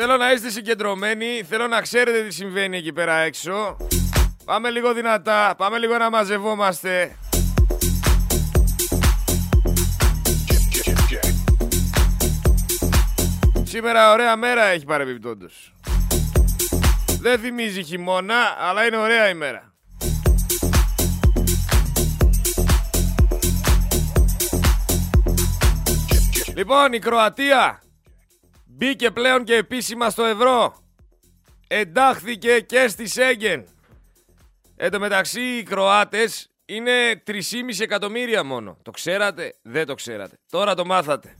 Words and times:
Θέλω 0.00 0.16
να 0.16 0.32
είστε 0.32 0.50
συγκεντρωμένοι, 0.50 1.42
θέλω 1.48 1.66
να 1.66 1.80
ξέρετε 1.80 2.22
τι 2.22 2.34
συμβαίνει 2.34 2.76
εκεί 2.76 2.92
πέρα 2.92 3.18
έξω. 3.18 3.76
Πάμε 4.44 4.70
λίγο 4.70 4.92
δυνατά, 4.94 5.54
πάμε 5.56 5.78
λίγο 5.78 5.96
να 5.98 6.10
μαζευόμαστε. 6.10 7.16
Σήμερα 13.62 14.12
ωραία 14.12 14.36
μέρα 14.36 14.64
έχει 14.64 14.84
παρεμπιπτόντως. 14.84 15.74
Δεν 17.20 17.38
θυμίζει 17.38 17.82
χειμώνα, 17.82 18.56
αλλά 18.58 18.86
είναι 18.86 18.96
ωραία 18.96 19.28
ημέρα. 19.28 19.74
Λοιπόν, 26.54 26.92
η 26.92 26.98
Κροατία 26.98 27.82
μπήκε 28.78 29.10
πλέον 29.10 29.44
και 29.44 29.54
επίσημα 29.54 30.10
στο 30.10 30.24
ευρώ. 30.24 30.74
Εντάχθηκε 31.68 32.60
και 32.60 32.88
στη 32.88 33.08
Σέγγεν. 33.08 33.64
Εν 34.76 34.90
τω 34.90 34.98
μεταξύ 34.98 35.40
οι 35.40 35.62
Κροάτες 35.62 36.50
είναι 36.64 37.22
3,5 37.26 37.34
εκατομμύρια 37.80 38.44
μόνο. 38.44 38.76
Το 38.82 38.90
ξέρατε, 38.90 39.54
δεν 39.62 39.86
το 39.86 39.94
ξέρατε. 39.94 40.38
Τώρα 40.50 40.74
το 40.74 40.84
μάθατε. 40.84 41.36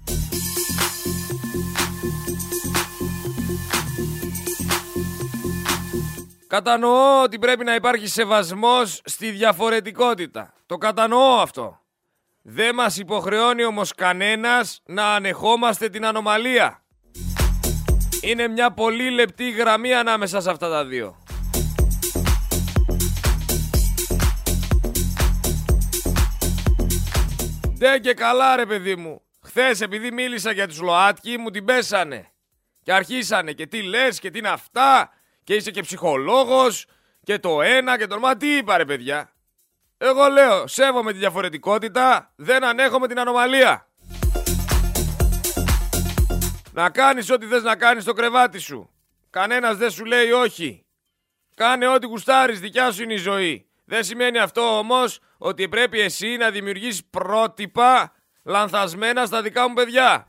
Κατανοώ 6.46 7.22
ότι 7.22 7.38
πρέπει 7.38 7.64
να 7.64 7.74
υπάρχει 7.74 8.06
σεβασμός 8.06 9.00
στη 9.04 9.30
διαφορετικότητα. 9.30 10.54
Το 10.66 10.76
κατανοώ 10.76 11.40
αυτό. 11.40 11.80
Δεν 12.42 12.74
μας 12.74 12.98
υποχρεώνει 12.98 13.64
όμως 13.64 13.94
κανένας 13.94 14.82
να 14.86 15.14
ανεχόμαστε 15.14 15.88
την 15.88 16.04
ανομαλία. 16.04 16.82
Είναι 18.22 18.48
μια 18.48 18.70
πολύ 18.70 19.10
λεπτή 19.10 19.50
γραμμή 19.50 19.94
ανάμεσα 19.94 20.40
σε 20.40 20.50
αυτά 20.50 20.68
τα 20.70 20.84
δύο. 20.84 21.16
Ντε 27.78 27.98
και 27.98 28.14
καλά 28.14 28.56
ρε 28.56 28.66
παιδί 28.66 28.96
μου. 28.96 29.22
Χθες 29.42 29.80
επειδή 29.80 30.12
μίλησα 30.12 30.52
για 30.52 30.68
τους 30.68 30.80
ΛΟΑΤΚΙ 30.80 31.38
μου 31.38 31.50
την 31.50 31.64
πέσανε. 31.64 32.32
Και 32.82 32.92
αρχίσανε 32.92 33.52
και 33.52 33.66
τι 33.66 33.82
λες 33.82 34.18
και 34.18 34.30
τι 34.30 34.38
είναι 34.38 34.48
αυτά 34.48 35.10
και 35.44 35.54
είσαι 35.54 35.70
και 35.70 35.80
ψυχολόγος 35.80 36.86
και 37.22 37.38
το 37.38 37.62
ένα 37.62 37.98
και 37.98 38.06
το 38.06 38.18
μα 38.18 38.36
τι 38.36 38.56
είπα 38.56 38.76
ρε 38.76 38.84
παιδιά. 38.84 39.32
Εγώ 39.98 40.28
λέω 40.28 40.66
σέβομαι 40.66 41.12
τη 41.12 41.18
διαφορετικότητα, 41.18 42.32
δεν 42.36 42.64
ανέχομαι 42.64 43.08
την 43.08 43.18
ανομαλία. 43.18 43.87
Να 46.78 46.90
κάνεις 46.90 47.30
ό,τι 47.30 47.46
θες 47.46 47.62
να 47.62 47.76
κάνεις 47.76 48.02
στο 48.02 48.12
κρεβάτι 48.12 48.58
σου. 48.58 48.90
Κανένας 49.30 49.76
δεν 49.76 49.90
σου 49.90 50.04
λέει 50.04 50.30
όχι. 50.30 50.84
Κάνε 51.54 51.88
ό,τι 51.88 52.06
γουστάρεις, 52.06 52.60
δικιά 52.60 52.92
σου 52.92 53.02
είναι 53.02 53.12
η 53.12 53.16
ζωή. 53.16 53.66
Δεν 53.84 54.04
σημαίνει 54.04 54.38
αυτό 54.38 54.78
όμως 54.78 55.20
ότι 55.38 55.68
πρέπει 55.68 56.00
εσύ 56.00 56.36
να 56.36 56.50
δημιουργήσεις 56.50 57.04
πρότυπα 57.04 58.12
λανθασμένα 58.44 59.26
στα 59.26 59.42
δικά 59.42 59.68
μου 59.68 59.74
παιδιά. 59.74 60.26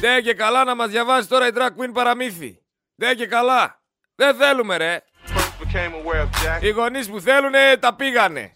Δεν 0.00 0.22
και 0.22 0.34
καλά 0.34 0.64
να 0.64 0.74
μας 0.74 0.88
διαβάζει 0.90 1.28
τώρα 1.28 1.46
η 1.46 1.50
drag 1.54 1.68
queen 1.68 1.92
παραμύθι. 1.92 2.62
Δεν 2.94 3.16
και 3.16 3.26
καλά. 3.26 3.80
Δεν 4.14 4.34
θέλουμε 4.34 4.76
ρε. 4.76 5.02
Οι 6.60 6.70
γονείς 6.70 7.08
που 7.08 7.20
θέλουνε 7.20 7.76
τα 7.76 7.94
πήγανε. 7.94 8.52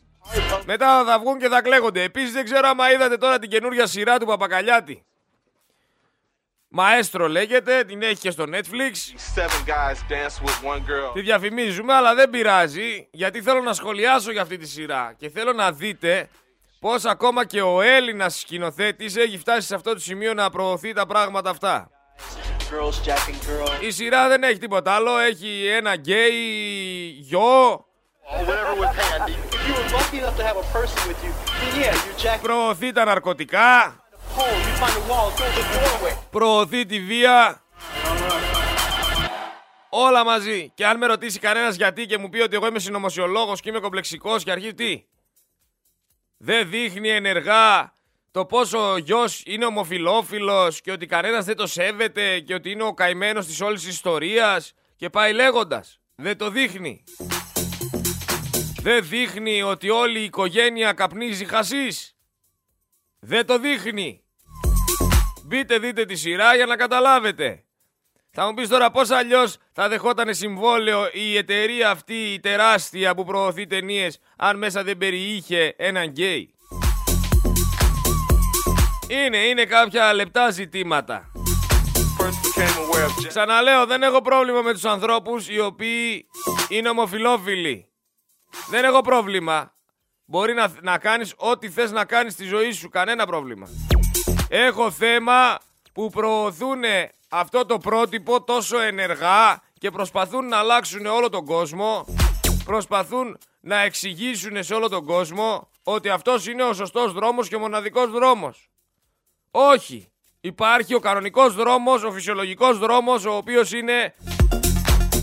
Μετά 0.66 1.04
θα 1.04 1.18
βγουν 1.18 1.38
και 1.38 1.48
θα 1.48 1.62
κλαίγονται. 1.62 2.02
Επίσης 2.02 2.32
δεν 2.32 2.44
ξέρω 2.44 2.68
άμα 2.68 2.92
είδατε 2.92 3.16
τώρα 3.16 3.38
την 3.38 3.50
καινούργια 3.50 3.86
σειρά 3.86 4.18
του 4.18 4.26
Παπακαλιάτη. 4.26 5.06
Μαέστρο 6.68 7.28
λέγεται, 7.28 7.84
την 7.84 8.02
έχει 8.02 8.20
και 8.20 8.30
στο 8.30 8.44
Netflix. 8.52 8.94
Τη 11.14 11.20
διαφημίζουμε, 11.20 11.92
αλλά 11.94 12.14
δεν 12.14 12.30
πειράζει, 12.30 13.08
γιατί 13.10 13.42
θέλω 13.42 13.60
να 13.60 13.72
σχολιάσω 13.72 14.32
για 14.32 14.42
αυτή 14.42 14.56
τη 14.56 14.66
σειρά. 14.66 15.14
Και 15.18 15.30
θέλω 15.30 15.52
να 15.52 15.72
δείτε 15.72 16.28
πώς 16.80 17.04
ακόμα 17.04 17.44
και 17.46 17.62
ο 17.62 17.80
Έλληνας 17.80 18.38
σκηνοθέτης 18.38 19.16
έχει 19.16 19.38
φτάσει 19.38 19.66
σε 19.66 19.74
αυτό 19.74 19.92
το 19.92 20.00
σημείο 20.00 20.34
να 20.34 20.50
προωθεί 20.50 20.92
τα 20.92 21.06
πράγματα 21.06 21.50
αυτά. 21.50 21.90
Η 23.80 23.90
σειρά 23.90 24.28
δεν 24.28 24.42
έχει 24.42 24.58
τίποτα 24.58 24.92
άλλο. 24.92 25.18
Έχει 25.18 25.66
ένα 25.66 25.94
γκέι 25.94 26.32
γιο. 27.18 27.84
Προωθεί 32.42 32.92
τα 32.92 33.04
ναρκωτικά. 33.04 34.00
Προωθεί 36.30 36.86
τη 36.86 37.00
βία. 37.00 37.62
Όλα 39.88 40.24
μαζί. 40.24 40.70
Και 40.74 40.86
αν 40.86 40.98
με 40.98 41.06
ρωτήσει 41.06 41.38
κανένας 41.38 41.76
γιατί 41.76 42.06
και 42.06 42.18
μου 42.18 42.28
πει 42.28 42.40
ότι 42.40 42.56
εγώ 42.56 42.66
είμαι 42.66 42.78
συνωμοσιολόγος 42.78 43.60
και 43.60 43.68
είμαι 43.68 43.80
κομπλεξικός 43.80 44.44
και 44.44 44.50
αρχίζει 44.50 44.74
τι; 44.74 45.04
Δεν 46.36 46.70
δείχνει 46.70 47.08
ενεργά 47.08 47.94
το 48.30 48.44
πόσο 48.44 48.92
ο 48.92 48.96
γιος 48.96 49.42
είναι 49.46 49.64
ομοφιλόφιλος 49.64 50.80
και 50.80 50.92
ότι 50.92 51.06
κανένας 51.06 51.44
δεν 51.44 51.56
το 51.56 51.66
σέβεται 51.66 52.40
και 52.40 52.54
ότι 52.54 52.70
είναι 52.70 52.82
ο 52.82 52.94
καημένος 52.94 53.46
της 53.46 53.60
όλης 53.60 53.80
της 53.80 53.90
ιστορίας 53.90 54.74
και 54.96 55.10
πάει 55.10 55.32
λέγοντας. 55.32 56.00
Δεν 56.14 56.36
το 56.38 56.50
δείχνει. 56.50 57.04
Δεν 58.80 59.08
δείχνει 59.08 59.62
ότι 59.62 59.90
όλη 59.90 60.20
η 60.20 60.24
οικογένεια 60.24 60.92
καπνίζει 60.92 61.44
χασίς. 61.44 62.16
Δεν 63.18 63.46
το 63.46 63.58
δείχνει. 63.58 64.25
Μπείτε 65.46 65.78
δείτε 65.78 66.04
τη 66.04 66.16
σειρά 66.16 66.54
για 66.54 66.66
να 66.66 66.76
καταλάβετε. 66.76 67.64
Θα 68.30 68.46
μου 68.46 68.54
πεις 68.54 68.68
τώρα 68.68 68.90
πώς 68.90 69.10
αλλιώς 69.10 69.56
θα 69.72 69.88
δεχόταν 69.88 70.34
συμβόλαιο 70.34 71.08
η 71.12 71.36
εταιρεία 71.36 71.90
αυτή 71.90 72.14
η 72.14 72.40
τεράστια 72.40 73.14
που 73.14 73.24
προωθεί 73.24 73.66
ταινίες 73.66 74.18
αν 74.36 74.58
μέσα 74.58 74.82
δεν 74.82 74.98
περιείχε 74.98 75.74
έναν 75.76 76.08
γκέι; 76.08 76.54
Είναι, 79.08 79.36
είναι 79.36 79.64
κάποια 79.64 80.12
λεπτά 80.12 80.50
ζητήματα. 80.50 81.30
Ξαναλέω, 83.28 83.86
δεν 83.86 84.02
έχω 84.02 84.20
πρόβλημα 84.20 84.62
με 84.62 84.72
τους 84.72 84.84
ανθρώπους 84.84 85.48
οι 85.48 85.60
οποίοι 85.60 86.26
είναι 86.68 86.88
ομοφιλόφιλοι. 86.88 87.88
Δεν 88.70 88.84
έχω 88.84 89.00
πρόβλημα. 89.00 89.74
Μπορεί 90.24 90.54
να, 90.54 90.72
να 90.80 90.98
κάνεις 90.98 91.34
ό,τι 91.36 91.68
θες 91.68 91.90
να 91.90 92.04
κάνεις 92.04 92.32
στη 92.32 92.44
ζωή 92.44 92.72
σου, 92.72 92.88
κανένα 92.88 93.26
πρόβλημα. 93.26 93.68
Έχω 94.48 94.90
θέμα 94.90 95.58
που 95.92 96.10
προωθούν 96.10 96.82
αυτό 97.28 97.66
το 97.66 97.78
πρότυπο 97.78 98.42
τόσο 98.42 98.80
ενεργά 98.80 99.62
και 99.78 99.90
προσπαθούν 99.90 100.48
να 100.48 100.56
αλλάξουν 100.58 101.06
όλο 101.06 101.28
τον 101.28 101.44
κόσμο. 101.44 102.04
Προσπαθούν 102.64 103.38
να 103.60 103.80
εξηγήσουν 103.80 104.62
σε 104.62 104.74
όλο 104.74 104.88
τον 104.88 105.04
κόσμο 105.04 105.68
ότι 105.82 106.08
αυτός 106.08 106.46
είναι 106.46 106.62
ο 106.62 106.72
σωστός 106.72 107.12
δρόμος 107.12 107.48
και 107.48 107.56
ο 107.56 107.58
μοναδικός 107.58 108.10
δρόμος. 108.10 108.68
Όχι. 109.50 110.10
Υπάρχει 110.40 110.94
ο 110.94 110.98
κανονικός 110.98 111.54
δρόμος, 111.54 112.02
ο 112.02 112.12
φυσιολογικός 112.12 112.78
δρόμος, 112.78 113.24
ο 113.24 113.36
οποίος 113.36 113.72
είναι 113.72 114.14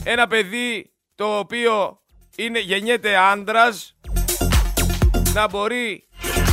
ένα 0.04 0.28
παιδί 0.28 0.92
το 1.16 1.38
οποίο 1.38 2.02
είναι, 2.36 2.60
γεννιέται 2.60 3.16
άντρας, 3.18 3.96
να 5.34 5.48
μπορεί 5.48 6.08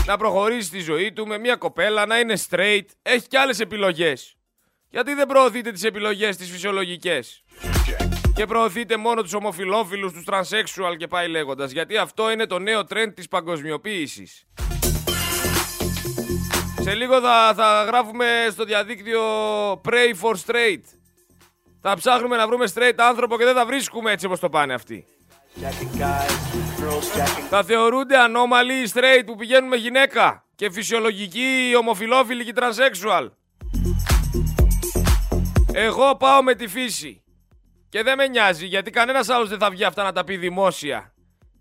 να 0.06 0.16
προχωρήσει 0.16 0.71
τη 0.71 0.81
ζωή 0.81 1.12
του 1.12 1.27
με 1.27 1.38
μια 1.38 1.56
κοπέλα, 1.56 2.06
να 2.06 2.19
είναι 2.19 2.34
straight, 2.50 2.84
έχει 3.03 3.27
και 3.27 3.38
άλλες 3.38 3.61
επιλογές. 3.61 4.37
Γιατί 4.88 5.15
δεν 5.15 5.27
προωθείτε 5.27 5.72
τις 5.72 5.84
επιλογές 5.84 6.37
τις 6.37 6.50
φυσιολογικές; 6.50 7.44
Και 8.34 8.47
προωθείτε 8.47 8.97
μόνο 8.97 9.22
τους 9.22 9.34
ομοφιλόφιλους, 9.34 10.12
τους 10.12 10.25
transsexual 10.27 10.97
και 10.97 11.06
πάει 11.06 11.28
λέγοντας. 11.28 11.71
Γιατί 11.71 11.97
αυτό 11.97 12.31
είναι 12.31 12.47
το 12.47 12.59
νέο 12.59 12.81
trend 12.81 13.12
της 13.15 13.28
παγκοσμιοποίησης. 13.28 14.44
Σε 16.81 16.94
λίγο 16.94 17.21
θα, 17.21 17.53
θα 17.56 17.84
γράφουμε 17.84 18.27
στο 18.50 18.65
διαδίκτυο 18.65 19.22
Pray 19.72 20.13
for 20.22 20.34
straight. 20.47 20.83
Θα 21.80 21.97
ψάχνουμε 21.97 22.36
να 22.36 22.47
βρούμε 22.47 22.65
straight 22.75 22.95
άνθρωπο 22.97 23.39
και 23.39 23.45
δεν 23.45 23.54
θα 23.54 23.66
βρίσκουμε 23.66 24.13
έτσι 24.13 24.27
όπως 24.27 24.41
το 24.41 24.48
πάνε 24.48 24.75
αυτοί. 24.75 25.04
Θα 27.48 27.65
θεωρούνται 27.65 28.18
ανώμαλοι 28.18 28.74
οι 28.74 28.91
straight 28.94 29.22
που 29.27 29.36
πηγαίνουν 29.36 29.68
με 29.68 29.77
γυναίκα 29.77 30.44
και 30.54 30.71
φυσιολογικοί 30.71 31.72
ομοφιλόφιλοι 31.78 32.44
και 32.44 32.53
transsexual. 32.56 33.28
Εγώ 35.72 36.16
πάω 36.16 36.42
με 36.42 36.54
τη 36.54 36.68
φύση. 36.68 37.22
Και 37.88 38.03
δεν 38.03 38.16
με 38.16 38.27
νοιάζει 38.27 38.66
γιατί 38.66 38.91
κανένας 38.91 39.28
άλλος 39.28 39.48
δεν 39.48 39.59
θα 39.59 39.71
βγει 39.71 39.84
αυτά 39.84 40.03
να 40.03 40.12
τα 40.12 40.24
πει 40.24 40.36
δημόσια. 40.36 41.15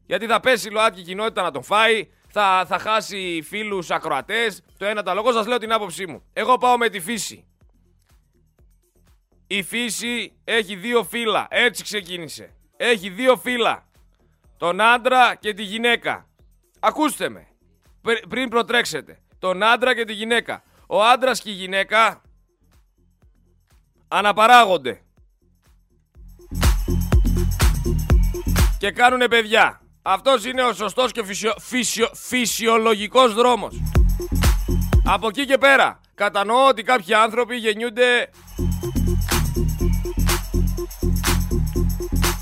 Γιατί 0.06 0.26
θα 0.26 0.40
πέσει 0.40 0.68
η 0.68 0.72
ΛΟΑΤΚΙ 0.72 1.02
κοινότητα 1.02 1.42
να 1.42 1.52
τον 1.52 1.64
φάει, 1.64 2.08
θα, 2.32 2.66
θα 2.68 2.80
χάσει 2.80 3.42
φίλους 3.48 3.92
ακροατές. 3.92 4.62
Το 4.78 4.86
ένα 4.86 5.04
το 5.04 5.12
άλλο. 5.12 5.32
σας 5.32 5.48
λέω 5.48 5.58
την 5.58 5.72
άποψή 5.72 6.08
μου. 6.08 6.24
Εγώ 6.34 6.58
πάω 6.58 6.78
με 6.78 6.90
τη 6.90 7.00
φύση. 7.00 7.48
Η 9.48 9.64
φύση 9.64 10.40
έχει 10.44 10.76
δύο 10.76 11.04
φύλλα. 11.04 11.48
Έτσι 11.50 11.84
ξεκίνησε. 11.84 12.56
Έχει 12.78 13.10
δύο 13.10 13.38
φύλλα. 13.38 13.89
Τον 14.60 14.82
άντρα 14.82 15.36
και 15.36 15.54
τη 15.54 15.64
γυναίκα. 15.64 16.28
Ακούστε 16.80 17.30
με. 17.30 17.48
Πριν 18.30 18.50
προτρέξετε. 18.50 19.20
Τον 19.40 19.64
άντρα 19.64 19.96
και 19.96 20.06
τη 20.06 20.14
γυναίκα. 20.14 20.64
Ο 20.88 21.04
άντρας 21.04 21.42
και 21.42 21.50
η 21.50 21.54
γυναίκα 21.54 22.22
αναπαράγονται 24.08 25.02
και 28.78 28.92
κάνουν 28.92 29.28
παιδιά. 29.30 29.82
Αυτός 30.02 30.46
είναι 30.46 30.64
ο 30.64 30.74
σωστός 30.74 31.12
και 31.12 31.24
φυσιο, 31.24 31.54
φυσιο, 31.60 32.10
φυσιολογικός 32.14 33.34
δρόμος. 33.34 33.82
Από 35.06 35.28
εκεί 35.28 35.46
και 35.46 35.58
πέρα, 35.58 36.00
κατανοώ 36.16 36.68
ότι 36.68 36.84
κάποιοι 36.84 37.14
άνθρωποι 37.14 37.56
γεννιούνται 37.56 38.30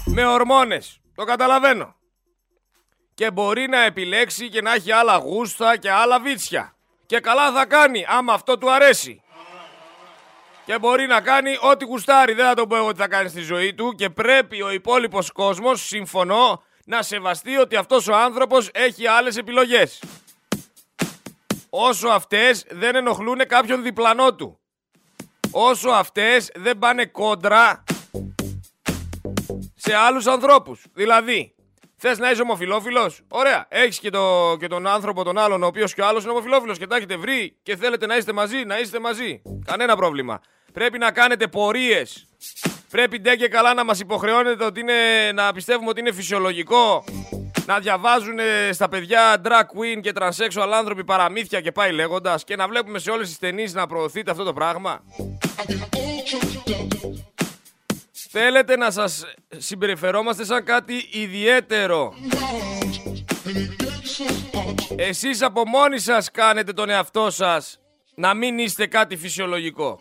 με 0.06 0.26
ορμόνες. 0.26 1.02
Το 1.16 1.24
καταλαβαίνω. 1.24 1.96
Και 3.18 3.32
μπορεί 3.32 3.68
να 3.68 3.84
επιλέξει 3.84 4.50
και 4.50 4.62
να 4.62 4.74
έχει 4.74 4.92
άλλα 4.92 5.18
γούστα 5.18 5.78
και 5.78 5.92
άλλα 5.92 6.20
βίτσια. 6.20 6.76
Και 7.06 7.20
καλά 7.20 7.52
θα 7.52 7.66
κάνει 7.66 8.06
άμα 8.08 8.34
αυτό 8.34 8.58
του 8.58 8.72
αρέσει. 8.72 9.22
Και 10.66 10.80
μπορεί 10.80 11.08
να 11.08 11.22
κάνει 11.22 11.58
ό,τι 11.62 11.86
γουστάρει. 11.86 12.34
Δεν 12.34 12.46
θα 12.46 12.54
το 12.54 12.68
πω 12.68 12.76
εγώ 12.76 12.92
τι 12.92 12.98
θα 12.98 13.08
κάνει 13.08 13.30
στη 13.30 13.42
ζωή 13.42 13.74
του. 13.74 13.94
Και 13.98 14.10
πρέπει 14.10 14.62
ο 14.62 14.72
υπόλοιπος 14.72 15.32
κόσμος, 15.32 15.86
συμφωνώ, 15.86 16.64
να 16.86 17.02
σεβαστεί 17.02 17.58
ότι 17.58 17.76
αυτός 17.76 18.08
ο 18.08 18.16
άνθρωπος 18.16 18.70
έχει 18.74 19.08
άλλες 19.08 19.38
επιλογές. 19.38 20.04
Όσο 21.70 22.08
αυτές 22.08 22.66
δεν 22.70 22.96
ενοχλούν 22.96 23.48
κάποιον 23.48 23.84
διπλανό 23.84 24.36
του. 24.36 24.60
Όσο 25.52 25.90
αυτές 25.90 26.52
δεν 26.56 26.78
πάνε 26.78 27.06
κόντρα 27.06 27.84
σε 29.76 29.96
άλλους 29.96 30.28
ανθρώπους. 30.28 30.86
Δηλαδή, 30.94 31.57
Θες 32.00 32.18
να 32.18 32.32
είσαι 32.32 32.42
ομοφυλόφιλος, 32.42 33.22
ωραία. 33.28 33.66
Έχεις 33.70 34.00
και, 34.00 34.10
το, 34.10 34.56
και 34.60 34.68
τον 34.68 34.88
άνθρωπο 34.88 35.24
τον 35.24 35.38
άλλον, 35.38 35.64
ο 35.64 35.66
οποίος 35.66 35.94
και 35.94 36.02
ο 36.02 36.08
άλλος 36.08 36.24
είναι 36.24 36.32
ομοφυλόφιλος 36.32 36.78
και 36.78 36.88
τα 36.88 36.96
έχετε 36.96 37.18
βρει 37.18 37.58
και 37.64 37.76
θέλετε 37.76 38.06
να 38.06 38.18
είστε 38.18 38.34
μαζί, 38.34 38.64
να 38.66 38.80
είστε 38.80 39.00
μαζί. 39.00 39.42
Κανένα 39.66 39.96
πρόβλημα. 39.96 40.42
Πρέπει 40.74 40.98
να 40.98 41.12
κάνετε 41.12 41.48
πορείες. 41.48 42.28
Πρέπει 42.90 43.20
ντε 43.20 43.36
και 43.36 43.48
καλά 43.48 43.74
να 43.74 43.84
μας 43.84 44.00
υποχρεώνετε 44.00 44.66
ότι 44.66 44.80
είναι, 44.80 45.32
να 45.34 45.54
πιστεύουμε 45.54 45.90
ότι 45.90 46.00
είναι 46.00 46.12
φυσιολογικό 46.12 47.04
να 47.66 47.80
διαβάζουν 47.80 48.38
στα 48.72 48.90
παιδιά 48.90 49.42
drag 49.44 49.50
queen 49.50 50.02
και 50.02 50.12
transsexual 50.20 50.70
άνθρωποι 50.74 51.04
παραμύθια 51.04 51.62
και 51.62 51.72
πάει 51.72 51.92
λέγοντας 51.92 52.44
και 52.44 52.56
να 52.56 52.68
βλέπουμε 52.68 53.00
σε 53.00 53.12
όλες 53.12 53.28
τις 53.28 53.40
ταινίες 53.40 53.74
να 53.74 53.88
προωθείτε 53.88 54.32
αυτό 54.32 54.44
το 54.44 54.54
πράγμα. 54.54 55.04
Θέλετε 58.30 58.78
να 58.78 58.92
σας 58.92 59.26
συμπεριφερόμαστε 59.58 60.46
σαν 60.46 60.64
κάτι 60.64 61.10
ιδιαίτερο; 61.12 62.14
Εσείς 64.96 65.42
από 65.42 65.68
μόνοι 65.68 66.00
σας 66.00 66.32
κάνετε 66.32 66.74
τον 66.74 66.90
εαυτό 66.90 67.30
σας 67.30 67.80
να 68.16 68.34
μην 68.34 68.60
είστε 68.60 68.88
κάτι 68.88 69.18
φυσιολογικό. 69.18 70.00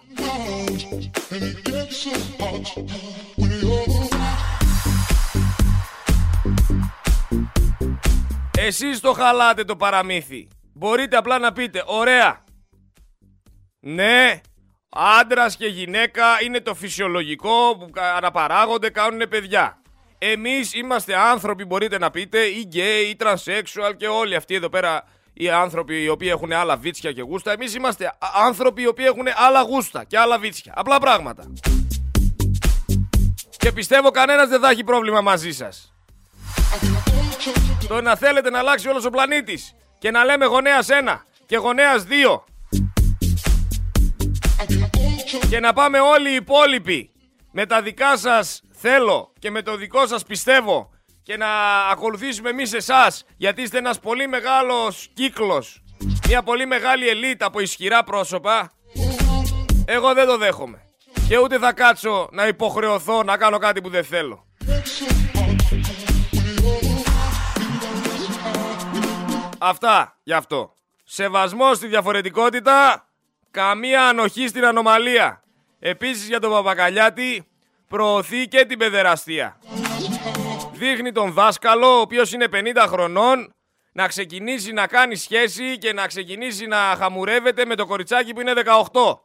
Εσείς 8.59 9.01
το 9.01 9.13
χαλάτε 9.13 9.65
το 9.65 9.77
παραμύθι. 9.77 10.49
Μπορείτε 10.75 11.17
απλά 11.17 11.39
να 11.39 11.53
πείτε, 11.53 11.83
ωραία. 11.87 12.45
Ναι, 13.81 14.41
άντρας 14.97 15.57
και 15.57 15.67
γυναίκα 15.67 16.25
είναι 16.43 16.61
το 16.61 16.75
φυσιολογικό 16.75 17.77
που 17.79 17.91
αναπαράγονται, 18.17 18.91
κάνουν 18.91 19.29
παιδιά. 19.29 19.79
Εμείς 20.19 20.75
είμαστε 20.75 21.17
άνθρωποι, 21.17 21.65
μπορείτε 21.65 21.99
να 21.99 22.11
πείτε, 22.11 22.39
ή 22.39 22.63
γκέι, 22.67 23.05
ή 23.09 23.17
τρανσέξουαλ 23.17 23.97
και 23.97 24.07
όλοι 24.07 24.35
αυτοί 24.35 24.55
εδώ 24.55 24.69
πέρα 24.69 25.05
οι 25.33 25.51
άνθρωποι 25.51 26.03
οι 26.03 26.09
οποίοι 26.09 26.29
έχουν 26.31 26.53
άλλα 26.53 26.77
βίτσια 26.77 27.13
και 27.13 27.23
γούστα. 27.23 27.53
Εμείς 27.53 27.75
είμαστε 27.75 28.13
άνθρωποι 28.47 28.83
οι 28.83 28.87
οποίοι 28.87 29.05
έχουν 29.09 29.27
άλλα 29.47 29.63
γούστα 29.63 30.05
και 30.05 30.19
άλλα 30.19 30.39
βίτσια. 30.39 30.73
Απλά 30.77 30.99
πράγματα. 30.99 31.53
Και 33.57 33.73
πιστεύω 33.73 34.11
κανένας 34.11 34.49
δεν 34.49 34.61
θα 34.61 34.71
έχει 34.71 34.85
πρόβλημα 34.85 35.21
μαζί 35.21 35.53
σας. 35.53 35.95
Το 37.89 38.01
να 38.01 38.17
θέλετε 38.17 38.51
να 38.51 38.59
αλλάξει 38.59 38.89
όλος 38.89 39.05
ο 39.05 39.11
πλανήτης 39.11 39.75
και 39.99 40.11
να 40.11 40.25
λέμε 40.25 40.45
γονέας 40.45 40.89
ένα 40.89 41.25
και 41.47 41.57
γονέας 41.57 42.05
δύο 42.05 42.45
και 45.49 45.61
να 45.61 45.73
πάμε 45.73 46.01
όλοι 46.01 46.31
οι 46.31 46.35
υπόλοιποι. 46.35 47.11
Με 47.53 47.67
τα 47.67 47.83
δικά 47.83 48.17
σας 48.17 48.63
θέλω 48.73 49.33
και 49.39 49.51
με 49.51 49.63
το 49.63 49.77
δικό 49.77 50.07
σας 50.07 50.25
πιστεύω. 50.25 50.91
Και 51.23 51.37
να 51.37 51.47
ακολουθήσουμε 51.91 52.51
εμείς 52.51 52.73
εσάς 52.73 53.25
γιατί 53.37 53.63
είστε 53.63 53.79
ένας 53.79 54.01
πολύ 54.01 54.29
μεγάλος 54.29 55.09
κύκλος. 55.15 55.83
Μια 56.27 56.43
πολύ 56.43 56.67
μεγάλη 56.67 57.09
ελίτ 57.09 57.43
από 57.43 57.61
ισχυρά 57.61 58.05
πρόσωπα. 58.05 58.73
Εγώ 59.85 60.15
δεν 60.15 60.27
το 60.27 60.37
δέχομαι. 60.37 60.81
Και 61.29 61.39
ούτε 61.39 61.59
θα 61.59 61.73
κάτσω 61.73 62.29
να 62.33 62.47
υποχρεωθώ 62.47 63.23
να 63.23 63.37
κάνω 63.37 63.59
κάτι 63.59 63.81
που 63.81 63.89
δεν 63.89 64.05
θέλω. 64.05 64.47
Αυτά 69.59 70.19
γι' 70.23 70.33
αυτό. 70.33 70.73
Σεβασμό 71.05 71.75
στη 71.75 71.87
διαφορετικότητα, 71.87 73.06
καμία 73.57 74.09
ανοχή 74.09 74.49
στην 74.49 74.65
ανομαλία. 74.65 75.43
Επίσης 75.79 76.29
για 76.29 76.41
τον 76.41 76.51
Παπακαλιάτη 76.51 77.49
προωθεί 77.89 78.49
και 78.49 78.65
την 78.65 78.79
παιδεραστία. 78.79 79.59
Δείχνει 80.73 81.13
τον 81.13 81.33
δάσκαλο, 81.33 81.97
ο 81.97 82.01
οποίος 82.01 82.33
είναι 82.33 82.49
50 82.53 82.85
χρονών, 82.89 83.55
να 83.93 84.07
ξεκινήσει 84.09 84.73
να 84.73 84.87
κάνει 84.87 85.17
σχέση 85.17 85.79
και 85.79 85.93
να 85.93 86.07
ξεκινήσει 86.07 86.67
να 86.67 86.77
χαμουρεύεται 86.77 87.65
με 87.65 87.75
το 87.75 87.87
κοριτσάκι 87.87 88.33
που 88.35 88.41
είναι 88.41 88.53
18. 88.93 89.21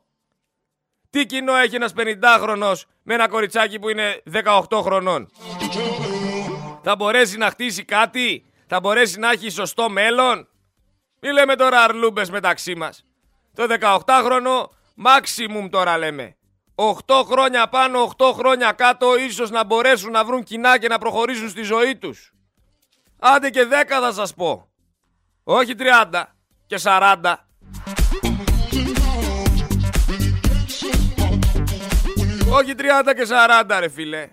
Τι 1.10 1.25
κοινό 1.25 1.56
έχει 1.56 1.75
ένας 1.75 1.94
50χρονος 1.98 2.81
με 3.04 3.13
ένα 3.13 3.27
κοριτσάκι 3.27 3.80
που 3.80 3.89
είναι 3.89 4.22
18 4.69 4.81
χρονών; 4.81 5.31
Θα 6.84 6.95
μπορέσει 6.95 7.38
να 7.38 7.50
χτίσει 7.50 7.86
κάτι, 7.86 8.45
θα 8.68 8.80
μπορέσει 8.80 9.19
να 9.19 9.31
έχει 9.31 9.50
σωστό 9.50 9.89
μέλλον; 9.89 10.48
Μη 11.19 11.31
λέμε 11.31 11.56
τώρα 11.56 11.84
αρλούμπες 11.84 12.30
μεταξύ 12.30 12.75
μας. 12.75 13.06
Το 13.53 13.65
18χρονο, 13.80 14.69
maximum 15.06 15.69
τώρα 15.69 15.98
λέμε. 15.98 16.36
8 16.75 17.24
χρόνια 17.25 17.69
πάνω, 17.69 18.03
8 18.18 18.33
χρόνια 18.33 18.71
κάτω, 18.71 19.15
ίσως 19.15 19.50
να 19.50 19.63
μπορέσουν 19.63 20.12
να 20.12 20.25
βρουν 20.25 20.44
κοινά 20.44 20.77
και 20.77 20.88
να 20.88 20.98
προχωρήσουν 20.98 21.50
στη 21.50 21.62
ζωή 21.62 21.95
τους. 21.95 22.33
Άντε 23.19 23.50
και 23.50 23.65
10 23.65 24.00
θα 24.00 24.12
σας 24.13 24.33
πω. 24.33 24.68
Όχι 25.44 25.75
30 25.75 26.24
και 26.65 26.77
40. 26.83 27.36
Όχι 32.51 32.74
30 32.77 33.13
και 33.15 33.25
40 33.27 33.79
ρε 33.79 33.89
φίλε. 33.89 34.29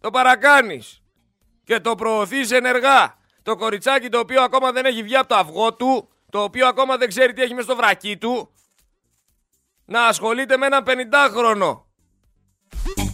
Το 0.00 0.10
παρακάνεις. 0.10 1.02
Και 1.64 1.80
το 1.80 1.94
προωθείς 1.94 2.50
ενεργά. 2.50 3.16
Το 3.42 3.56
κοριτσάκι 3.56 4.08
το 4.08 4.18
οποίο 4.18 4.42
ακόμα 4.42 4.72
δεν 4.72 4.84
έχει 4.84 5.02
βγει 5.02 5.16
από 5.16 5.28
το 5.28 5.34
αυγό 5.34 5.74
του, 5.74 6.08
το 6.30 6.42
οποίο 6.42 6.66
ακόμα 6.66 6.96
δεν 6.96 7.08
ξέρει 7.08 7.32
τι 7.32 7.42
έχει 7.42 7.54
μες 7.54 7.64
στο 7.64 7.76
βρακί 7.76 8.16
του, 8.16 8.52
να 9.84 10.06
ασχολείται 10.06 10.56
με 10.56 10.66
έναν 10.66 10.84
50χρονο. 10.86 11.82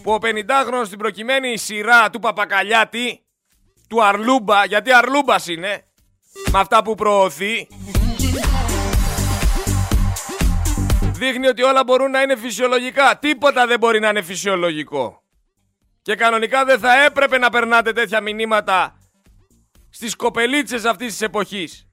Που 0.02 0.12
ο 0.12 0.18
50χρονος 0.23 0.85
στην 0.85 0.99
προκειμένη 0.99 1.56
σειρά 1.56 2.11
του 2.11 2.18
Παπακαλιάτη, 2.18 3.25
του 3.88 4.04
Αρλούμπα, 4.04 4.64
γιατί 4.64 4.92
Αρλούμπας 4.92 5.47
είναι, 5.47 5.85
με 6.50 6.59
αυτά 6.59 6.83
που 6.83 6.94
προωθεί, 6.94 7.68
δείχνει 11.12 11.47
ότι 11.47 11.62
όλα 11.62 11.85
μπορούν 11.85 12.11
να 12.11 12.23
είναι 12.23 12.37
φυσιολογικά. 12.37 13.18
Τίποτα 13.18 13.66
δεν 13.66 13.78
μπορεί 13.78 14.00
να 14.00 14.09
είναι 14.09 14.23
φυσιολογικό. 14.23 15.23
Και 16.02 16.14
κανονικά 16.14 16.64
δεν 16.64 16.78
θα 16.78 17.02
έπρεπε 17.04 17.38
να 17.38 17.50
περνάτε 17.50 17.92
τέτοια 17.92 18.21
μηνύματα 18.21 18.99
στις 19.90 20.16
κοπελίτσες 20.16 20.85
αυτής 20.85 21.11
της 21.11 21.21
εποχής. 21.21 21.88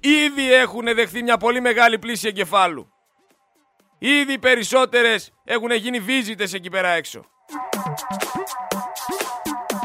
Ήδη 0.00 0.52
έχουν 0.52 0.94
δεχθεί 0.94 1.22
μια 1.22 1.36
πολύ 1.36 1.60
μεγάλη 1.60 1.98
πλήση 1.98 2.28
εγκεφάλου. 2.28 2.92
Ήδη 3.98 4.32
οι 4.32 4.38
περισσότερες 4.38 5.32
έχουν 5.44 5.70
γίνει 5.70 6.00
βίζιτες 6.00 6.52
εκεί 6.52 6.70
πέρα 6.70 6.88
έξω. 6.88 7.24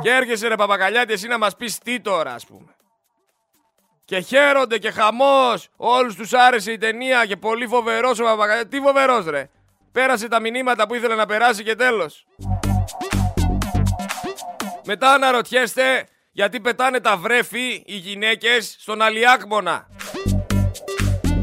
Και 0.02 0.12
έρχεσαι 0.12 0.48
ρε 0.48 0.56
Παπακαλιάτη 0.56 1.14
εσύ 1.14 1.28
να 1.28 1.38
μας 1.38 1.56
πεις 1.56 1.78
τι 1.78 2.00
τώρα 2.00 2.34
ας 2.34 2.46
πούμε. 2.46 2.76
Και 4.06 4.20
χαίρονται 4.20 4.78
και 4.78 4.92
χαμός. 4.92 5.68
Όλους 5.76 6.16
τους 6.16 6.34
άρεσε 6.34 6.72
η 6.72 6.78
ταινία 6.78 7.26
και 7.26 7.38
πολύ 7.38 7.68
φοβερός 7.68 8.20
ο 8.20 8.24
Παπακαλιάτης. 8.24 8.70
Τι 8.70 8.86
φοβερός 8.86 9.26
ρε. 9.26 9.50
Πέρασε 9.92 10.28
τα 10.28 10.40
μηνύματα 10.40 10.88
που 10.88 10.96
ήθελε 10.96 11.16
να 11.16 11.26
περάσει 11.26 11.64
και 11.64 11.76
τέλος. 11.76 12.26
Μετά 14.86 15.14
αναρωτιέστε 15.14 16.08
γιατί 16.32 16.60
πετάνε 16.60 17.00
τα 17.00 17.18
βρέφη 17.18 17.84
οι 17.86 17.96
γυναίκες 17.96 18.76
στον 18.80 19.02
Αλιάκμονα. 19.02 19.88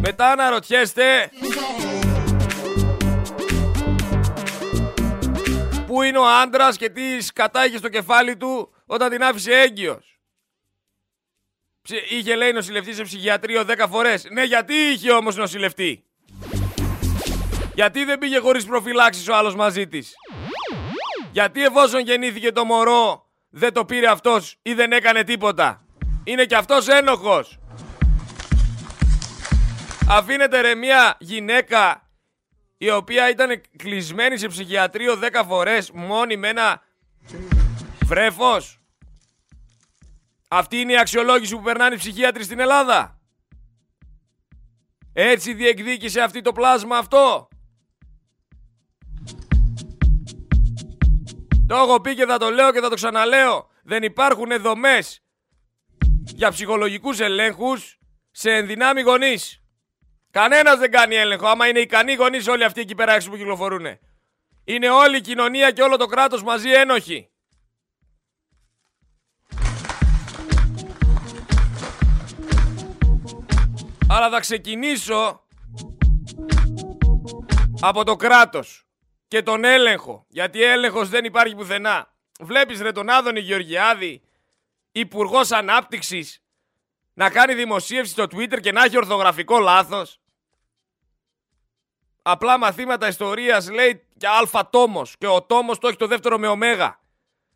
Μετά 0.05 0.31
αναρωτιέστε 0.31 1.31
Πού 5.87 6.03
είναι 6.03 6.19
ο 6.19 6.27
άντρας 6.27 6.77
και 6.77 6.89
τι 6.89 7.21
σκατά 7.21 7.61
στο 7.77 7.89
κεφάλι 7.89 8.37
του 8.37 8.75
όταν 8.87 9.11
την 9.11 9.23
άφησε 9.23 9.53
έγκυος; 9.53 10.21
Είχε 12.09 12.35
λέει 12.35 12.53
νοσηλευτή 12.53 12.95
σε 12.95 13.03
ψυχιατρίο 13.03 13.65
10 13.69 13.87
φορές. 13.91 14.27
Ναι 14.31 14.43
γιατί 14.43 14.75
είχε 14.75 15.13
όμως 15.13 15.37
νοσηλευτή; 15.37 16.05
Γιατί 17.75 18.05
δεν 18.05 18.19
πήγε 18.19 18.39
χωρίς 18.39 18.65
προφυλάξεις 18.67 19.29
ο 19.29 19.35
άλλος 19.35 19.55
μαζί 19.55 19.87
της; 19.87 20.15
Γιατί 21.33 21.65
εφόσον 21.65 22.01
γεννήθηκε 22.01 22.53
το 22.53 22.65
μωρό 22.65 23.27
δεν 23.51 23.73
το 23.73 23.85
πήρε 23.85 24.09
αυτός 24.09 24.57
ή 24.63 24.75
δεν 24.75 24.93
έκανε 24.93 25.25
τίποτα; 25.25 25.87
Είναι 26.25 26.45
και 26.45 26.57
αυτός 26.57 26.89
ένοχος. 26.89 27.59
Αφήνετε 30.15 30.61
ρε 30.61 30.75
μια 30.75 31.17
γυναίκα 31.21 32.11
η 32.77 32.91
οποία 32.91 33.31
ήταν 33.31 33.61
κλεισμένη 33.77 34.39
σε 34.39 34.49
ψυχιατρίο 34.49 35.19
10 35.33 35.43
φορές 35.47 35.91
μόνη 35.91 36.37
με 36.37 36.49
ένα 36.49 36.83
βρέφος. 38.05 38.81
Αυτή 40.49 40.77
είναι 40.77 40.93
η 40.93 40.99
αξιολόγηση 40.99 41.57
που 41.57 41.63
περνάνε 41.63 41.95
οι 41.95 41.99
ψυχίατροι 41.99 42.45
στην 42.45 42.61
Ελλάδα. 42.61 43.21
Έτσι 45.13 45.55
διεκδίκησε 45.55 46.21
αυτή 46.21 46.41
το 46.41 46.53
πλάσμα 46.53 46.97
αυτό. 46.97 47.49
Το 51.67 51.77
έχω 51.77 52.01
πει 52.01 52.15
και 52.15 52.27
θα 52.27 52.39
το 52.39 52.51
λέω 52.51 52.73
και 52.73 52.81
θα 52.81 52.89
το 52.89 52.95
ξαναλέω. 52.95 53.71
Δεν 53.83 54.03
υπάρχουν 54.03 54.61
δομές 54.61 55.23
για 56.25 56.51
ψυχολογικούς 56.51 57.21
ελέγχους 57.21 57.99
σε 58.31 58.51
ενδυνάμει 58.51 59.01
γονείς. 59.01 59.62
Κανένας 60.33 60.79
δεν 60.79 60.91
κάνει 60.91 61.15
έλεγχο. 61.15 61.47
Άμα 61.47 61.69
είναι 61.69 61.79
ικανοί 61.79 62.15
γονείς 62.15 62.49
όλοι 62.49 62.65
αυτοί 62.65 62.81
εκεί 62.81 62.95
πέρα 62.95 63.13
έξω 63.13 63.31
που 63.31 63.37
κυκλοφορούν. 63.37 63.87
Είναι 64.65 64.91
όλη 64.91 65.17
η 65.17 65.21
κοινωνία 65.21 65.71
και 65.71 65.83
όλο 65.83 65.97
το 65.97 66.07
κράτος 66.07 66.43
μαζί 66.43 66.73
ένοχοι. 66.73 67.31
Αλλά 74.09 74.31
θα 74.31 74.41
ξεκινήσω 74.41 75.47
από 77.81 78.05
το 78.05 78.17
κράτος 78.17 78.87
και 79.29 79.43
τον 79.43 79.65
έλεγχο. 79.65 80.27
Γιατί 80.29 80.63
έλεγχος 80.63 81.09
δεν 81.09 81.25
υπάρχει 81.25 81.55
πουθενά. 81.55 82.15
Βλέπεις 82.41 82.81
ρε 82.81 82.93
τον 82.93 83.09
Άδωνη 83.09 83.41
Γεωργιάδη, 83.41 84.23
υπουργός 84.93 85.51
Ανάπτυξης, 85.51 86.43
να 87.15 87.31
κάνει 87.31 87.55
δημοσίευση 87.55 88.13
στο 88.13 88.25
Twitter 88.25 88.61
και 88.61 88.73
να 88.73 88.85
έχει 88.85 88.97
ορθογραφικό 88.97 89.59
λάθος. 89.59 90.22
Απλά 92.23 92.59
μαθήματα 92.59 93.09
ιστορίας 93.09 93.71
λέει 93.71 94.03
και 94.17 94.27
αλφα 94.29 94.71
τόμος 94.71 95.15
και 95.19 95.27
ο 95.27 95.43
τόμος 95.43 95.79
το 95.79 95.89
έχει 95.89 95.97
το 95.97 96.07
δεύτερο 96.07 96.39
με 96.39 96.47
ωμέγα. 96.47 96.99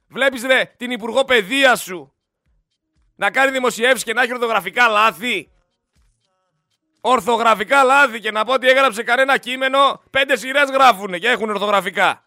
Βλέπεις 0.09 0.43
ρε 0.43 0.75
την 0.77 0.91
υπουργό 0.91 1.25
παιδείας 1.25 1.83
σου 1.83 2.13
να 3.17 3.31
κάνει 3.31 3.51
δημοσιεύσεις 3.51 4.05
και 4.05 4.13
να 4.13 4.23
έχει 4.23 4.33
ορθογραφικά 4.33 4.89
λάθη. 4.89 5.51
Ορθογραφικά 7.01 7.83
λάθη 7.83 8.21
και 8.21 8.31
να 8.31 8.45
πω 8.45 8.53
ότι 8.53 8.69
έγραψε 8.69 9.03
κανένα 9.03 9.39
κείμενο, 9.39 10.03
πέντε 10.11 10.37
σειρές 10.37 10.71
γράφουν 10.71 11.13
και 11.19 11.29
έχουν 11.29 11.51
ορθογραφικά. 11.51 12.25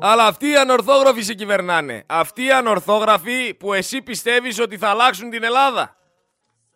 Αλλά 0.00 0.26
αυτοί 0.26 0.48
οι 0.48 0.56
ανορθόγραφοι 0.56 1.22
σε 1.22 1.34
κυβερνάνε. 1.34 2.04
Αυτοί 2.06 2.44
οι 2.44 2.52
ανορθόγραφοι 2.52 3.54
που 3.54 3.72
εσύ 3.72 4.02
πιστεύεις 4.02 4.58
ότι 4.58 4.78
θα 4.78 4.88
αλλάξουν 4.88 5.30
την 5.30 5.44
Ελλάδα. 5.44 5.96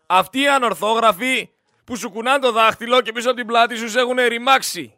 Αυτοί 0.06 0.40
οι 0.40 0.48
ανορθόγραφοι 0.48 1.50
που 1.88 1.96
σου 1.96 2.10
κουνάνε 2.10 2.38
το 2.38 2.52
δάχτυλο 2.52 3.00
και 3.00 3.12
πίσω 3.12 3.28
από 3.28 3.36
την 3.36 3.46
πλάτη 3.46 3.76
σου 3.76 3.88
σε 3.88 3.98
έχουν 3.98 4.16
ρημάξει. 4.28 4.94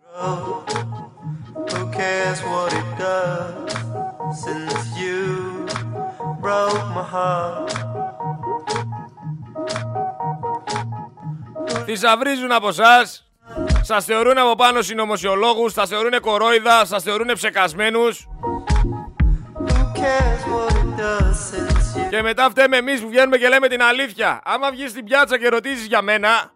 Θησαυρίζουν 11.85 12.53
από 12.53 12.69
εσά. 12.69 13.07
Σας 13.83 14.05
θεωρούν 14.05 14.39
από 14.39 14.55
πάνω 14.55 14.83
συνωμοσιολόγους, 14.83 15.73
σας 15.73 15.89
θεωρούν 15.89 16.21
κορόιδα, 16.21 16.85
σας 16.85 17.03
θεωρούν 17.03 17.33
ψεκασμένους. 17.35 18.29
Και 22.11 22.23
μετά 22.23 22.51
φταίμε 22.51 22.77
εμείς 22.77 23.01
που 23.01 23.09
βγαίνουμε 23.09 23.37
και 23.37 23.49
λέμε 23.49 23.69
την 23.69 23.83
αλήθεια. 23.83 24.41
Άμα 24.45 24.71
βγεις 24.71 24.91
στην 24.91 25.05
πιάτσα 25.05 25.39
και 25.39 25.49
ρωτήσεις 25.49 25.87
για 25.87 26.03
μένα, 26.03 26.53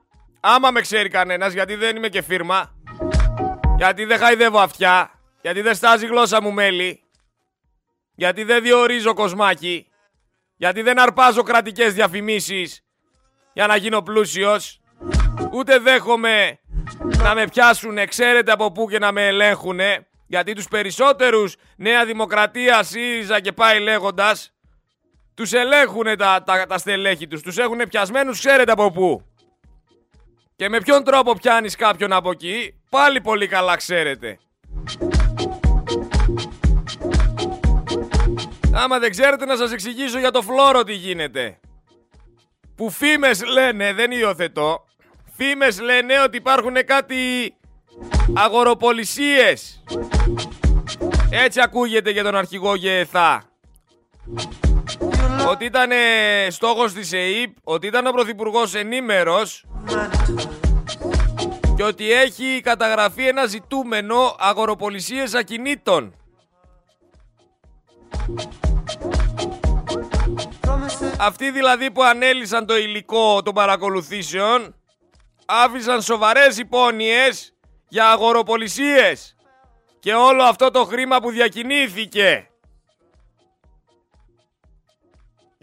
άμα 0.47 0.71
με 0.71 0.81
ξέρει 0.81 1.09
κανένας, 1.09 1.53
γιατί 1.53 1.75
δεν 1.75 1.97
είμαι 1.97 2.09
και 2.09 2.23
φίρμα, 2.23 2.75
γιατί 3.77 4.05
δεν 4.05 4.19
χαϊδεύω 4.19 4.59
αυτιά, 4.59 5.11
γιατί 5.41 5.61
δεν 5.61 5.75
στάζει 5.75 6.05
η 6.05 6.09
γλώσσα 6.09 6.43
μου 6.43 6.53
μέλη, 6.53 7.03
γιατί 8.15 8.45
δεν 8.45 8.63
διορίζω 8.63 9.15
κοσμάκι, 9.15 9.87
γιατί 10.57 10.83
δεν 10.83 10.99
αρπάζω 10.99 11.43
κρατικές 11.43 11.95
διαφημίσεις 11.95 12.85
για 13.53 13.67
να 13.67 13.77
γίνω 13.77 14.03
πλούσιος, 14.03 14.81
ούτε 15.53 15.79
δέχομαι 15.79 16.59
να 17.23 17.35
με 17.35 17.47
πιάσουν, 17.47 18.09
ξέρετε 18.09 18.53
από 18.53 18.73
πού 18.73 18.89
και 18.89 18.99
να 18.99 19.13
με 19.13 19.27
ελέγχουν, 19.27 19.81
γιατί 20.27 20.53
τους 20.53 20.69
περισσότερους 20.69 21.57
Νέα 21.77 22.05
Δημοκρατία, 22.05 22.83
ΣΥΡΙΖΑ 22.83 23.41
και 23.41 23.53
πάει 23.53 23.81
λέγοντας, 23.81 24.53
τους 25.35 25.53
ελέγχουν 25.53 26.17
τα, 26.17 26.43
τα, 26.43 26.67
τα 26.67 26.79
στελέχη 26.79 27.27
τους, 27.27 27.43
τους 27.43 27.59
έχουν 27.59 27.79
πιασμένους, 27.89 28.39
ξέρετε 28.39 28.73
από 28.73 28.91
πού. 28.91 29.34
Και 30.57 30.69
με 30.69 30.81
ποιον 30.81 31.05
τρόπο 31.05 31.33
πιάνεις 31.33 31.77
κάποιον 31.77 32.13
από 32.13 32.31
εκεί, 32.31 32.75
πάλι 32.91 33.21
πολύ 33.21 33.47
καλά 33.47 33.77
ξέρετε. 33.77 34.39
Άμα 38.73 38.99
δεν 38.99 39.11
ξέρετε 39.11 39.45
να 39.45 39.57
σας 39.57 39.73
εξηγήσω 39.73 40.19
για 40.19 40.31
το 40.31 40.43
φλόρο 40.43 40.83
τι 40.83 40.93
γίνεται. 40.93 41.59
Που 42.77 42.91
φήμες 42.91 43.45
λένε, 43.45 43.93
δεν 43.93 44.11
υιοθετώ, 44.11 44.85
φήμες 45.37 45.81
λένε 45.81 46.21
ότι 46.21 46.37
υπάρχουν 46.37 46.75
κάτι 46.87 47.55
αγοροπολισίες. 48.35 49.83
Έτσι 51.31 51.61
ακούγεται 51.61 52.11
για 52.11 52.23
τον 52.23 52.37
αρχηγό 52.37 52.75
ΓΕΘΑ. 52.75 53.43
Ότι 55.49 55.65
ήταν 55.65 55.91
στόχος 56.49 56.93
της 56.93 57.13
ΕΕΠ, 57.13 57.57
ότι 57.65 57.87
ήταν 57.87 58.07
ο 58.07 58.11
Πρωθυπουργός 58.11 58.75
ενήμερος 58.75 59.65
και 61.77 61.83
ότι 61.83 62.13
έχει 62.13 62.61
καταγραφεί 62.63 63.27
ένα 63.27 63.47
ζητούμενο 63.47 64.37
αγοροπολισίες 64.39 65.35
ακινήτων. 65.35 66.15
Αυτοί 71.19 71.51
δηλαδή 71.51 71.91
που 71.91 72.03
ανέλησαν 72.03 72.67
το 72.67 72.77
υλικό 72.77 73.43
των 73.43 73.55
παρακολουθήσεων 73.55 74.75
άφησαν 75.47 76.03
σοβαρές 76.03 76.59
υπόνοιες 76.59 77.55
για 77.89 78.11
αγοροπολισίες 78.11 79.37
και 80.01 80.15
όλο 80.15 80.43
αυτό 80.43 80.71
το 80.71 80.85
χρήμα 80.85 81.21
που 81.21 81.31
διακινήθηκε. 81.31 82.49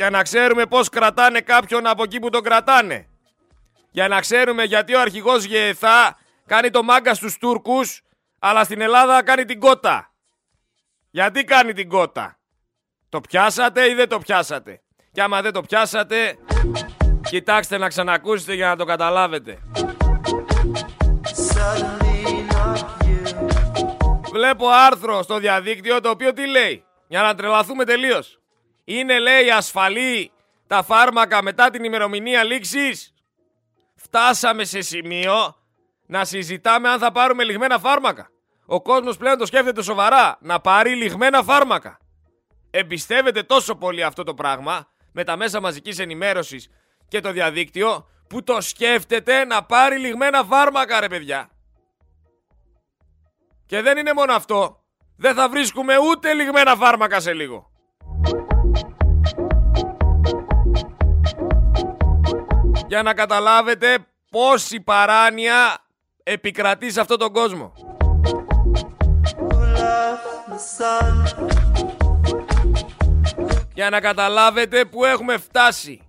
Για 0.01 0.09
να 0.09 0.21
ξέρουμε 0.21 0.65
πώς 0.65 0.89
κρατάνε 0.89 1.41
κάποιον 1.41 1.87
από 1.87 2.03
εκεί 2.03 2.19
που 2.19 2.29
τον 2.29 2.43
κρατάνε. 2.43 3.07
Για 3.91 4.07
να 4.07 4.19
ξέρουμε 4.19 4.63
γιατί 4.63 4.95
ο 4.95 4.99
αρχηγός 4.99 5.43
ΓΕΘΑ 5.43 6.17
κάνει 6.45 6.69
το 6.69 6.83
μάγκα 6.83 7.13
στους 7.13 7.37
Τούρκους 7.37 8.01
αλλά 8.39 8.63
στην 8.63 8.81
Ελλάδα 8.81 9.23
κάνει 9.23 9.45
την 9.45 9.59
κότα. 9.59 10.11
Γιατί 11.11 11.43
κάνει 11.43 11.73
την 11.73 11.89
κότα; 11.89 12.39
Το 13.09 13.21
πιάσατε 13.21 13.89
ή 13.89 13.93
δεν 13.93 14.09
το 14.09 14.19
πιάσατε; 14.19 14.81
Και 15.11 15.21
άμα 15.21 15.41
δεν 15.41 15.53
το 15.53 15.61
πιάσατε, 15.61 16.37
κοιτάξτε 17.29 17.77
να 17.77 17.87
ξανακούσετε 17.87 18.53
για 18.53 18.67
να 18.67 18.75
το 18.75 18.85
καταλάβετε. 18.85 19.57
Βλέπω 24.31 24.67
άρθρο 24.69 25.21
στο 25.21 25.37
διαδίκτυο 25.37 26.01
το 26.01 26.09
οποίο 26.09 26.33
τι 26.33 26.47
λέει; 26.47 26.83
Για 27.07 27.21
να 27.21 27.35
τρελαθούμε 27.35 27.85
τελείως. 27.85 28.40
Είναι 28.83 29.19
λέει 29.19 29.49
ασφαλή 29.51 30.31
τα 30.67 30.83
φάρμακα 30.83 31.41
μετά 31.43 31.69
την 31.69 31.83
ημερομηνία 31.83 32.43
λήξης. 32.43 33.13
Φτάσαμε 33.95 34.63
σε 34.63 34.81
σημείο 34.81 35.55
να 36.05 36.25
συζητάμε 36.25 36.89
αν 36.89 36.99
θα 36.99 37.11
πάρουμε 37.11 37.43
λιγμένα 37.43 37.79
φάρμακα. 37.79 38.29
Ο 38.65 38.81
κόσμος 38.81 39.17
πλέον 39.17 39.37
το 39.37 39.45
σκέφτεται 39.45 39.81
σοβαρά 39.81 40.37
να 40.41 40.59
πάρει 40.59 40.95
λιγμένα 40.95 41.43
φάρμακα. 41.43 41.99
Εμπιστεύεται 42.71 43.43
τόσο 43.43 43.75
πολύ 43.75 44.03
αυτό 44.03 44.23
το 44.23 44.33
πράγμα 44.33 44.87
με 45.11 45.23
τα 45.23 45.35
μέσα 45.35 45.61
μαζικής 45.61 45.99
ενημέρωσης 45.99 46.69
και 47.07 47.19
το 47.19 47.31
διαδίκτυο 47.31 48.07
που 48.27 48.43
το 48.43 48.61
σκέφτεται 48.61 49.45
να 49.45 49.63
πάρει 49.63 49.97
λιγμένα 49.97 50.43
φάρμακα 50.43 50.99
ρε 50.99 51.07
παιδιά. 51.07 51.49
Και 53.65 53.81
δεν 53.81 53.97
είναι 53.97 54.13
μόνο 54.13 54.33
αυτό. 54.33 54.83
Δεν 55.17 55.35
θα 55.35 55.49
βρίσκουμε 55.49 55.97
ούτε 55.97 56.33
λιγμένα 56.33 56.75
φάρμακα 56.75 57.19
σε 57.19 57.33
λίγο. 57.33 57.70
Για 62.91 63.03
να 63.03 63.13
καταλάβετε 63.13 63.97
πόση 64.29 64.81
παράνοια 64.81 65.77
επικρατεί 66.23 66.91
σε 66.91 67.01
αυτόν 67.01 67.17
τον 67.17 67.33
κόσμο. 67.33 67.73
Για 73.73 73.89
να 73.89 73.99
καταλάβετε 73.99 74.85
που 74.85 75.05
έχουμε 75.05 75.37
φτάσει. 75.37 76.01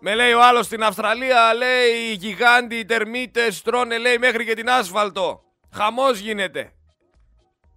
Με 0.00 0.14
λέει 0.14 0.32
ο 0.32 0.44
άλλος 0.44 0.66
στην 0.66 0.82
Αυστραλία, 0.82 1.54
λέει 1.54 1.90
οι 1.90 2.12
γιγάντιοι 2.12 2.78
οι 2.80 2.84
τερμίτες 2.84 3.62
τρώνε 3.62 3.98
λέει 3.98 4.18
μέχρι 4.18 4.44
και 4.44 4.54
την 4.54 4.70
άσφαλτο. 4.70 5.42
Χαμός 5.72 6.18
γίνεται. 6.18 6.72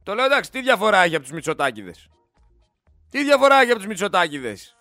Το 0.03 0.13
λέω 0.13 0.25
εντάξει, 0.25 0.51
τι 0.51 0.61
διαφορά 0.61 1.03
έχει 1.03 1.15
από 1.15 1.23
τους 1.23 1.33
Μητσοτάκηδες; 1.33 2.09
Τι 3.09 3.23
διαφορά 3.23 3.55
έχει 3.61 3.69
από 3.69 3.79
τους 3.79 3.87
Μητσοτάκηδες; 3.87 4.75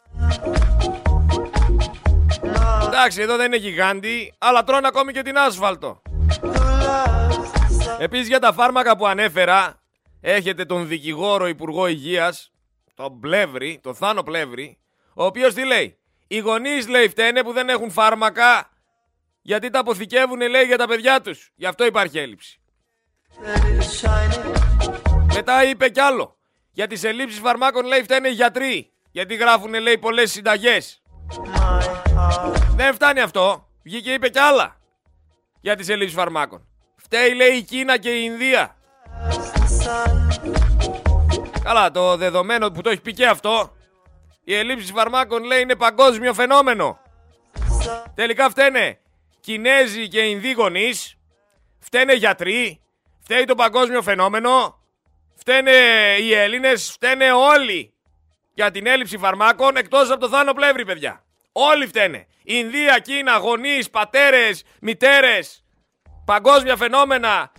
Εντάξει, 2.99 3.21
εδώ 3.21 3.37
δεν 3.37 3.47
είναι 3.47 3.57
γιγάντι, 3.57 4.35
αλλά 4.39 4.65
τρώνε 4.65 4.87
ακόμη 4.87 5.13
και 5.13 5.23
την 5.23 5.39
άσφαλτο. 5.39 6.03
Επίσης 7.99 8.29
για 8.29 8.39
τα 8.39 8.53
φάρμακα 8.53 8.97
που 8.97 9.07
ανέφερα, 9.07 9.81
έχετε 10.21 10.65
τον 10.65 10.89
δικηγόρο 10.89 11.47
Υπουργό 11.47 11.87
Υγείας, 11.87 12.53
τον 12.95 13.21
Πλεύρη, 13.21 13.81
τον 13.83 13.95
Θάνο 13.95 14.23
Πλεύρη, 14.23 14.79
ο 15.15 15.25
οποίος 15.25 15.55
τι 15.55 15.65
λέει; 15.65 15.99
Οι 16.27 16.39
γονείς 16.39 16.89
λέει 16.89 17.09
φταίνε 17.09 17.43
που 17.43 17.53
δεν 17.53 17.69
έχουν 17.69 17.91
φάρμακα 17.91 18.71
γιατί 19.43 19.71
τα 19.71 19.79
αποθηκεύουν 19.79 20.41
λέει 20.41 20.65
για 20.65 20.79
τα 20.79 20.87
παιδιά 20.87 21.21
τους. 21.21 21.51
Γι' 21.55 21.67
αυτό 21.67 21.85
υπάρχει 21.85 22.19
έλλειψη. 22.19 22.61
Μετά 25.35 25.65
είπε 25.65 25.89
κι 25.89 26.01
άλλο. 26.01 26.37
Για 26.73 26.87
τις 26.87 27.05
ελλείψεις 27.05 27.41
φαρμάκων 27.41 27.87
λέει 27.87 28.03
φταίνε 28.03 28.29
οι 28.29 28.33
γιατροί. 28.33 28.93
Γιατί 29.11 29.35
γράφουν 29.35 29.75
λέει 29.75 29.99
πολλές 29.99 30.31
συνταγές. 30.33 31.03
Δεν 32.75 32.95
φτάνει 32.95 33.21
αυτό. 33.21 33.69
Βγήκε 33.83 34.13
είπε 34.13 34.29
κι 34.29 34.39
άλλα. 34.39 34.77
Για 35.61 35.77
τις 35.77 35.89
ελλείψεις 35.89 36.17
φαρμάκων. 36.17 36.67
Φταίει 36.97 37.35
λέει 37.35 37.57
η 37.57 37.63
Κίνα 37.63 37.99
και 37.99 38.11
η 38.11 38.21
Ινδία. 38.25 38.77
Καλά, 41.63 41.91
το 41.91 42.17
δεδομένο 42.17 42.71
που 42.71 42.81
το 42.81 42.91
έχει 42.91 43.01
πει 43.01 43.13
και 43.13 43.27
αυτό, 43.27 43.77
η 44.45 44.55
ελλείψη 44.55 44.93
φαρμάκων 44.93 45.45
λέει 45.45 45.61
είναι 45.61 45.77
παγκόσμιο 45.77 46.35
φαινόμενο. 46.35 46.99
Τελικά 48.15 48.51
φταίνε 48.51 48.99
Κινέζοι 49.41 50.09
και 50.09 50.21
Ινδοί 50.21 50.53
γονείς, 50.53 51.17
φταίνε 51.79 52.13
γιατροί, 52.13 52.81
φταίει 53.21 53.45
το 53.45 53.55
παγκόσμιο 53.55 54.03
φαινόμενο, 54.03 54.79
φταίνε 55.35 55.73
οι 56.21 56.33
Έλληνες, 56.33 56.91
φταίνε 56.91 57.33
όλοι 57.33 57.95
για 58.55 58.71
την 58.71 58.87
έλλειψη 58.87 59.19
φαρμάκων 59.19 59.77
εκτός 59.77 60.11
από 60.11 60.21
το 60.21 60.29
Θάνο 60.29 60.53
Πλεύρη, 60.53 60.85
παιδιά. 60.85 61.26
Όλοι 61.59 61.87
φταίνε. 61.87 62.27
Ινδία, 62.43 62.99
Κίνα, 62.99 63.37
γονείς, 63.37 63.91
πατέρες, 63.91 64.65
μητέρες, 64.81 65.65
παγκόσμια 66.25 66.77
φαινόμενα, 66.77 67.53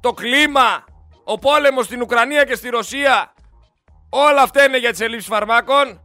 το 0.00 0.12
κλίμα, 0.12 0.84
ο 1.24 1.38
πόλεμος 1.38 1.84
στην 1.84 2.02
Ουκρανία 2.02 2.44
και 2.44 2.54
στη 2.54 2.68
Ρωσία. 2.68 3.32
Όλα 4.08 4.42
αυτά 4.42 4.64
είναι 4.64 4.78
για 4.78 4.90
τις 4.90 5.00
ελλείψεις 5.00 5.28
φαρμάκων. 5.28 6.00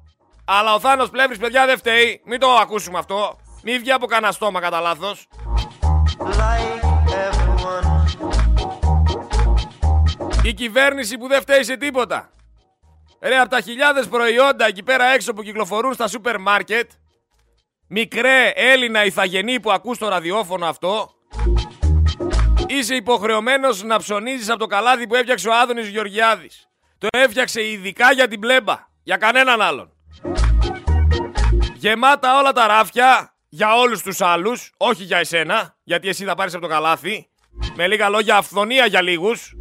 Αλλά 0.46 0.74
ο 0.74 0.80
Θάνος 0.80 1.10
Πλεύρης, 1.10 1.38
παιδιά, 1.38 1.66
δεν 1.66 1.78
φταίει. 1.78 2.22
Μην 2.26 2.40
το 2.40 2.52
ακούσουμε 2.52 2.98
αυτό. 2.98 3.40
Μην 3.64 3.80
βγει 3.80 3.92
από 3.92 4.06
κανένα 4.06 4.32
στόμα 4.32 4.60
κατά 4.60 4.80
λάθος. 4.80 5.28
Η 10.44 10.54
κυβέρνηση 10.54 11.18
που 11.18 11.28
δεν 11.28 11.42
φταίει 11.42 11.64
σε 11.64 11.78
τίποτα. 11.78 12.30
Ρε, 13.22 13.38
από 13.38 13.50
τα 13.50 13.62
χιλιάδες 13.62 14.08
προϊόντα 14.08 14.66
εκεί 14.66 14.84
πέρα 14.84 15.06
έξω 15.06 15.34
που 15.34 15.44
κυκλοφορούν 15.44 15.94
στα 15.94 16.08
σούπερ 16.08 16.40
μάρκετ, 16.40 16.92
μικρέ 17.88 18.52
Έλληνα 18.56 19.06
ηθαγενή 19.06 19.60
που 19.60 19.72
ακούς 19.72 19.98
το 19.98 20.08
ραδιόφωνο 20.08 20.66
αυτό, 20.66 21.10
είσαι 22.68 22.96
υποχρεωμένος 22.96 23.84
να 23.84 23.98
ψωνίζεις 23.98 24.50
από 24.50 24.60
το 24.60 24.66
καλάδι 24.66 25.08
που 25.08 25.16
έφτιαξε 25.16 25.50
ο 25.50 25.54
Άδωνης 25.54 25.88
Γεωργιάδης. 25.88 26.68
Το 26.98 27.08
έφτιαξε 27.12 27.68
ειδικά 27.68 28.12
για 28.12 28.28
την 28.28 28.40
πλέμπα, 28.40 28.88
για 29.04 29.18
κανέναν 29.18 29.62
άλλον. 29.62 29.92
Γεμάτα 31.76 32.40
όλα 32.40 32.52
τα 32.52 32.68
ράφια 32.68 33.34
για 33.50 33.76
όλους 33.76 34.02
τους 34.02 34.22
άλλους, 34.22 34.74
όχι 34.78 35.04
για 35.04 35.18
εσένα, 35.18 35.76
γιατί 35.84 36.08
εσύ 36.08 36.26
θα 36.26 36.36
πάρεις 36.36 36.54
από 36.54 36.64
το 36.64 36.70
καλάθι. 36.70 37.28
Με 37.76 37.88
λίγα 37.88 38.10
λόγια, 38.10 38.38
αυθονία 38.38 38.86
για 38.86 39.02
λίγους. 39.02 39.56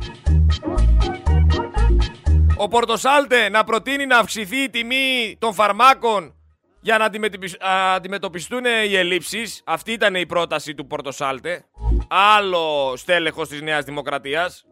Ο 2.56 2.68
Πορτοσάλτε 2.68 3.48
να 3.48 3.64
προτείνει 3.64 4.06
να 4.06 4.18
αυξηθεί 4.18 4.56
η 4.56 4.70
τιμή 4.70 5.36
των 5.38 5.54
φαρμάκων 5.54 6.34
για 6.82 6.98
να 6.98 7.04
αντιμετωπιστούν 7.94 8.64
οι 8.64 8.94
ελλείψεις. 8.96 9.62
Αυτή 9.64 9.92
ήταν 9.92 10.14
η 10.14 10.26
πρόταση 10.26 10.74
του 10.74 10.86
Πορτοσάλτε. 10.86 11.64
Άλλο 12.08 12.94
στέλεχος 12.96 13.48
της 13.48 13.62
Νέας 13.62 13.84
Δημοκρατίας. 13.84 14.64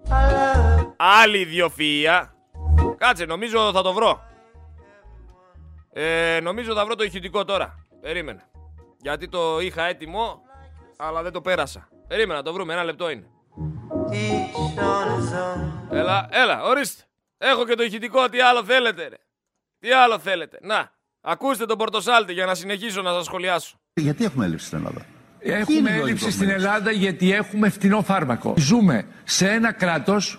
Άλλη 0.96 1.49
ιδιοφυΐα. 1.49 2.29
Κάτσε, 2.96 3.25
νομίζω 3.25 3.73
θα 3.73 3.83
το 3.83 3.92
βρω. 3.92 4.23
Ε, 5.92 6.38
νομίζω 6.42 6.75
θα 6.75 6.85
βρω 6.85 6.94
το 6.94 7.05
ηχητικό 7.05 7.44
τώρα. 7.44 7.87
Περίμενε. 8.01 8.42
Γιατί 9.03 9.29
το 9.29 9.61
είχα 9.61 9.85
έτοιμο, 9.85 10.42
αλλά 10.96 11.23
δεν 11.23 11.33
το 11.33 11.40
πέρασα. 11.40 11.88
Περίμενα, 12.09 12.42
το 12.42 12.53
βρούμε. 12.53 12.73
Ένα 12.73 12.85
λεπτό 12.85 13.11
είναι. 13.11 13.27
Έλα, 15.90 16.29
έλα, 16.31 16.62
ορίστε. 16.62 17.03
Έχω 17.38 17.64
και 17.66 17.75
το 17.75 17.83
ηχητικό, 17.83 18.29
τι 18.29 18.40
άλλο 18.40 18.64
θέλετε, 18.64 19.09
ρε. 19.09 19.16
Τι 19.79 19.92
άλλο 19.92 20.18
θέλετε. 20.18 20.59
Να, 20.62 20.92
ακούστε 21.20 21.66
τον 21.66 21.78
Πορτοσάλτη 21.78 22.33
για 22.33 22.46
να 22.46 22.54
συνεχίσω 22.54 23.02
να 23.02 23.12
σας 23.12 23.24
σχολιάσω. 23.24 23.76
Γιατί 23.94 24.24
έχουμε 24.24 24.44
έλλειψη 24.44 24.66
στην 24.66 24.78
Ελλάδα; 24.78 25.04
Έχουμε 25.38 25.90
έλλειψη 25.90 26.30
στην 26.30 26.48
Ελλάδα 26.48 26.90
γιατί 26.90 27.33
έχουμε 27.33 27.68
φτηνό 27.68 28.02
φάρμακο. 28.02 28.54
Ζούμε 28.59 29.06
σε 29.24 29.48
ένα 29.48 29.72
κράτος 29.72 30.38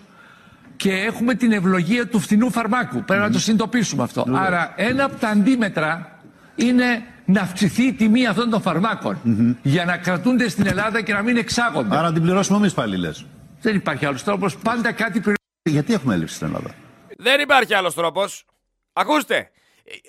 και 0.76 0.92
έχουμε 0.92 1.36
την 1.36 1.52
ευλογία 1.52 2.08
του 2.08 2.20
φθηνού 2.20 2.52
φαρμάκου. 2.52 3.04
Πρέπει 3.04 3.22
να 3.22 3.32
το 3.32 3.40
συνειδητοποιήσουμε 3.40 4.04
αυτό. 4.04 4.26
Άρα 4.34 4.74
ένα 4.76 5.04
από 5.04 5.16
τα 5.16 5.28
αντίμετρα 5.28 6.20
είναι 6.56 7.04
να 7.26 7.42
αυξηθεί 7.42 7.84
η 7.84 7.94
τιμή 7.94 8.28
αυτών 8.28 8.50
των 8.50 8.62
φαρμάκων 8.62 9.20
για 9.62 9.86
να 9.86 9.98
κρατούνται 9.98 10.50
στην 10.50 10.68
Ελλάδα 10.68 11.02
και 11.02 11.14
να 11.14 11.22
μην 11.22 11.38
εξάγονται. 11.38 11.98
Άρα 11.98 12.12
την 12.14 12.22
πληρώσουμε 12.22 12.58
εμείς 12.58 12.74
πάλι 12.74 12.98
λες. 12.98 13.26
Δεν 13.62 13.76
υπάρχει 13.76 14.06
άλλος 14.06 14.24
τρόπος. 14.24 14.58
Πάντα 14.58 14.92
κάτι 14.92 15.12
πληρώνουμε. 15.12 15.38
Γιατί 15.64 15.94
έχουμε 15.94 16.14
έλλειψη 16.14 16.36
στην 16.36 16.48
Ελλάδα; 16.48 16.74
Δεν 17.18 17.40
υπάρχει 17.40 17.74
άλλος 17.74 17.94
τρόπος. 17.94 18.46
Ακούστε. 18.94 19.52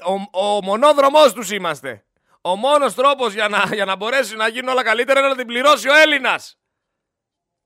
Ο, 0.06 0.44
ο 0.44 0.62
μονόδρομός 0.62 1.32
τους 1.32 1.50
είμαστε. 1.50 2.04
Ο 2.40 2.56
μόνος 2.56 2.94
τρόπος 2.94 3.32
για 3.34 3.48
να, 3.48 3.64
για 3.74 3.84
να 3.84 3.96
μπορέσει 3.96 4.36
να 4.36 4.48
γίνουν 4.48 4.68
όλα 4.68 4.82
καλύτερα 4.82 5.20
είναι 5.20 5.28
να 5.28 5.36
την 5.36 5.46
πληρώσει 5.46 5.88
ο 5.88 5.92
Έλληνας. 6.04 6.56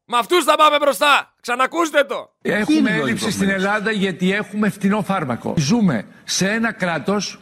Με 0.05 0.17
αυτούς 0.17 0.45
θα 0.45 0.57
πάμε 0.57 0.77
μπροστά. 0.79 1.35
Ξανακούστε 1.41 2.05
το. 2.05 2.31
Έχουμε 2.43 2.91
έλλειψη 2.91 3.31
στην 3.31 3.49
Ελλάδα 3.49 3.91
γιατί 3.91 4.33
έχουμε 4.33 4.69
φτηνό 4.69 5.03
φάρμακο. 5.03 5.55
Ζούμε 5.57 6.07
σε 6.25 6.51
ένα 6.51 6.73
κράτος 6.73 7.39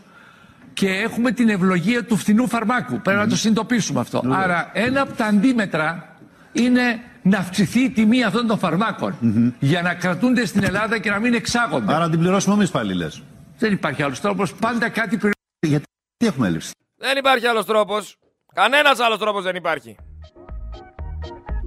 και 0.72 0.88
έχουμε 0.88 1.30
την 1.30 1.48
ευλογία 1.48 2.04
του 2.04 2.16
φθηνού 2.16 2.48
φαρμάκου. 2.48 3.00
Πρέπει 3.00 3.18
να 3.18 3.28
το 3.28 3.36
συνειδητοποιήσουμε 3.36 4.00
αυτό. 4.00 4.22
Άρα 4.30 4.70
ένα 4.72 5.00
από 5.00 5.12
τα 5.12 5.24
αντίμετρα 5.24 6.16
είναι 6.52 7.00
να 7.22 7.38
αυξηθεί 7.38 7.80
η 7.80 7.90
τιμή 7.90 8.24
αυτών 8.24 8.46
των 8.46 8.58
φαρμάκων 8.58 9.16
για 9.58 9.82
να 9.82 9.94
κρατούνται 9.94 10.46
στην 10.46 10.64
Ελλάδα 10.64 10.98
και 10.98 11.10
να 11.10 11.18
μην 11.18 11.34
εξάγονται. 11.34 11.94
Άρα 11.94 12.10
την 12.10 12.18
πληρώσουμε 12.18 12.54
εμείς 12.54 12.70
πάλι 12.70 12.94
λες. 12.94 13.22
Δεν 13.58 13.72
υπάρχει 13.72 14.02
άλλος 14.02 14.20
τρόπος. 14.20 14.54
Πάντα 14.54 14.88
κάτι 14.88 15.08
πληρώνουμε. 15.16 15.34
Γιατί 15.60 15.84
έχουμε 16.18 16.46
έλλειψη. 16.46 16.70
Δεν 16.96 17.16
υπάρχει 17.16 17.46
άλλος 17.46 17.66
τρόπος. 17.66 18.16
Κανένας 18.54 18.98
άλλος 18.98 19.18
τρόπος 19.18 19.42
δεν 19.42 19.56
υπάρχει. 19.56 19.96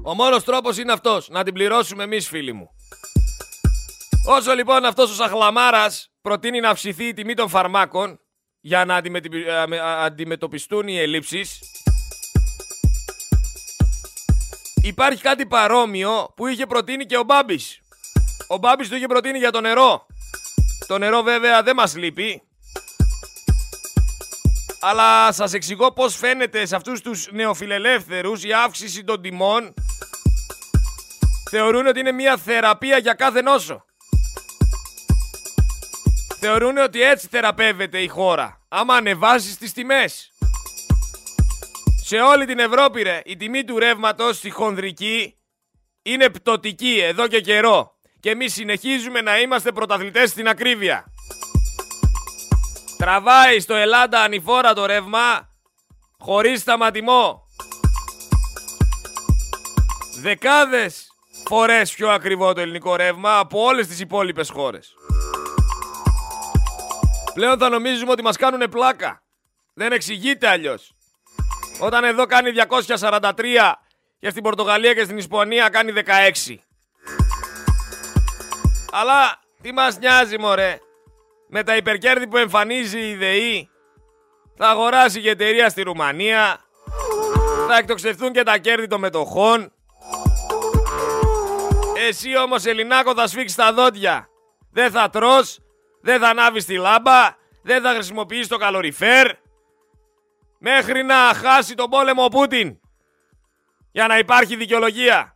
Ο 0.04 0.13
μόνος 0.13 0.43
τρόπος 0.43 0.78
είναι 0.78 0.91
αυτός, 0.91 1.30
να 1.30 1.43
την 1.43 1.54
πληρώσουμε 1.54 2.04
εμείς 2.04 2.28
φίλοι 2.28 2.54
μου. 2.54 2.69
Όσο 4.28 4.54
λοιπόν 4.54 4.86
αυτός 4.86 5.12
ο 5.12 5.13
Σαχλαμάρας 5.13 6.12
προτείνει 6.21 6.60
να 6.60 6.69
αυξηθεί 6.69 7.04
η 7.04 7.13
τιμή 7.13 7.34
των 7.34 7.50
φαρμάκων 7.50 8.19
για 8.60 8.86
να 8.86 9.02
αντιμετωπιστούν 10.06 10.88
οι 10.88 11.00
ελλείψεις, 11.00 11.60
υπάρχει 14.84 15.21
κάτι 15.21 15.45
παρόμοιο 15.45 16.34
που 16.36 16.47
είχε 16.47 16.65
προτείνει 16.65 17.06
και 17.06 17.17
ο 17.17 17.23
Μπάμπης. 17.23 17.80
Ο 18.47 18.58
Μπάμπης 18.58 18.89
το 18.89 18.95
είχε 18.95 19.08
προτείνει 19.08 19.38
για 19.38 19.52
το 19.52 19.62
νερό. 19.62 20.06
Το 20.88 20.97
νερό 20.97 21.21
βέβαια 21.21 21.63
δεν 21.63 21.76
μας 21.76 21.95
λείπει. 21.95 22.41
Αλλά 24.80 25.32
σας 25.32 25.54
εξηγώ 25.54 25.91
πώς 25.91 26.15
φαίνεται 26.15 26.65
σε 26.65 26.76
αυτούς 26.76 27.02
τους 27.02 27.32
νεοφιλελεύθερους 27.32 28.43
η 28.43 28.54
αύξηση 28.54 29.04
των 29.04 29.21
τιμών 29.21 29.73
θεωρούν 31.50 31.88
ότι 31.88 32.00
είναι 32.00 32.12
μια 32.12 32.38
θεραπεία 32.38 32.97
για 32.97 33.13
κάθε 33.13 33.41
νόσο. 33.41 33.86
Θεωρούν 36.39 36.78
ότι 36.78 37.02
έτσι 37.02 37.28
θεραπεύεται 37.28 38.02
η 38.02 38.08
χώρα. 38.08 38.65
Άμα 38.67 38.95
ανεβάσεις 38.95 39.58
τις 39.58 39.73
τιμές. 39.73 40.32
Σε 42.04 42.17
όλη 42.17 42.45
την 42.45 42.60
Ευρώπη 42.60 43.02
ρε, 43.02 43.21
η 43.26 43.36
τιμή 43.36 43.63
του 43.63 43.80
ρεύματος 43.80 44.38
στη 44.38 44.50
χονδρική 44.50 45.38
είναι 46.02 46.30
πτωτική 46.30 47.00
εδώ 47.04 47.28
και 47.28 47.41
καιρό. 47.41 47.96
Και 48.19 48.30
εμείς 48.30 48.53
συνεχίζουμε 48.53 49.21
να 49.21 49.39
είμαστε 49.39 49.71
πρωταθλητές 49.71 50.30
στην 50.30 50.47
ακρίβεια. 50.47 51.06
Τραβάει 52.97 53.60
στο 53.60 53.75
Ελλάδα 53.75 54.21
ανηφόρα 54.21 54.73
το 54.73 54.86
ρεύμα 54.86 55.49
χωρίς 56.19 56.62
σταματημό. 56.62 57.41
Δεκάδες 60.21 61.12
φορές 61.47 61.93
πιο 61.93 62.10
ακριβό 62.10 62.53
το 62.53 62.62
ελληνικό 62.62 62.95
ρεύμα 62.95 63.38
από 63.38 63.63
όλες 63.63 63.88
τις 63.88 63.99
υπόλοιπες 63.99 64.49
χώρες. 64.49 64.93
Πλέον 67.34 67.58
θα 67.58 67.69
νομίζουμε 67.69 68.12
ότι 68.12 68.23
μας 68.23 68.38
κάνουν 68.38 68.69
πλάκα. 68.69 69.23
Δεν 69.73 69.91
εξηγείται 69.91 70.47
αλλιώς. 70.47 70.91
Όταν 71.80 72.03
εδώ 72.03 72.25
κάνει 72.25 72.51
243 72.51 73.73
και 74.19 74.30
στην 74.30 74.43
Πορτογαλία 74.43 74.93
και 74.93 75.03
στην 75.03 75.17
Ισπανία 75.17 75.69
κάνει 75.69 75.91
16. 75.91 76.66
Αλλά 78.91 79.39
τι 79.62 79.73
μας 79.73 79.97
νοιάζει 79.97 80.39
μωρέ. 80.39 80.80
Με 81.47 81.63
τα 81.63 81.76
υπερκέρδη 81.76 82.28
που 82.28 82.38
εμφανίζει 82.38 83.00
η 83.00 83.15
ΔΕΗ 83.15 83.69
θα 84.58 84.69
αγοράσει 84.69 85.21
η 85.21 85.30
εταιρεία 85.30 85.69
στη 85.69 85.82
Ρουμανία. 85.82 86.60
Θα 87.67 87.78
εκτοξευθούν 87.78 88.32
και 88.32 88.43
τα 88.43 88.58
κέρδη 88.58 88.88
των 88.88 89.00
μετοχών. 89.00 89.71
Εσύ 92.08 92.38
όμως 92.38 92.65
Ελληνάκο 92.65 93.13
θα 93.13 93.28
σφίξεις 93.28 93.56
τα 93.56 93.73
δόντια. 93.73 94.28
Δεν 94.71 94.91
θα 94.91 95.10
τρως, 95.10 95.60
δεν 96.02 96.19
θα 96.19 96.28
ανάβεις 96.28 96.65
τη 96.65 96.76
λάμπα, 96.78 97.36
δεν 97.63 97.82
θα 97.82 97.93
χρησιμοποιείς 97.93 98.47
το 98.47 98.58
καλοριφέρ. 98.58 99.32
Μέχρι 100.60 101.04
να 101.04 101.15
χάσει 101.15 101.76
τον 101.76 101.89
πόλεμο 101.89 102.23
ο 102.23 102.28
Πούτιν. 102.28 102.80
Για 103.91 104.08
να 104.08 104.17
υπάρχει 104.17 104.56
δικαιολογία. 104.56 105.36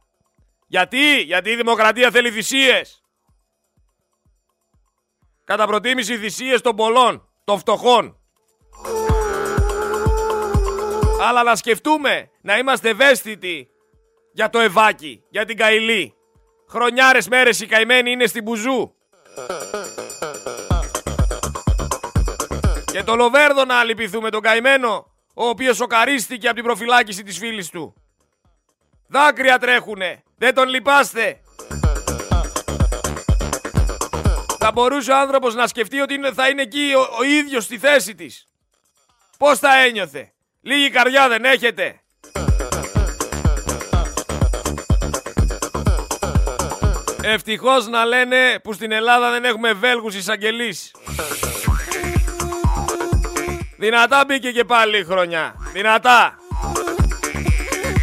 Γιατί, 0.67 1.21
γιατί 1.21 1.49
η 1.49 1.55
δημοκρατία 1.55 2.11
θέλει 2.11 2.31
θυσίες. 2.31 3.00
Κατά 5.43 5.65
προτίμηση 5.67 6.17
θυσίες 6.17 6.61
των 6.61 6.75
πολλών, 6.75 7.29
των 7.43 7.59
φτωχών. 7.59 8.19
Αλλά 11.21 11.43
να 11.43 11.55
σκεφτούμε 11.55 12.29
να 12.41 12.57
είμαστε 12.57 12.89
ευαίσθητοι 12.89 13.69
για 14.33 14.49
το 14.49 14.59
Ευάκι, 14.59 15.23
για 15.29 15.45
την 15.45 15.57
Καηλή. 15.57 16.15
Χρονιάρες 16.69 17.27
μέρες 17.27 17.59
οι 17.59 17.65
καημένοι 17.65 18.11
είναι 18.11 18.27
στην 18.27 18.43
Μπουζού. 18.43 18.95
Και 22.91 23.03
το 23.03 23.15
Λοβέρδο 23.15 23.65
να 23.65 23.83
λυπηθούμε 23.83 24.29
τον 24.29 24.41
καημένο, 24.41 25.05
ο 25.33 25.47
οποίος 25.47 25.75
σοκαρίστηκε 25.75 26.47
από 26.47 26.55
την 26.55 26.63
προφυλάκηση 26.63 27.23
της 27.23 27.37
φίλης 27.37 27.69
του. 27.69 27.93
Δάκρυα 29.07 29.57
τρέχουνε, 29.57 30.23
δεν 30.37 30.53
τον 30.53 30.67
λυπάστε. 30.69 31.41
Θα 34.63 34.71
μπορούσε 34.71 35.11
ο 35.11 35.17
άνθρωπος 35.17 35.55
να 35.55 35.67
σκεφτεί 35.67 35.99
ότι 35.99 36.19
θα 36.33 36.49
είναι 36.49 36.61
εκεί 36.61 36.93
ο, 36.95 37.15
ο 37.19 37.23
ίδιος 37.23 37.63
στη 37.63 37.77
θέση 37.77 38.15
της. 38.15 38.47
Πώς 39.37 39.59
θα 39.59 39.77
ένιωθε; 39.77 40.31
Λίγη 40.61 40.89
καρδιά 40.89 41.27
δεν 41.27 41.45
έχετε; 41.45 42.01
Ευτυχώς 47.23 47.87
να 47.87 48.05
λένε 48.05 48.59
που 48.63 48.73
στην 48.73 48.91
Ελλάδα 48.91 49.31
δεν 49.31 49.45
έχουμε 49.45 49.73
Βέλγους 49.73 50.15
εισαγγελείς. 50.15 50.95
Δυνατά 53.77 54.23
μπήκε 54.27 54.51
και 54.51 54.63
πάλι 54.63 54.97
η 54.97 55.03
χρονιά. 55.03 55.55
Δυνατά. 55.73 56.35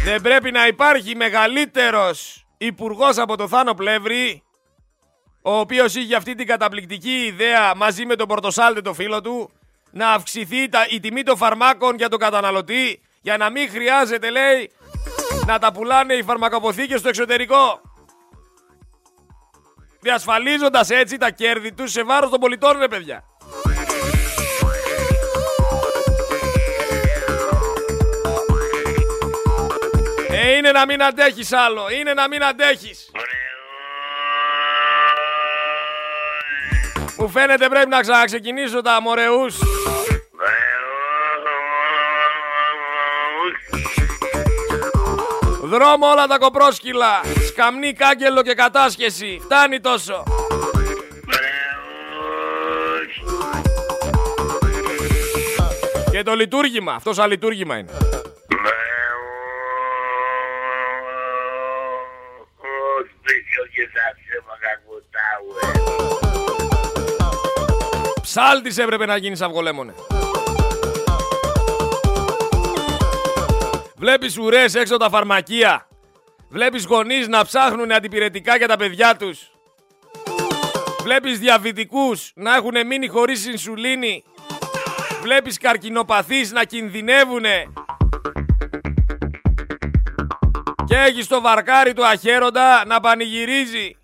Δεν 0.03 0.21
πρέπει 0.21 0.51
να 0.51 0.67
υπάρχει 0.67 1.15
μεγαλύτερος 1.15 2.45
υπουργός 2.57 3.17
από 3.17 3.37
το 3.37 3.47
Θάνο 3.47 3.73
Πλεύρη, 3.73 4.43
ο 5.41 5.59
οποίος 5.59 5.95
είχε 5.95 6.15
αυτή 6.15 6.35
την 6.35 6.47
καταπληκτική 6.47 7.25
ιδέα 7.25 7.75
μαζί 7.75 8.05
με 8.05 8.15
τον 8.15 8.27
Πορτοσάλτε 8.27 8.81
το 8.81 8.93
φίλο 8.93 9.21
του, 9.21 9.49
να 9.91 10.11
αυξηθεί 10.11 10.69
τα, 10.69 10.85
η 10.89 10.99
τιμή 10.99 11.23
των 11.23 11.37
φαρμάκων 11.37 11.95
για 11.95 12.09
τον 12.09 12.19
καταναλωτή, 12.19 13.01
για 13.21 13.37
να 13.37 13.49
μην 13.49 13.69
χρειάζεται, 13.69 14.29
λέει, 14.29 14.71
να 15.45 15.59
τα 15.59 15.71
πουλάνε 15.71 16.13
οι 16.13 16.23
φαρμακοποθήκες 16.23 16.99
στο 16.99 17.09
εξωτερικό. 17.09 17.81
Διασφαλίζοντας 20.01 20.89
έτσι 20.89 21.17
τα 21.17 21.29
κέρδη 21.29 21.73
τους 21.73 21.91
σε 21.91 22.03
βάρος 22.03 22.29
των 22.29 22.39
πολιτών, 22.39 22.79
ρε 22.79 22.87
παιδιά. 22.87 23.23
Ε, 30.29 30.55
είναι 30.55 30.71
να 30.71 30.85
μην 30.85 31.03
αντέχεις 31.03 31.53
άλλο. 31.53 31.89
Είναι 31.99 32.13
να 32.13 32.27
μην 32.27 32.43
αντέχεις. 32.43 33.11
Μου 37.19 37.29
φαίνεται 37.29 37.69
πρέπει 37.69 37.89
να 37.89 38.01
ξαναξεκινήσω 38.01 38.81
τα 38.81 39.01
μωρεούς. 39.01 39.57
Δρόμο 45.61 46.07
όλα 46.07 46.27
τα 46.27 46.37
κοπρόσκυλα. 46.37 47.21
Σκαμνή, 47.47 47.93
κάγκελο 47.93 48.41
και 48.41 48.53
κατάσχεση. 48.53 49.39
Φτάνει 49.43 49.79
τόσο. 49.79 50.23
Και 56.11 56.23
το 56.23 56.33
λειτουργήμα. 56.33 56.93
Αυτό 56.93 57.13
σαν 57.13 57.29
λειτουργήμα 57.29 57.77
είναι. 57.77 57.91
Ψάλτης 68.31 68.77
έπρεπε 68.77 69.05
να 69.05 69.17
γίνεις 69.17 69.41
αυγολέμονε. 69.41 69.93
Βλέπεις 73.95 74.37
ουρές 74.37 74.75
έξω 74.75 74.97
τα 74.97 75.09
φαρμακεία. 75.09 75.87
Βλέπεις 76.49 76.85
γονείς 76.85 77.27
να 77.27 77.45
ψάχνουν 77.45 77.91
αντιπηρετικά 77.91 78.57
για 78.57 78.67
τα 78.67 78.77
παιδιά 78.77 79.15
τους. 79.15 79.51
Βλέπεις 81.03 81.39
διαβητικούς 81.39 82.31
να 82.35 82.55
έχουν 82.55 82.87
μείνει 82.87 83.07
χωρίς 83.07 83.45
ινσουλίνη. 83.45 84.23
Βλέπεις 85.21 85.57
καρκινοπαθείς 85.57 86.51
να 86.51 86.63
κινδυνεύουνε. 86.63 87.73
Και 90.85 90.95
έχεις 90.95 91.27
το 91.27 91.41
βαρκάρι 91.41 91.93
του 91.93 92.05
αχέροντα 92.05 92.85
να 92.85 92.99
πανηγυρίζει. 92.99 93.97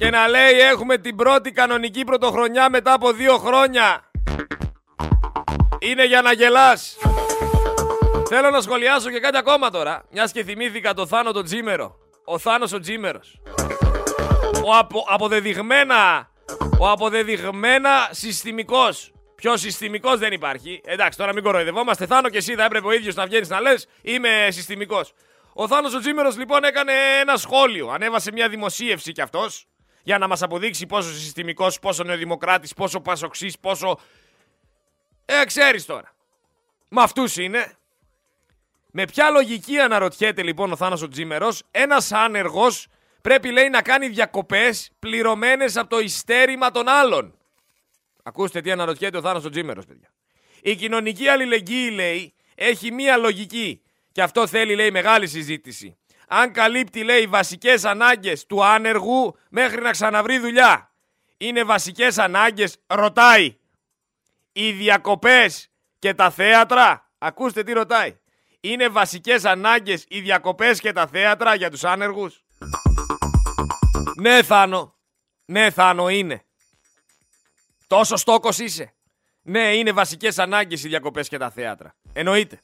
Και 0.00 0.10
να 0.10 0.28
λέει 0.28 0.60
έχουμε 0.60 0.98
την 0.98 1.16
πρώτη 1.16 1.52
κανονική 1.52 2.04
πρωτοχρονιά 2.04 2.70
μετά 2.70 2.92
από 2.92 3.12
δύο 3.12 3.38
χρόνια. 3.38 4.10
Είναι 5.78 6.06
για 6.06 6.22
να 6.22 6.32
γελάς. 6.32 6.96
Θέλω 8.28 8.50
να 8.50 8.60
σχολιάσω 8.60 9.10
και 9.10 9.20
κάτι 9.20 9.36
ακόμα 9.36 9.70
τώρα. 9.70 10.04
Μιας 10.10 10.32
και 10.32 10.44
θυμήθηκα 10.44 10.94
το 10.94 11.06
Θάνο 11.06 11.32
τον 11.32 11.44
Τζίμερο. 11.44 11.96
Ο 12.24 12.38
Θάνος 12.38 12.72
ο 12.72 12.78
Τζίμερος. 12.78 13.40
Ο 14.64 14.76
απο, 14.78 15.04
αποδεδειγμένα. 15.08 16.30
Ο 16.78 16.88
αποδεδειγμένα 16.88 18.08
συστημικός. 18.10 19.12
Πιο 19.34 19.56
συστημικός 19.56 20.18
δεν 20.18 20.32
υπάρχει. 20.32 20.80
Εντάξει, 20.84 21.18
τώρα 21.18 21.32
μην 21.32 21.42
κοροϊδευόμαστε. 21.42 22.06
Θάνο 22.06 22.28
και 22.28 22.38
εσύ 22.38 22.54
θα 22.54 22.64
έπρεπε 22.64 22.86
ο 22.86 22.92
ίδιος 22.92 23.14
να 23.14 23.26
βγαίνεις 23.26 23.48
να 23.48 23.60
λες: 23.60 23.86
Είμαι 24.02 24.48
συστημικός. 24.50 25.12
Ο 25.52 25.68
Θάνος 25.68 25.94
ο 25.94 25.98
Τζίμερος 25.98 26.36
λοιπόν 26.36 26.64
έκανε 26.64 26.92
ένα 27.20 27.36
σχόλιο. 27.36 27.88
Ανέβασε 27.88 28.32
μια 28.32 28.48
δημοσίευση 28.48 29.12
κι 29.12 29.20
αυτός 29.20 29.64
για 30.02 30.18
να 30.18 30.28
μας 30.28 30.42
αποδείξει 30.42 30.86
πόσο 30.86 31.12
συστημικός, 31.12 31.78
πόσο 31.78 32.04
νεοδημοκράτης, 32.04 32.74
πόσο 32.74 33.00
πασοξής, 33.00 33.58
πόσο. 33.58 33.98
Ε, 35.24 35.44
ξέρεις 35.44 35.86
τώρα. 35.86 36.14
Με 36.88 37.02
αυτούς 37.02 37.36
είναι. 37.36 37.74
Με 38.92 39.04
ποια 39.04 39.30
λογική 39.30 39.78
αναρωτιέται 39.78 40.42
λοιπόν 40.42 40.72
ο 40.72 40.76
Θάνος 40.76 41.02
ο 41.02 41.08
Τζίμερος, 41.08 41.62
ένας 41.70 42.12
άνεργος 42.12 42.86
πρέπει 43.20 43.50
λέει 43.50 43.68
να 43.68 43.82
κάνει 43.82 44.08
διακοπές 44.08 44.90
πληρωμένες 44.98 45.76
από 45.76 45.88
το 45.88 45.98
ιστέρημα 45.98 46.70
των 46.70 46.88
άλλων. 46.88 47.38
Ακούστε 48.22 48.60
τι 48.60 48.70
αναρωτιέται 48.70 49.16
ο 49.16 49.20
Θάνος 49.20 49.44
ο 49.44 49.48
Τζίμερος, 49.50 49.86
παιδιά. 49.86 50.12
Η 50.62 50.74
κοινωνική 50.74 51.28
αλληλεγγύη 51.28 51.90
λέει 51.94 52.34
έχει 52.54 52.92
μία 52.92 53.16
λογική 53.16 53.82
και 54.12 54.22
αυτό 54.22 54.46
θέλει 54.46 54.74
λέει 54.74 54.90
μεγάλη 54.90 55.28
συζήτηση. 55.28 55.96
Αν 56.32 56.52
καλύπτει 56.52 57.02
λέει 57.04 57.26
βασικές 57.26 57.84
ανάγκες 57.84 58.46
του 58.46 58.64
άνεργου 58.64 59.36
μέχρι 59.48 59.80
να 59.80 59.90
ξαναβρει 59.90 60.38
δουλειά. 60.38 60.92
Είναι 61.36 61.64
βασικές 61.64 62.18
ανάγκες, 62.18 62.76
ρωτάει. 62.86 63.56
Οι 64.52 64.72
διακοπές 64.72 65.70
και 65.98 66.14
τα 66.14 66.30
θέατρα, 66.30 67.10
ακούστε 67.18 67.62
τι 67.62 67.72
ρωτάει 67.72 68.20
είναι 68.60 68.88
βασικές 68.88 69.44
ανάγκες 69.44 70.04
οι 70.08 70.20
διακοπές 70.20 70.80
και 70.80 70.92
τα 70.92 71.06
θέατρα 71.06 71.54
για 71.54 71.70
τους 71.70 71.84
άνεργους; 71.84 72.44
Ναι, 74.16 74.42
Θάνο. 74.42 74.94
Ναι, 75.44 75.70
Θάνο, 75.70 76.08
είναι. 76.08 76.44
Τόσο 77.86 78.16
στόκος 78.16 78.58
είσαι. 78.58 78.94
Ναι, 79.42 79.74
είναι 79.74 79.92
βασικές 79.92 80.38
ανάγκες 80.38 80.84
οι 80.84 80.88
διακοπές 80.88 81.28
και 81.28 81.38
τα 81.38 81.50
θέατρα. 81.50 81.94
Εννοείται. 82.12 82.60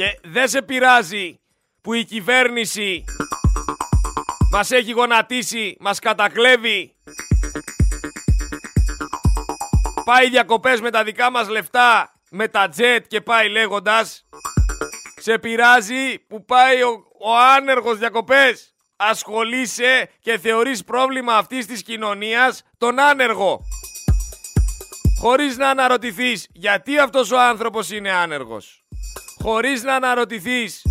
Και 0.00 0.18
δεν 0.22 0.48
σε 0.48 0.62
πειράζει 0.62 1.40
που 1.80 1.92
η 1.92 2.04
κυβέρνηση 2.04 3.04
μας 4.50 4.70
έχει 4.70 4.92
γονατίσει, 4.92 5.76
μας 5.80 5.98
κατακλέβει. 5.98 6.96
Πάει 10.04 10.28
διακοπές 10.28 10.80
με 10.80 10.90
τα 10.90 11.04
δικά 11.04 11.30
μας 11.30 11.48
λεφτά 11.48 12.12
με 12.30 12.48
τα 12.48 12.68
τζετ 12.68 13.06
και 13.06 13.20
πάει 13.20 13.48
λέγοντας 13.48 14.28
Σε 15.16 15.38
πειράζει 15.38 16.18
που 16.18 16.44
πάει 16.44 16.82
ο, 16.82 17.04
ο 17.20 17.36
άνεργος 17.56 17.98
διακοπές 17.98 18.74
Ασχολείσαι 18.96 20.10
και 20.20 20.38
θεωρείς 20.38 20.84
πρόβλημα 20.84 21.36
αυτής 21.36 21.66
της 21.66 21.82
κοινωνίας 21.82 22.62
τον 22.78 22.98
άνεργο 22.98 23.60
χωρίς 25.20 25.56
να 25.56 25.70
αναρωτηθείς 25.70 26.46
γιατί 26.52 26.98
αυτός 26.98 27.30
ο 27.30 27.40
άνθρωπος 27.40 27.90
είναι 27.90 28.10
άνεργος. 28.10 28.84
Χωρίς 29.42 29.82
να 29.82 29.94
αναρωτηθείς 29.94 30.82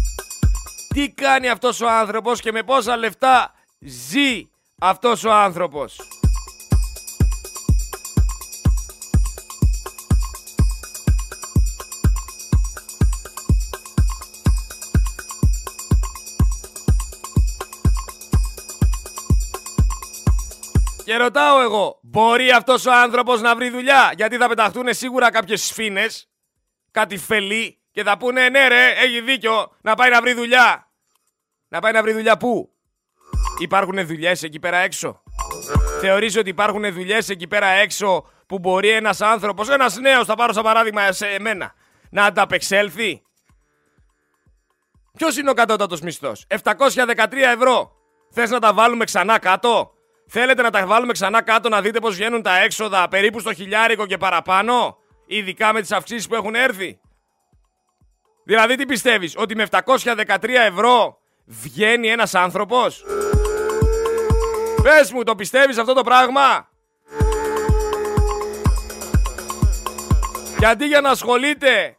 τι 0.94 1.10
κάνει 1.10 1.50
αυτός 1.50 1.82
ο 1.82 1.90
άνθρωπος 1.90 2.42
και 2.42 2.52
με 2.52 2.64
πόσα 2.64 2.98
λεφτά 2.98 3.54
ζει 3.80 4.50
αυτός 4.80 5.24
ο 5.24 5.32
άνθρωπος. 5.32 6.00
Και 21.04 21.18
ρωτάω 21.18 21.62
εγώ, 21.62 22.00
μπορεί 22.02 22.52
αυτός 22.52 22.86
ο 22.86 22.94
άνθρωπος 22.94 23.42
να 23.42 23.56
βρει 23.56 23.70
δουλειά, 23.70 24.14
γιατί 24.16 24.38
θα 24.38 24.48
πεταχτούν 24.48 24.94
σίγουρα 24.94 25.32
κάποιες 25.32 25.64
σφήνες, 25.64 26.30
κάτι 26.92 27.18
φελή 27.18 27.79
και 27.92 28.04
θα 28.04 28.18
πούνε 28.18 28.50
ναι 28.50 28.68
ρε, 28.68 28.90
έχει 28.98 29.22
δίκιο, 29.22 29.72
να 29.82 29.96
πάει 29.96 30.10
να 30.10 30.22
βρει 30.22 30.34
δουλειά. 30.34 30.92
Να 31.68 31.80
πάει 31.80 31.92
να 31.92 32.02
βρει 32.02 32.14
δουλειά 32.14 32.38
πού; 32.38 32.70
Υπάρχουν 33.60 34.06
δουλειές 34.08 34.44
εκεί 34.44 34.60
πέρα 34.60 34.78
έξω. 34.78 35.24
Θεωρείς 36.00 36.38
ότι 36.38 36.50
υπάρχουν 36.50 36.94
δουλειές 36.94 37.30
εκεί 37.30 37.48
πέρα 37.48 37.68
έξω 37.68 38.30
που 38.48 38.60
μπορεί 38.60 38.90
ένας 38.90 39.22
άνθρωπος, 39.22 39.70
ένας 39.70 39.98
νέος, 39.98 40.26
θα 40.26 40.36
πάρω 40.36 40.54
σαν 40.54 40.64
παράδειγμα 40.64 41.12
σε 41.12 41.28
εμένα, 41.28 41.74
να 42.10 42.26
ανταπεξέλθει; 42.26 43.22
Ποιος 45.18 45.38
είναι 45.38 45.50
ο 45.50 45.54
κατώτατος 45.54 46.02
μισθός; 46.02 46.46
713 46.48 47.52
ευρώ. 47.54 47.92
Θες 48.32 48.50
να 48.50 48.60
τα 48.60 48.74
βάλουμε 48.74 49.06
ξανά 49.06 49.40
κάτω; 49.40 49.94
Θέλετε 50.32 50.62
να 50.62 50.70
τα 50.70 50.86
βάλουμε 50.86 51.12
ξανά 51.12 51.42
κάτω 51.42 51.70
να 51.70 51.82
δείτε 51.82 52.00
πώς 52.00 52.16
βγαίνουν 52.16 52.42
τα 52.42 52.58
έξοδα 52.58 53.08
περίπου 53.08 53.40
στο 53.40 53.54
χιλιάρικο 53.54 54.06
και 54.06 54.18
παραπάνω, 54.18 54.98
ειδικά 55.26 55.74
με 55.74 55.82
τις 55.82 55.92
αυξήσεις 55.92 56.28
που 56.28 56.36
έχουν 56.36 56.56
έρθει; 56.56 57.00
Δηλαδή 58.50 58.76
τι 58.76 58.86
πιστεύεις, 58.86 59.34
ότι 59.38 59.56
με 59.56 59.68
713 59.72 60.66
ευρώ 60.68 61.18
βγαίνει 61.46 62.08
ένας 62.08 62.36
άνθρωπος; 62.36 63.06
Πες 64.84 65.12
μου, 65.12 65.24
το 65.24 65.36
πιστεύεις 65.36 65.78
αυτό 65.78 65.94
το 65.94 66.02
πράγμα; 66.02 66.70
Και 70.60 70.66
αντί 70.66 70.86
για 70.86 71.02
να 71.02 71.10
ασχολείται 71.10 71.98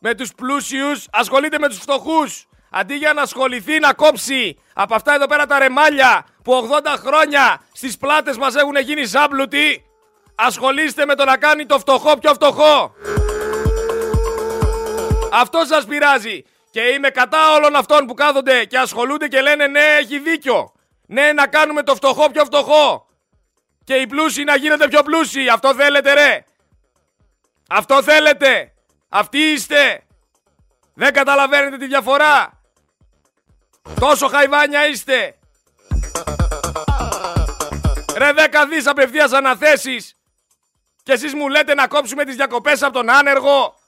με 0.00 0.14
τους 0.14 0.34
πλούσιους, 0.34 1.06
ασχολείται 1.12 1.58
με 1.58 1.68
τους 1.68 1.78
φτωχούς. 1.78 2.48
Αντί 2.70 2.94
για 2.94 3.12
να 3.12 3.22
ασχοληθεί 3.22 3.78
να 3.78 3.92
κόψει 3.92 4.58
από 4.74 4.94
αυτά 4.94 5.14
εδώ 5.14 5.26
πέρα 5.26 5.46
τα 5.46 5.58
ρεμάλια 5.58 6.26
που 6.44 6.52
80 6.52 6.96
χρόνια 6.98 7.60
στις 7.72 7.96
πλάτες 7.96 8.36
μας 8.36 8.54
έχουν 8.54 8.76
γίνει 8.76 9.04
ζάμπλουτοι, 9.04 9.84
ασχολείστε 10.34 11.04
με 11.06 11.14
το 11.14 11.24
να 11.24 11.36
κάνει 11.36 11.66
το 11.66 11.78
φτωχό 11.78 12.18
πιο 12.18 12.32
φτωχό. 12.32 12.94
Αυτό 15.32 15.64
σας 15.64 15.84
πειράζει. 15.84 16.42
Και 16.70 16.80
είμαι 16.80 17.10
κατά 17.10 17.52
όλων 17.54 17.76
αυτών 17.76 18.06
που 18.06 18.14
κάθονται 18.14 18.64
και 18.64 18.78
ασχολούνται 18.78 19.28
και 19.28 19.40
λένε 19.40 19.66
ναι 19.66 19.84
έχει 20.00 20.18
δίκιο. 20.18 20.72
Ναι 21.06 21.32
να 21.32 21.46
κάνουμε 21.46 21.82
το 21.82 21.94
φτωχό 21.94 22.30
πιο 22.30 22.44
φτωχό. 22.44 23.06
Και 23.84 23.94
οι 23.94 24.06
πλούσιοι 24.06 24.44
να 24.44 24.56
γίνονται 24.56 24.88
πιο 24.88 25.02
πλούσιοι. 25.02 25.48
Αυτό 25.48 25.74
θέλετε 25.74 26.12
ρε. 26.12 26.44
Αυτό 27.68 28.02
θέλετε. 28.02 28.72
Αυτοί 29.08 29.38
είστε. 29.38 30.02
Δεν 30.94 31.12
καταλαβαίνετε 31.12 31.76
τη 31.76 31.86
διαφορά. 31.86 32.60
Τόσο 34.00 34.28
χαϊβάνια 34.28 34.86
είστε. 34.86 35.38
Ρε 38.16 38.32
δέκα 38.32 38.66
δις 38.66 38.86
απευθείας 38.86 39.32
αναθέσεις. 39.32 40.16
Και 41.02 41.12
εσείς 41.12 41.34
μου 41.34 41.48
λέτε 41.48 41.74
να 41.74 41.86
κόψουμε 41.86 42.24
τις 42.24 42.36
διακοπές 42.36 42.82
από 42.82 42.92
τον 42.92 43.10
άνεργο. 43.10 43.79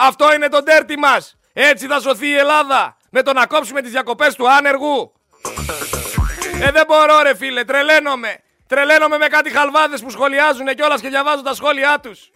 Αυτό 0.00 0.34
είναι 0.34 0.48
το 0.48 0.62
τέρτι 0.62 0.98
μας. 0.98 1.36
Έτσι 1.52 1.86
θα 1.86 2.00
σωθεί 2.00 2.26
η 2.26 2.36
Ελλάδα. 2.36 2.96
Με 3.10 3.22
το 3.22 3.32
να 3.32 3.46
κόψουμε 3.46 3.82
τις 3.82 3.90
διακοπές 3.90 4.34
του 4.34 4.50
άνεργου. 4.50 5.12
Ε, 6.60 6.70
δεν 6.70 6.84
μπορώ 6.86 7.22
ρε 7.22 7.36
φίλε, 7.36 7.64
τρελαίνομαι. 7.64 8.38
Τρελαίνομαι 8.66 9.18
με 9.18 9.26
κάτι 9.26 9.50
χαλβάδες 9.50 10.02
που 10.02 10.10
σχολιάζουν 10.10 10.66
κιόλας 10.66 11.00
και 11.00 11.08
διαβάζω 11.08 11.42
τα 11.42 11.54
σχόλιά 11.54 12.00
τους. 12.00 12.30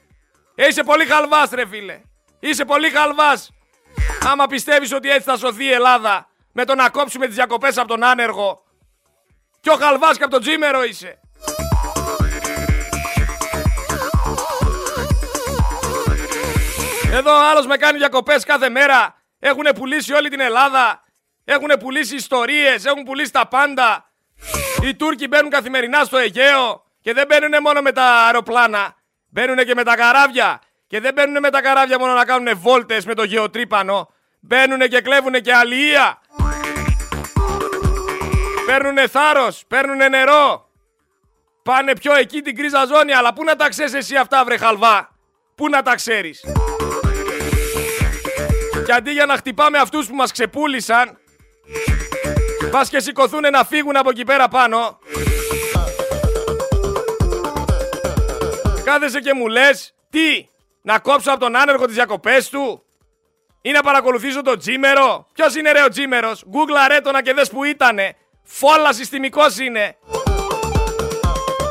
Ε, 0.55 0.67
είσαι 0.67 0.83
πολύ 0.83 1.05
χαλβάς 1.05 1.51
ρε 1.51 1.67
φίλε. 1.67 2.01
Είσαι 2.41 2.65
πολύ 2.65 2.91
χαλβάς. 2.91 3.51
Άμα 4.31 4.47
πιστεύεις 4.47 4.93
ότι 4.93 5.11
έτσι 5.11 5.29
θα 5.29 5.37
σωθεί 5.37 5.65
η 5.65 5.73
Ελλάδα 5.73 6.29
με 6.53 6.65
το 6.65 6.75
να 6.75 6.91
κόψουμε 6.91 7.27
τις 7.27 7.35
διακοπές 7.35 7.79
από 7.79 7.89
τον 7.89 8.05
άνεργο. 8.05 8.63
Πιο 9.61 9.75
χαλβάς 9.75 10.17
και 10.17 10.23
από 10.23 10.33
τον 10.33 10.41
τζίμερο 10.41 10.85
είσαι. 10.85 11.21
Εδώ 17.13 17.33
άλλος 17.51 17.67
με 17.67 17.77
κάνει 17.77 17.99
διακοπές 17.99 18.45
κάθε 18.45 18.69
μέρα. 18.69 19.15
Έχουν 19.39 19.65
πουλήσει 19.75 20.13
όλη 20.13 20.29
την 20.29 20.41
Ελλάδα. 20.41 21.03
Έχουν 21.45 21.71
πουλήσει 21.79 22.15
ιστορίες, 22.15 22.85
έχουν 22.85 23.03
πουλήσει 23.03 23.33
τα 23.33 23.47
πάντα. 23.47 24.11
Οι 24.83 24.95
Τούρκοι 24.95 25.29
μπαίνουν 25.29 25.51
καθημερινά 25.51 26.05
στο 26.05 26.19
Αιγαίο 26.19 26.85
και 27.01 27.13
δεν 27.13 27.27
μπαίνουν 27.27 27.63
μόνο 27.63 27.81
με 27.81 27.93
τα 27.93 28.05
αεροπλάνα. 28.05 28.97
Μπαίνουν 29.29 29.57
και 29.57 29.75
με 29.75 29.85
τα 29.85 29.97
καράβια. 29.97 30.61
Και 30.87 31.01
δεν 31.01 31.13
μπαίνουν 31.13 31.39
με 31.41 31.51
τα 31.51 31.61
καράβια 31.61 31.99
μόνο 31.99 32.13
να 32.13 32.25
κάνουν 32.25 32.59
βόλτες 32.59 33.05
με 33.05 33.15
το 33.15 33.23
γεωτρύπανο. 33.23 34.09
Μπαίνουν 34.41 34.81
και 34.81 35.01
κλέβουν 35.01 35.33
και 35.33 35.55
αλληλεία. 35.55 36.21
Παίρνουνε 38.67 39.07
θάρρος, 39.07 39.65
παίρνουνε 39.69 40.09
νερό. 40.09 40.71
Πάνε 41.63 41.93
πιο 41.97 42.15
εκεί 42.15 42.41
την 42.41 42.57
κρίζα 42.57 42.85
ζώνη, 42.85 43.13
αλλά 43.13 43.33
πού 43.33 43.45
να 43.45 43.57
τα 43.57 43.69
ξέρεις 43.69 43.95
εσύ 43.95 44.17
αυτά 44.17 44.45
βρε 44.45 44.57
χαλβά; 44.57 45.09
Πού 45.55 45.69
να 45.69 45.83
τα 45.83 45.95
ξέρεις; 45.95 46.45
Και 48.87 48.93
αντί 48.93 49.11
για 49.11 49.27
να 49.27 49.37
χτυπάμε 49.37 49.79
αυτούς 49.79 50.07
που 50.07 50.15
μας 50.15 50.33
ξεπούλησαν, 50.33 51.19
πας 52.71 52.89
και 52.89 53.01
σηκωθούν 53.01 53.51
να 53.53 53.65
φύγουν 53.65 53.97
από 53.97 54.11
εκεί 54.11 54.25
πέρα 54.25 54.49
πάνω. 54.49 54.99
Κάθεσαι 58.85 59.21
και 59.21 59.35
μου 59.35 59.49
λες, 59.49 59.95
τι, 60.11 60.47
να 60.83 60.99
κόψω 60.99 61.31
από 61.31 61.41
τον 61.41 61.57
άνεργο 61.57 61.87
τις 61.87 61.95
διακοπές 61.95 62.49
του 62.49 62.85
ή 63.63 63.71
να 63.71 63.83
παρακολουθήσω 63.83 64.43
τον 64.43 64.59
Τζίμερο. 64.59 65.27
Ποιος 65.33 65.57
είναι 65.57 65.73
ρε 65.73 65.83
ο 65.83 65.89
Τζίμερος, 65.89 66.45
γκούγκλα 66.49 66.89
ρε 66.89 67.01
το 67.01 67.11
και 67.23 67.33
δες 67.33 67.51
που 67.51 67.65
ήτανε. 67.65 68.17
Φόλα 68.45 68.93
συστημικός 68.93 69.59
είναι. 69.59 69.97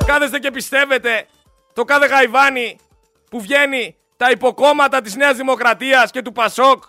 Κάθεστε 0.05 0.39
και 0.39 0.51
πιστεύετε 0.51 1.27
το 1.73 1.83
κάθε 1.83 2.05
γαϊβάνι 2.05 2.79
που 3.29 3.41
βγαίνει 3.41 3.95
τα 4.17 4.29
υποκόμματα 4.29 5.01
της 5.01 5.15
Νέας 5.15 5.37
Δημοκρατίας 5.37 6.11
και 6.11 6.21
του 6.21 6.31
Πασόκ. 6.31 6.83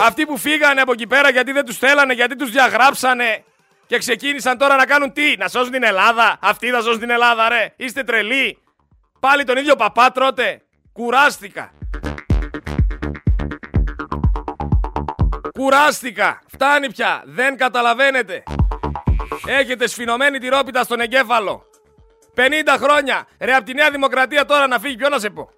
Αυτοί 0.00 0.26
που 0.26 0.36
φύγανε 0.36 0.80
από 0.80 0.92
εκεί 0.92 1.06
πέρα 1.06 1.30
γιατί 1.30 1.52
δεν 1.52 1.64
τους 1.64 1.78
θέλανε, 1.78 2.12
γιατί 2.12 2.36
τους 2.36 2.50
διαγράψανε 2.50 3.44
και 3.86 3.98
ξεκίνησαν 3.98 4.58
τώρα 4.58 4.76
να 4.76 4.86
κάνουν 4.86 5.12
τι, 5.12 5.36
να 5.38 5.48
σώσουν 5.48 5.70
την 5.70 5.82
Ελλάδα. 5.82 6.38
Αυτοί 6.40 6.70
θα 6.70 6.80
σώσουν 6.80 7.00
την 7.00 7.10
Ελλάδα 7.10 7.48
ρε, 7.48 7.72
είστε 7.76 8.02
τρελοί. 8.02 8.58
Πάλι 9.20 9.44
τον 9.44 9.56
ίδιο 9.56 9.76
παπά 9.76 10.10
τρώτε. 10.12 10.62
Κουράστηκα. 10.92 11.70
Κουράστηκα. 15.52 16.42
Φτάνει 16.46 16.92
πια. 16.92 17.22
Δεν 17.24 17.56
καταλαβαίνετε. 17.56 18.42
Έχετε 19.46 19.86
σφινωμένη 19.86 20.38
τη 20.38 20.48
ρόπιτα 20.48 20.84
στον 20.84 21.00
εγκέφαλο. 21.00 21.66
50 22.36 22.40
χρόνια. 22.78 23.26
Ρε 23.38 23.54
από 23.54 23.64
τη 23.64 23.74
Νέα 23.74 23.90
Δημοκρατία 23.90 24.44
τώρα 24.44 24.66
να 24.66 24.78
φύγει. 24.78 24.96
Ποιο 24.96 25.08
να 25.08 25.18
σε 25.18 25.30
πω; 25.30 25.50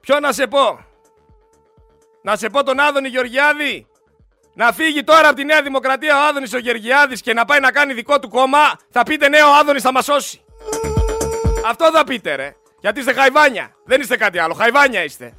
Ποιο 0.00 0.20
να 0.20 0.32
σε 0.32 0.46
πω; 0.46 0.78
Να 2.22 2.36
σε 2.36 2.48
πω 2.48 2.62
τον 2.62 2.80
Άδωνη 2.80 3.08
Γεωργιάδη. 3.08 3.86
Να 4.54 4.72
φύγει 4.72 5.04
τώρα 5.04 5.28
από 5.28 5.36
τη 5.36 5.44
Νέα 5.44 5.62
Δημοκρατία 5.62 6.16
ο 6.16 6.26
Άδωνης 6.28 6.52
ο 6.52 6.58
Γεωργιάδης 6.58 7.20
και 7.20 7.32
να 7.32 7.44
πάει 7.44 7.60
να 7.60 7.70
κάνει 7.70 7.92
δικό 7.92 8.18
του 8.18 8.28
κόμμα. 8.28 8.58
Θα 8.90 9.02
πείτε 9.02 9.28
ναι 9.28 9.42
ο 9.42 9.54
Άδωνης 9.60 9.82
θα 9.82 9.92
μας 9.92 10.04
σώσει. 10.04 10.44
Αυτό 11.66 11.90
θα 11.92 12.04
πείτε 12.04 12.34
ρε. 12.34 12.54
Γιατί 12.80 13.00
είστε 13.00 13.12
χαϊβάνια. 13.12 13.70
Δεν 13.84 14.00
είστε 14.00 14.16
κάτι 14.16 14.38
άλλο. 14.38 14.54
Χαϊβάνια 14.54 15.04
είστε. 15.04 15.34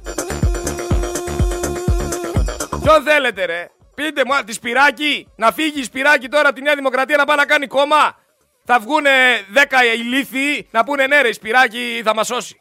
Ποιον 2.82 3.02
θέλετε 3.02 3.44
ρε. 3.44 3.70
Πείτε 3.94 4.22
μου, 4.26 4.44
τη 4.44 4.52
Σπυράκη, 4.52 5.28
να 5.36 5.52
φύγει 5.52 5.80
η 5.80 5.84
Σπυράκη 5.84 6.28
τώρα 6.28 6.46
από 6.48 6.54
τη 6.56 6.62
Νέα 6.62 6.74
Δημοκρατία 6.74 7.16
να 7.16 7.24
πάει 7.24 7.36
να 7.36 7.44
κάνει 7.44 7.66
κόμμα. 7.66 8.16
Θα 8.64 8.78
βγούνε 8.78 9.10
10 9.54 9.60
ηλίθιοι 9.96 10.68
να 10.70 10.84
πούνε 10.84 11.06
ναι 11.06 11.20
ρε 11.20 11.28
η 11.28 11.32
Σπυράκη 11.32 12.00
θα 12.04 12.14
μας 12.14 12.26
σώσει. 12.26 12.60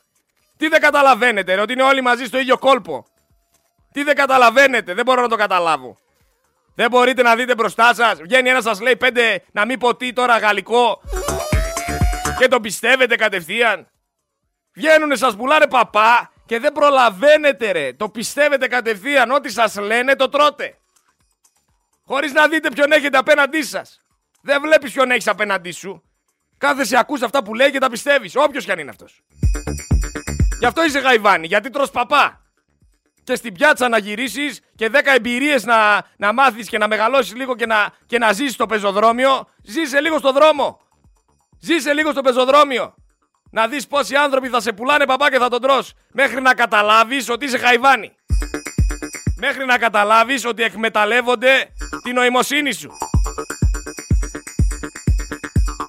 Τι 0.58 0.68
δεν 0.68 0.82
καταλαβαίνετε 0.82 1.56
ρε, 1.56 1.62
ότι 1.62 1.74
είναι 1.74 1.84
όλοι 1.84 2.02
μαζί 2.02 2.26
στο 2.26 2.40
ίδιο 2.40 2.58
κόλπο. 2.58 3.06
Τι 3.92 4.04
δεν 4.04 4.16
καταλαβαίνετε, 4.16 4.94
δεν 4.94 5.06
μπορώ 5.06 5.22
να 5.22 5.28
το 5.28 5.36
καταλάβω. 5.36 5.98
Δεν 6.76 6.90
μπορείτε 6.90 7.22
να 7.22 7.36
δείτε 7.36 7.56
μπροστά 7.56 7.94
σας. 7.94 8.22
Βγαίνει 8.22 8.50
ένας 8.50 8.64
σας 8.64 8.80
λέει 8.82 8.96
πέντε 8.96 9.44
να 9.52 9.66
μην 9.66 9.80
πω 9.80 9.96
τι 9.96 10.14
τώρα 10.14 10.38
γαλλικό. 10.38 11.02
Και 12.40 12.48
το 12.48 12.60
πιστεύετε 12.60 13.16
κατευθείαν. 13.16 13.88
Βγαίνουνε 14.74 15.16
σας 15.16 15.36
πουλάνε 15.36 15.68
παπά 15.68 16.32
και 16.46 16.60
δεν 16.60 16.72
προλαβαίνετε 16.72 17.72
ρε. 17.72 17.94
Το 17.94 18.10
πιστεύετε 18.10 18.68
κατευθείαν. 18.68 19.32
Ό,τι 19.32 19.52
σας 19.52 19.76
λένε 19.76 20.16
το 20.16 20.30
τρώτε. 20.30 20.78
Χωρίς 22.06 22.34
να 22.34 22.48
δείτε 22.48 22.70
ποιον 22.70 22.92
έχετε 22.92 23.18
απέναντί 23.18 23.64
σας. 23.64 24.02
Δεν 24.42 24.62
βλέπεις 24.62 24.92
ποιον 24.92 25.12
έχεις 25.12 25.28
απέναντί 25.28 25.72
σου. 25.72 26.04
Κάθεσαι 26.58 26.98
ακούς 26.98 27.22
αυτά 27.22 27.44
που 27.44 27.54
λέει 27.54 27.72
και 27.72 27.80
τα 27.80 27.90
πιστεύεις. 27.90 28.36
Όποιος 28.36 28.66
κι 28.66 28.72
αν 28.72 28.80
είναι 28.80 28.90
αυτός. 28.90 29.22
Γι' 30.60 30.66
αυτό 30.66 30.84
είσαι 30.84 31.00
γαϊβάνι, 31.00 31.48
γιατί 31.48 31.70
τρως 31.70 31.92
παπά. 31.92 32.42
Και 33.30 33.36
στην 33.36 33.54
πιάτσα 33.54 33.90
να 33.90 33.98
γυρίσεις 33.98 34.60
και 34.76 34.90
10 34.94 35.00
εμπειρίες 35.16 35.66
να, 35.66 36.06
να 36.18 36.34
μάθεις 36.34 36.70
και 36.70 36.78
να 36.78 36.88
μεγαλώσεις 36.88 37.36
λίγο 37.36 37.56
και 37.56 37.66
να, 37.66 37.92
και 38.06 38.18
να 38.18 38.32
ζήσεις 38.32 38.54
στο 38.54 38.66
πεζοδρόμιο. 38.66 39.48
Ζήσε 39.64 40.02
λίγο 40.02 40.18
στο 40.18 40.32
δρόμο. 40.32 40.80
Ζήσε 41.60 41.94
λίγο 41.94 42.12
στο 42.12 42.22
πεζοδρόμιο. 42.22 42.96
Να 43.52 43.68
δεις 43.68 43.88
πόσοι 43.88 44.16
άνθρωποι 44.16 44.48
θα 44.48 44.60
σε 44.60 44.72
πουλάνε 44.72 45.06
παπά 45.06 45.32
και 45.32 45.38
θα 45.38 45.50
τον 45.50 45.62
τρως. 45.62 45.94
Μέχρι 46.12 46.42
να 46.42 46.54
καταλάβεις 46.54 47.30
ότι 47.30 47.46
είσαι 47.46 47.58
χαϊβάνι. 47.58 48.16
Μέχρι 49.38 49.66
να 49.66 49.78
καταλάβεις 49.78 50.46
ότι 50.46 50.64
εκμεταλλεύονται 50.64 51.74
την 52.04 52.14
νοημοσύνη 52.14 52.72
σου. 52.72 52.92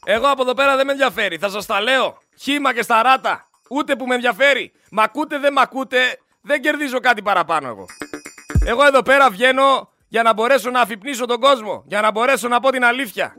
Εγώ 0.04 0.30
από 0.30 0.42
εδώ 0.42 0.54
πέρα 0.54 0.76
δεν 0.76 0.86
με 0.86 0.92
ενδιαφέρει. 0.92 1.38
Θα 1.38 1.48
σας 1.48 1.66
τα 1.66 1.80
λέω. 1.80 2.18
Χήμα 2.38 2.74
και 2.74 2.82
σταράτα. 2.82 3.48
Ούτε 3.70 3.96
που 3.96 4.06
με 4.06 4.14
ενδιαφέρει. 4.14 4.72
Μ' 4.90 5.00
ακούτε, 5.00 5.38
δεν 5.38 5.52
μ' 5.52 5.58
ακούτε. 5.58 6.18
Δεν 6.42 6.60
κερδίζω 6.60 7.00
κάτι 7.00 7.22
παραπάνω 7.22 7.68
εγώ. 7.68 7.84
Εγώ 8.64 8.84
εδώ 8.86 9.02
πέρα 9.02 9.30
βγαίνω 9.30 9.92
για 10.08 10.22
να 10.22 10.32
μπορέσω 10.32 10.70
να 10.70 10.80
αφυπνίσω 10.80 11.26
τον 11.26 11.40
κόσμο. 11.40 11.84
Για 11.86 12.00
να 12.00 12.10
μπορέσω 12.10 12.48
να 12.48 12.60
πω 12.60 12.70
την 12.70 12.84
αλήθεια. 12.84 13.34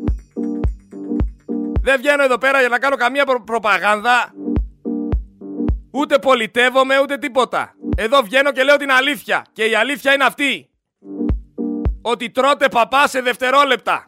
Δεν 1.82 1.98
βγαίνω 1.98 2.24
εδώ 2.24 2.38
πέρα 2.38 2.60
για 2.60 2.70
να 2.70 2.80
κάνω 2.80 2.96
καμία 2.96 3.26
προ- 3.26 3.44
προπαγάνδα. 3.44 4.32
Ούτε 5.92 6.20
πολιτεύομαι, 6.20 7.00
ούτε 7.00 7.18
τίποτα. 7.18 7.74
Εδώ 7.98 8.22
βγαίνω 8.22 8.52
και 8.52 8.64
λέω 8.64 8.78
την 8.78 8.92
αλήθεια. 8.92 9.46
Και 9.54 9.66
η 9.66 9.76
αλήθεια 9.76 10.14
είναι 10.14 10.24
αυτή. 10.24 10.70
Ότι 12.02 12.30
τρώτε 12.32 12.68
παπά 12.68 13.08
σε 13.08 13.22
δευτερόλεπτα. 13.22 14.06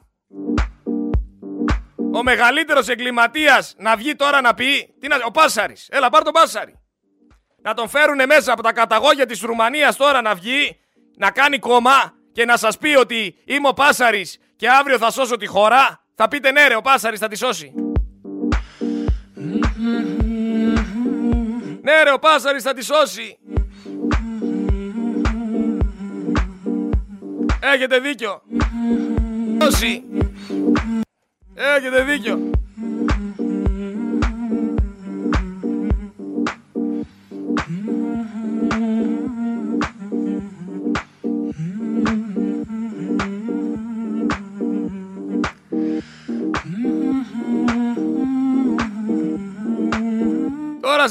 Ο 2.13 2.23
μεγαλύτερος 2.23 2.87
εγκληματίας 2.87 3.75
να 3.77 3.95
βγει 3.95 4.15
τώρα 4.15 4.41
να 4.41 4.53
πει... 4.53 4.95
Τι 4.99 5.07
να... 5.07 5.15
Ο 5.25 5.31
Πάσαρης. 5.31 5.87
Έλα 5.91 6.09
πάρ 6.09 6.23
τον 6.23 6.33
Πάσαρη. 6.33 6.79
Να 7.63 7.73
τον 7.73 7.89
φέρουνε 7.89 8.25
μέσα 8.25 8.53
από 8.53 8.63
τα 8.63 8.73
καταγόγια 8.73 9.25
της 9.25 9.41
Ρουμανίας 9.41 9.95
τώρα 9.95 10.21
να 10.21 10.35
βγει, 10.35 10.79
να 11.17 11.31
κάνει 11.31 11.59
κόμμα 11.59 12.13
και 12.31 12.45
να 12.45 12.57
σας 12.57 12.77
πει 12.77 12.95
ότι 12.95 13.35
είμαι 13.45 13.67
ο 13.67 13.73
Πάσαρης 13.73 14.39
και 14.55 14.69
αύριο 14.69 14.97
θα 14.97 15.11
σώσω 15.11 15.37
τη 15.37 15.45
χώρα. 15.45 16.03
Θα 16.15 16.27
πείτε 16.27 16.51
ναι 16.51 16.67
ρε, 16.67 16.75
ο 16.75 16.81
Πάσαρης 16.81 17.19
θα 17.19 17.27
τη 17.27 17.37
σώσει. 17.37 17.73
Ναι 21.81 22.03
ρε, 22.03 22.11
ο 22.13 22.19
Πάσαρης 22.19 22.63
θα 22.63 22.73
τη 22.73 22.83
σώσει. 22.83 23.37
Έχετε 27.59 27.99
δίκιο. 27.99 28.41
Σώσει. 29.61 30.03
Έχετε 31.77 32.03
δίκιο. 32.03 32.49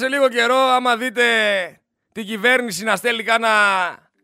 Σε 0.02 0.08
λίγο 0.08 0.28
καιρό, 0.28 0.56
άμα 0.56 0.96
δείτε 0.96 1.22
την 2.12 2.26
κυβέρνηση 2.26 2.84
να 2.84 2.96
στέλνει 2.96 3.22
κάνα, 3.22 3.48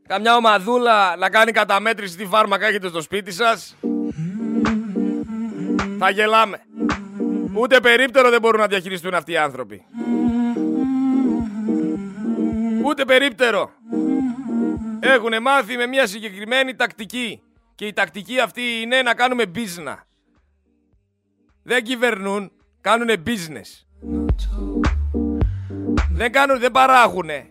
καμιά 0.06 0.36
ομαδούλα 0.36 1.16
να 1.16 1.30
κάνει 1.30 1.52
καταμέτρηση 1.52 2.16
τι 2.16 2.26
φάρμακα 2.26 2.66
έχετε 2.66 2.88
στο 2.88 3.00
σπίτι 3.00 3.32
σας, 3.32 3.76
θα 5.98 6.10
γελάμε. 6.10 6.60
Ούτε 7.54 7.80
περίπτερο 7.80 8.30
δεν 8.30 8.40
μπορούν 8.40 8.60
να 8.60 8.66
διαχειριστούν 8.66 9.14
αυτοί 9.14 9.32
οι 9.32 9.36
άνθρωποι. 9.36 9.84
Ούτε 12.84 13.04
περίπτερο. 13.04 13.70
Έχουν 15.00 15.42
μάθει 15.42 15.76
με 15.76 15.86
μια 15.86 16.06
συγκεκριμένη 16.06 16.74
τακτική. 16.74 17.42
Και 17.74 17.86
η 17.86 17.92
τακτική 17.92 18.40
αυτή 18.40 18.62
είναι 18.80 19.02
να 19.02 19.14
κάνουμε 19.14 19.44
business. 19.54 19.96
Δεν 21.62 21.82
κυβερνούν, 21.82 22.52
κάνουν 22.80 23.08
business. 23.26 23.86
Δεν 26.18 26.32
κάνουν, 26.32 26.58
δεν 26.58 26.70
παράγουνε. 26.70 27.46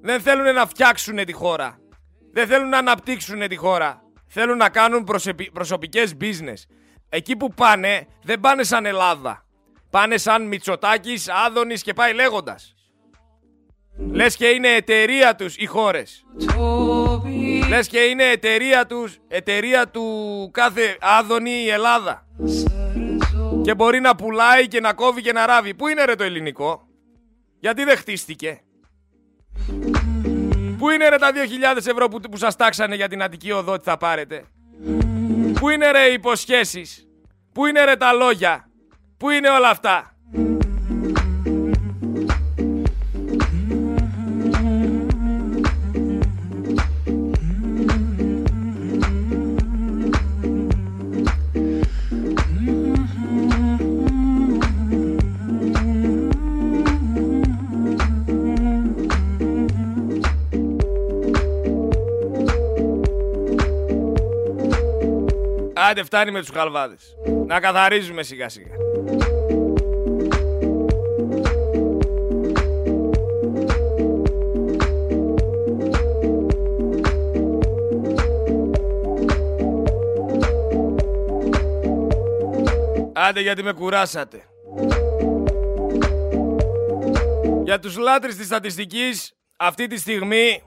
Δεν 0.00 0.20
θέλουν 0.20 0.54
να 0.54 0.66
φτιάξουν 0.66 1.24
τη 1.24 1.32
χώρα. 1.32 1.78
Δεν 2.32 2.46
θέλουν 2.46 2.68
να 2.68 2.78
αναπτύξουν 2.78 3.48
τη 3.48 3.56
χώρα. 3.56 4.02
Θέλουν 4.28 4.56
να 4.56 4.68
κάνουν 4.68 5.04
προσεπι- 5.04 5.52
προσωπικές 5.52 6.16
business. 6.20 6.62
Εκεί 7.08 7.36
που 7.36 7.48
πάνε, 7.54 8.06
δεν 8.22 8.40
πάνε 8.40 8.62
σαν 8.62 8.86
Ελλάδα. 8.86 9.44
Πάνε 9.90 10.16
σαν 10.16 10.46
Μητσοτάκης, 10.46 11.28
Άδωνης 11.46 11.82
και 11.82 11.92
πάει 11.92 12.14
λέγοντας. 12.14 12.74
Λες 14.12 14.36
και 14.36 14.46
είναι 14.46 14.68
εταιρεία 14.68 15.34
τους 15.34 15.56
οι 15.56 15.66
χώρες. 15.66 16.24
Λες 17.68 17.88
και 17.88 17.98
είναι 17.98 18.24
εταιρεία 18.24 18.86
τους, 18.86 19.18
εταιρεία 19.28 19.88
του 19.88 20.04
κάθε 20.52 20.96
Άδωνη 21.00 21.50
η 21.50 21.68
Ελλάδα. 21.68 22.26
Και 23.62 23.74
μπορεί 23.74 24.00
να 24.00 24.14
πουλάει 24.14 24.68
και 24.68 24.80
να 24.80 24.92
κόβει 24.92 25.22
και 25.22 25.32
να 25.32 25.46
ράβει. 25.46 25.74
Πού 25.74 25.88
είναι 25.88 26.04
ρε 26.04 26.14
το 26.14 26.24
ελληνικό; 26.24 26.88
Γιατί 27.64 27.84
δεν 27.84 27.96
χτίστηκε; 27.96 28.60
Πού 30.78 30.90
είναι 30.90 31.08
ρε 31.08 31.16
τα 31.16 31.30
2.000 31.74 31.76
ευρώ 31.76 32.08
που, 32.08 32.20
που 32.20 32.36
σας 32.36 32.56
τάξανε 32.56 32.94
για 32.94 33.08
την 33.08 33.22
Αττική 33.22 33.52
Οδό 33.52 33.72
ότι 33.72 33.84
θα 33.84 33.96
πάρετε; 33.96 34.44
Πού 35.60 35.68
είναι 35.68 35.90
ρε 35.90 36.08
οι 36.08 36.12
υποσχέσεις; 36.12 37.08
Πού 37.52 37.66
είναι 37.66 37.84
ρε 37.84 37.96
τα 37.96 38.12
λόγια; 38.12 38.70
Πού 39.16 39.30
είναι 39.30 39.48
όλα 39.48 39.68
αυτά; 39.68 40.13
Άντε 65.90 66.02
φτάνει 66.02 66.30
με 66.30 66.40
τους 66.40 66.50
χαλβάδες. 66.50 67.16
Να 67.46 67.60
καθαρίζουμε 67.60 68.22
σιγά 68.22 68.48
σιγά. 68.48 68.74
Άντε 83.12 83.40
γιατί 83.40 83.62
με 83.62 83.72
κουράσατε. 83.72 84.42
Για 87.64 87.78
τους 87.78 87.96
λάτρεις 87.96 88.36
της 88.36 88.46
στατιστικής, 88.46 89.32
αυτή 89.56 89.86
τη 89.86 89.98
στιγμή 89.98 90.62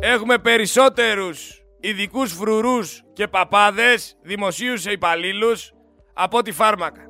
έχουμε 0.00 0.38
περισσότερους 0.38 1.60
ειδικούς 1.80 2.32
φρουρούς 2.32 3.02
και 3.12 3.28
παπάδες, 3.28 4.16
δημοσίους 4.22 4.84
υπαλλήλους 4.84 5.72
από 6.14 6.38
ό,τι 6.38 6.52
φάρμακα. 6.52 7.06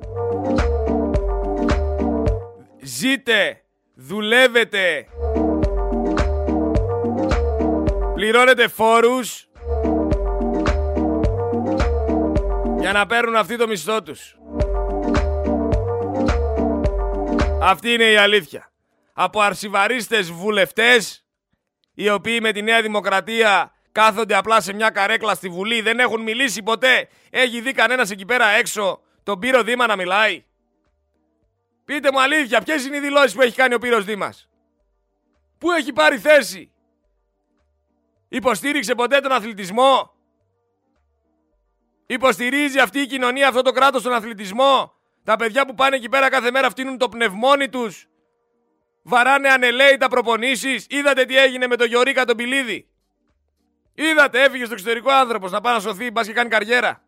Ζείτε, 2.81 3.61
δουλεύετε, 3.95 5.07
πληρώνετε 8.13 8.67
φόρους 8.67 9.49
για 12.79 12.91
να 12.91 13.05
παίρνουν 13.05 13.35
αυτοί 13.35 13.57
το 13.57 13.67
μισθό 13.67 14.01
τους. 14.03 14.35
Αυτή 17.61 17.93
είναι 17.93 18.11
η 18.11 18.15
αλήθεια. 18.15 18.71
Από 19.13 19.41
αρσιβαρίστες 19.41 20.31
βουλευτές, 20.31 21.25
οι 21.93 22.09
οποίοι 22.09 22.39
με 22.41 22.51
τη 22.51 22.61
Νέα 22.61 22.81
Δημοκρατία 22.81 23.71
κάθονται 23.91 24.35
απλά 24.35 24.61
σε 24.61 24.73
μια 24.73 24.89
καρέκλα 24.89 25.33
στη 25.33 25.49
Βουλή, 25.49 25.81
δεν 25.81 25.99
έχουν 25.99 26.21
μιλήσει 26.21 26.63
ποτέ. 26.63 27.09
Έχει 27.29 27.61
δει 27.61 27.71
κανένας 27.71 28.11
εκεί 28.11 28.25
πέρα 28.25 28.47
έξω 28.47 29.01
τον 29.23 29.39
Πύρο 29.39 29.63
Δήμα 29.63 29.87
να 29.87 29.95
μιλάει; 29.95 30.43
Πείτε 31.85 32.11
μου 32.11 32.21
αλήθεια, 32.21 32.61
ποιες 32.61 32.85
είναι 32.85 32.97
οι 32.97 32.99
δηλώσεις 32.99 33.33
που 33.33 33.41
έχει 33.41 33.55
κάνει 33.55 33.73
ο 33.73 33.79
Πύρος 33.79 34.05
Δήμας; 34.05 34.49
Πού 35.57 35.71
έχει 35.71 35.93
πάρει 35.93 36.17
θέση; 36.17 36.71
Υποστήριξε 38.27 38.95
ποτέ 38.95 39.19
τον 39.19 39.31
αθλητισμό; 39.31 40.13
Υποστηρίζει 42.05 42.79
αυτή 42.79 42.99
η 42.99 43.05
κοινωνία, 43.05 43.47
αυτό 43.47 43.61
το 43.61 43.71
κράτος 43.71 44.03
τον 44.03 44.13
αθλητισμό; 44.13 44.93
Τα 45.23 45.35
παιδιά 45.35 45.65
που 45.65 45.73
πάνε 45.73 45.95
εκεί 45.95 46.09
πέρα 46.09 46.29
κάθε 46.29 46.51
μέρα 46.51 46.69
φτύνουν 46.69 46.97
το 46.97 47.09
πνευμόνι 47.09 47.69
τους; 47.69 48.07
Βαράνε 49.03 49.49
ανελαίητα 49.49 50.07
προπονήσεις; 50.07 50.85
Είδατε 50.89 51.25
τι 51.25 51.37
έγινε 51.37 51.67
με 51.67 51.75
τον 51.75 51.87
Γιωρίκα 51.87 52.25
τον 52.25 52.37
Πιλίδη. 52.37 52.90
Είδατε, 53.93 54.43
έφυγε 54.43 54.65
στο 54.65 54.73
εξωτερικό 54.73 55.11
άνθρωπος 55.11 55.51
να 55.51 55.61
πάει 55.61 55.73
να 55.73 55.79
σωθεί, 55.79 56.11
μπα 56.11 56.23
και 56.23 56.33
κάνει 56.33 56.49
καριέρα. 56.49 57.03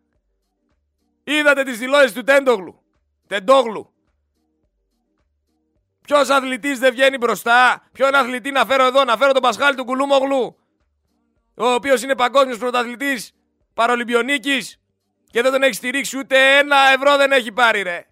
Είδατε 1.24 1.62
τις 1.62 1.78
δηλώσεις 1.78 2.12
του 2.12 2.24
Τέντογλου. 2.24 2.82
Τεντόγλου. 3.26 3.92
Ποιος 6.00 6.28
αθλητής 6.28 6.78
δεν 6.78 6.92
βγαίνει 6.92 7.16
μπροστά, 7.16 7.82
ποιον 7.92 8.14
αθλητή 8.14 8.50
να 8.50 8.64
φέρω 8.64 8.84
εδώ, 8.84 9.04
να 9.04 9.16
φέρω 9.16 9.32
τον 9.32 9.42
Πασχάλη 9.42 9.76
του 9.76 9.84
Κουλούμογλου, 9.84 10.56
ο 11.54 11.66
οποίος 11.66 12.02
είναι 12.02 12.14
παγκόσμιος 12.14 12.58
πρωταθλητής 12.58 13.32
παρολυμπιονίκης 13.74 14.80
και 15.30 15.42
δεν 15.42 15.52
τον 15.52 15.62
έχει 15.62 15.72
στηρίξει 15.72 16.18
ούτε 16.18 16.58
ένα 16.58 16.76
ευρώ 16.76 17.16
δεν 17.16 17.32
έχει 17.32 17.52
πάρει, 17.52 17.82
ρε. 17.82 18.06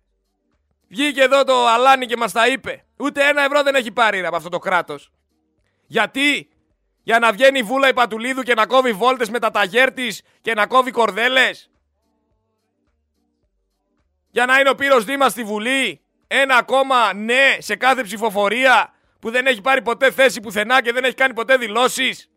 Βγήκε 0.89 1.23
εδώ 1.23 1.45
το 1.45 1.67
Αλάνι 1.67 2.07
και 2.07 2.17
μας 2.17 2.33
τα 2.33 2.49
είπε. 2.49 2.85
Ούτε 2.97 3.29
ένα 3.29 3.43
ευρώ 3.43 3.63
δεν 3.63 3.75
έχει 3.75 3.93
πάρει 3.93 4.21
ρε, 4.21 4.27
από 4.27 4.37
αυτό 4.37 4.49
το 4.49 4.59
κράτος. 4.59 5.13
Γιατί; 5.87 6.52
Για 7.03 7.19
να 7.19 7.33
βγαίνει 7.33 7.59
η 7.59 7.63
βούλα 7.63 7.89
η 7.89 7.93
Πατουλίδου 7.93 8.43
και 8.43 8.55
να 8.55 8.67
κόβει 8.67 8.93
βόλτες 8.93 9.31
με 9.31 9.39
τα 9.39 9.51
ταγέρ 9.51 9.93
της 9.93 10.23
και 10.41 10.55
να 10.55 10.67
κόβει 10.67 10.91
κορδέλες. 10.91 11.71
Για 14.31 14.47
να 14.47 14.59
είναι 14.61 14.71
ο 14.71 14.75
Πύρος 14.75 15.05
Δήμας 15.05 15.33
στη 15.33 15.45
Βουλή. 15.45 16.01
Ένα 16.27 16.57
ακόμα 16.57 17.15
ναι 17.15 17.57
σε 17.59 17.77
κάθε 17.77 18.03
ψηφοφορία 18.03 18.95
που 19.19 19.31
δεν 19.31 19.47
έχει 19.47 19.61
πάρει 19.61 19.83
ποτέ 19.83 20.11
θέση 20.11 20.41
πουθενά 20.41 20.83
και 20.83 20.93
δεν 20.93 21.05
έχει 21.05 21.15
κάνει 21.15 21.35
ποτέ 21.35 21.57
δηλώσεις. 21.57 22.31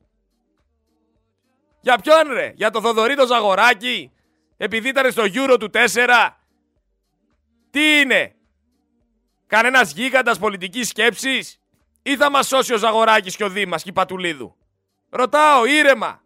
Για 1.81 1.97
ποιον 1.97 2.33
ρε, 2.33 2.51
για 2.55 2.69
το 2.69 2.81
Θοδωρή 2.81 3.15
το 3.15 3.25
Ζαγοράκη, 3.25 4.11
επειδή 4.57 4.89
ήταν 4.89 5.11
στο 5.11 5.23
Euro 5.23 5.57
του 5.59 5.69
4. 5.73 6.29
Τι 7.69 7.99
είναι, 7.99 8.35
κανένας 9.47 9.91
γίγαντας 9.91 10.39
πολιτικής 10.39 10.87
σκέψης; 10.87 11.59
Ή 12.07 12.15
θα 12.15 12.29
μας 12.29 12.47
σώσει 12.47 12.73
ο 12.73 12.77
Ζαγοράκης 12.77 13.35
και 13.35 13.43
ο 13.43 13.49
Δήμας 13.49 13.83
και 13.83 13.89
η 13.89 13.93
Πατουλίδου. 13.93 14.55
Ρωτάω, 15.09 15.65
ήρεμα. 15.65 16.21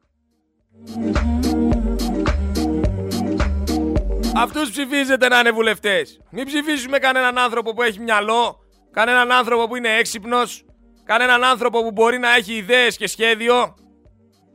Αυτούς 4.36 4.72
ψηφίζετε 4.72 5.28
να 5.28 5.40
είναι 5.40 5.52
βουλευτές. 5.52 6.22
Μην 6.32 6.46
ψηφίσουμε 6.46 6.98
κανέναν 6.98 7.38
άνθρωπο 7.38 7.74
που 7.74 7.82
έχει 7.82 8.00
μυαλό, 8.00 8.60
κανέναν 8.92 9.32
άνθρωπο 9.32 9.68
που 9.68 9.76
είναι 9.76 9.90
έξυπνος, 9.90 10.66
κανέναν 11.04 11.44
άνθρωπο 11.44 11.84
που 11.84 11.92
μπορεί 11.92 12.18
να 12.18 12.36
έχει 12.36 12.54
ιδέες 12.54 12.98
και 12.98 13.08
σχέδιο. 13.08 13.76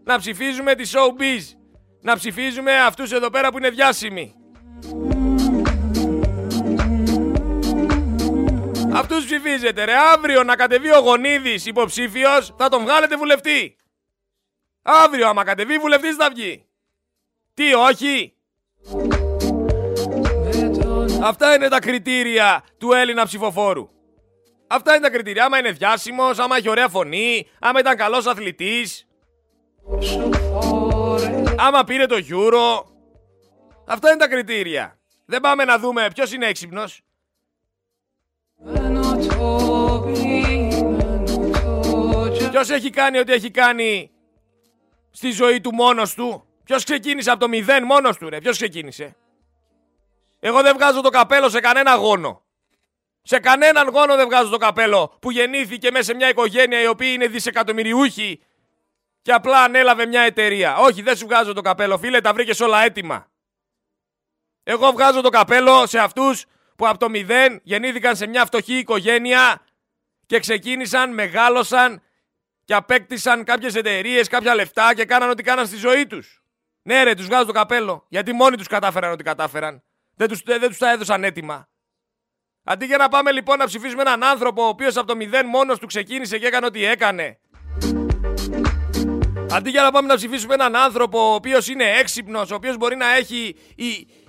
Να 0.05 0.18
ψηφίζουμε 0.18 0.75
τη 0.75 0.91
showbiz. 0.93 1.43
Να 2.01 2.16
ψηφίζουμε 2.16 2.81
αυτούς 2.81 3.12
εδώ 3.12 3.31
πέρα 3.31 3.51
που 3.51 3.59
είναι 3.59 3.70
διάσημοι. 3.70 4.35
Αυτούς 8.95 9.24
ψηφίζετε 9.24 9.84
ρε. 9.84 9.92
Αύριο 10.12 10.42
να 10.42 10.57
κατεβεί 10.57 10.90
ο 10.90 10.99
Γονίδης 10.99 11.66
υποψήφιος 11.66 12.55
θα 12.59 12.68
τον 12.68 12.82
βγάλετε 12.82 13.16
βουλευτή. 13.16 13.76
Αύριο 14.82 15.28
άμα 15.28 15.45
κατεβεί 15.45 15.78
βουλευτής 15.78 16.16
θα 16.16 16.30
βγει. 16.30 16.66
Τι 17.55 17.74
όχι; 17.74 18.34
Αυτά 21.22 21.55
είναι 21.55 21.68
τα 21.68 21.78
κριτήρια 21.78 22.64
του 22.78 22.92
Έλληνα 22.92 23.24
ψηφοφόρου. 23.24 23.88
Αυτά 24.66 24.95
είναι 24.95 25.03
τα 25.03 25.11
κριτήρια. 25.11 25.45
Άμα 25.45 25.59
είναι 25.59 25.70
διάσημος, 25.70 26.38
άμα 26.38 26.57
έχει 26.57 26.68
ωραία 26.68 26.88
φωνή, 26.88 27.47
άμα 27.59 27.80
ήταν 27.80 27.97
καλός 27.97 28.26
αθλητής, 28.26 29.07
άμα 31.57 31.84
πήρε 31.84 32.07
το 32.07 32.16
Euro. 32.30 32.84
Αυτά 33.86 34.09
είναι 34.09 34.18
τα 34.18 34.28
κριτήρια. 34.28 34.99
Δεν 35.26 35.40
πάμε 35.40 35.64
να 35.64 35.78
δούμε 35.78 36.09
ποιος 36.14 36.32
είναι 36.32 36.47
έξυπνος. 36.47 37.01
Ποιος 42.51 42.71
έχει 42.71 42.91
κάνει 42.91 43.19
ό,τι 43.19 43.33
έχει 43.33 43.51
κάνει 43.51 44.11
στη 45.11 45.31
ζωή 45.31 45.61
του 45.61 45.75
μόνος 45.75 46.15
του; 46.15 46.47
Ποιος 46.65 46.85
ξεκίνησε 46.85 47.31
από 47.31 47.41
το 47.41 47.49
μηδέν 47.49 47.85
μόνος 47.85 48.17
του 48.17 48.29
ρε; 48.29 48.39
Ποιος 48.39 48.57
ξεκίνησε; 48.57 49.17
Εγώ 50.41 50.62
δεν 50.62 50.75
βγάζω 50.75 51.01
το 51.01 51.09
καπέλο 51.09 51.49
σε 51.49 51.61
κανένα 51.61 51.95
γόνο. 51.95 52.43
Σε 53.23 53.39
κανέναν 53.39 53.89
γόνο 53.89 54.17
δεν 54.17 54.27
βγάζω 54.27 54.51
το 54.51 54.57
καπέλο 54.57 55.17
που 55.21 55.31
γεννήθηκε 55.31 55.91
μέσα 55.91 56.05
σε 56.05 56.15
μια 56.15 56.29
οικογένεια 56.29 56.81
η 56.81 56.87
οποία 56.87 57.12
είναι 57.12 57.27
δισεκατομμυριούχη 57.27 58.41
και 59.23 59.33
απλά 59.33 59.62
ανέλαβε 59.62 60.07
μια 60.07 60.21
εταιρεία. 60.21 60.77
Όχι, 60.77 61.03
δεν 61.03 61.17
σου 61.17 61.27
βγάζω 61.27 61.53
το 61.53 61.61
καπέλο, 61.61 61.99
φίλε, 61.99 62.21
τα 62.21 62.33
βρήκες 62.33 62.61
όλα 62.61 62.83
έτοιμα. 62.83 63.27
Εγώ 64.62 64.93
βγάζω 64.93 65.21
το 65.21 65.29
καπέλο 65.29 65.87
σε 65.87 65.99
αυτούς 65.99 66.45
που 66.77 66.89
από 66.89 66.99
το 66.99 67.09
μηδέν 67.09 67.61
γεννήθηκαν 67.62 68.16
σε 68.16 68.27
μια 68.27 68.45
φτωχή 68.45 68.75
οικογένεια 68.75 69.61
και 70.27 70.41
ξεκίνησαν, 70.41 71.14
μεγάλωσαν 71.14 72.03
και 72.64 72.75
απέκτησαν 72.75 73.45
κάποιες 73.45 73.75
εταιρείες, 73.75 74.29
κάποια 74.29 74.55
λεφτά 74.55 74.95
και 74.95 75.05
κάναν 75.05 75.31
ό,τι 75.31 75.43
κάναν 75.43 75.66
στη 75.66 75.77
ζωή 75.77 76.07
τους. 76.07 76.43
Ναι, 76.83 77.03
ρε, 77.03 77.14
τους 77.14 77.27
βγάζω 77.27 77.45
το 77.45 77.53
καπέλο. 77.53 78.07
Γιατί 78.09 78.33
μόνοι 78.33 78.57
τους 78.57 78.66
κατάφεραν 78.66 79.12
ό,τι 79.12 79.22
κατάφεραν. 79.22 79.83
Δεν 80.16 80.29
τους 80.29 80.43
δεν 80.43 80.68
τους 80.68 80.79
τα 80.79 80.91
έδωσαν 80.91 81.25
έτοιμα. 81.25 81.68
Αντί 82.64 82.85
για 82.85 82.97
να 82.97 83.09
πάμε 83.09 83.33
λοιπόν 83.33 83.59
να 83.59 83.66
ψηφίσουμε 83.66 84.03
έναν 84.03 84.22
άνθρωπο 84.22 84.62
ο 84.62 84.68
οποίος 84.68 84.97
από 84.97 85.07
το 85.07 85.16
μηδέν 85.16 85.47
μόνος 85.47 85.79
του 85.79 85.87
ξεκίνησε 85.87 86.39
και 86.39 86.47
έκανε 86.47 86.66
ό,τι 86.66 86.85
έκανε. 86.85 87.39
Αντί 89.51 89.70
για 89.70 89.83
να 89.83 89.91
πάμε 89.91 90.09
να 90.09 90.14
ψηφίσουμε 90.14 90.55
έναν 90.55 90.77
άνθρωπο 90.77 91.31
ο 91.31 91.35
οποίος 91.35 91.68
είναι 91.68 91.85
έξυπνος, 91.85 92.51
ο 92.51 92.55
οποίος 92.55 92.77
μπορεί 92.77 92.97
να 92.97 93.14
έχει 93.14 93.57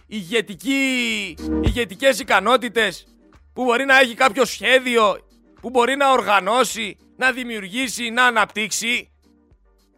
ηγετική, 0.08 1.36
ηγετικές 1.62 2.20
ικανότητες, 2.20 3.08
που 3.53 3.64
μπορεί 3.64 3.86
να 3.86 3.99
έχει 3.99 4.14
κάποιο 4.14 4.45
σχέδιο, 4.45 5.18
που 5.62 5.70
μπορεί 5.70 5.95
να 5.95 6.12
οργανώσει, 6.12 6.97
να 7.18 7.32
δημιουργήσει, 7.32 8.10
να 8.10 8.26
αναπτύξει, 8.26 9.12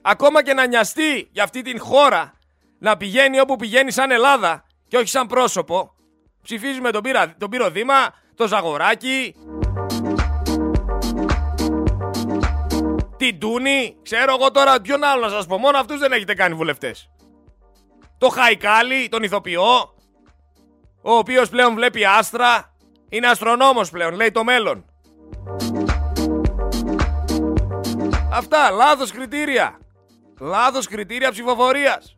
ακόμα 0.01 0.43
και 0.43 0.53
να 0.53 0.67
νοιαστεί 0.67 1.27
για 1.31 1.43
αυτή 1.43 1.61
την 1.61 1.79
χώρα, 1.79 2.33
να 2.79 2.97
πηγαίνει 2.97 3.39
όπου 3.39 3.55
πηγαίνει 3.55 3.91
σαν 3.91 4.11
Ελλάδα 4.11 4.65
και 4.87 4.97
όχι 4.97 5.07
σαν 5.07 5.27
πρόσωπο. 5.27 5.91
Ψηφίζουμε 6.43 6.91
τον, 6.91 7.01
πύρα, 7.01 7.35
τον 7.37 7.49
Πύρο 7.49 7.69
Δήμα, 7.69 8.13
το 8.35 8.47
Ζαγοράκι, 8.47 9.35
την 13.17 13.39
Τούνη, 13.39 13.97
ξέρω 14.03 14.35
εγώ 14.39 14.51
τώρα 14.51 14.81
ποιον 14.81 15.03
άλλο 15.03 15.21
να 15.21 15.29
σας 15.29 15.45
πω, 15.45 15.57
μόνο 15.57 15.77
αυτούς 15.77 15.99
δεν 15.99 16.11
έχετε 16.11 16.33
κάνει 16.33 16.55
βουλευτές. 16.55 17.09
Το 18.17 18.29
Χαϊκάλι, 18.29 19.07
τον 19.09 19.23
ηθοποιό, 19.23 19.95
ο 21.09 21.11
οποίος 21.17 21.49
πλέον 21.49 21.73
βλέπει 21.73 22.05
άστρα, 22.05 22.73
είναι 23.09 23.27
αστρονόμος 23.27 23.89
πλέον, 23.89 24.13
λέει 24.13 24.31
το 24.31 24.43
μέλλον. 24.43 24.85
Αυτά, 28.31 28.69
λάθος 28.69 29.11
κριτήρια. 29.11 29.77
Λάθος 30.39 30.87
κριτήρια 30.87 31.31
ψηφοφορίας. 31.31 32.17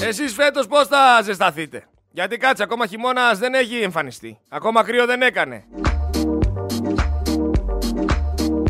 Εσείς 0.00 0.32
φέτος 0.32 0.66
πώς 0.66 0.86
θα 0.86 1.22
ζεσταθείτε; 1.22 1.84
Γιατί 2.10 2.36
κάτσε, 2.36 2.62
ακόμα 2.62 2.86
χειμώνας 2.86 3.38
δεν 3.38 3.54
έχει 3.54 3.80
εμφανιστεί. 3.80 4.38
Ακόμα 4.48 4.84
κρύο 4.84 5.06
δεν 5.06 5.22
έκανε. 5.22 5.64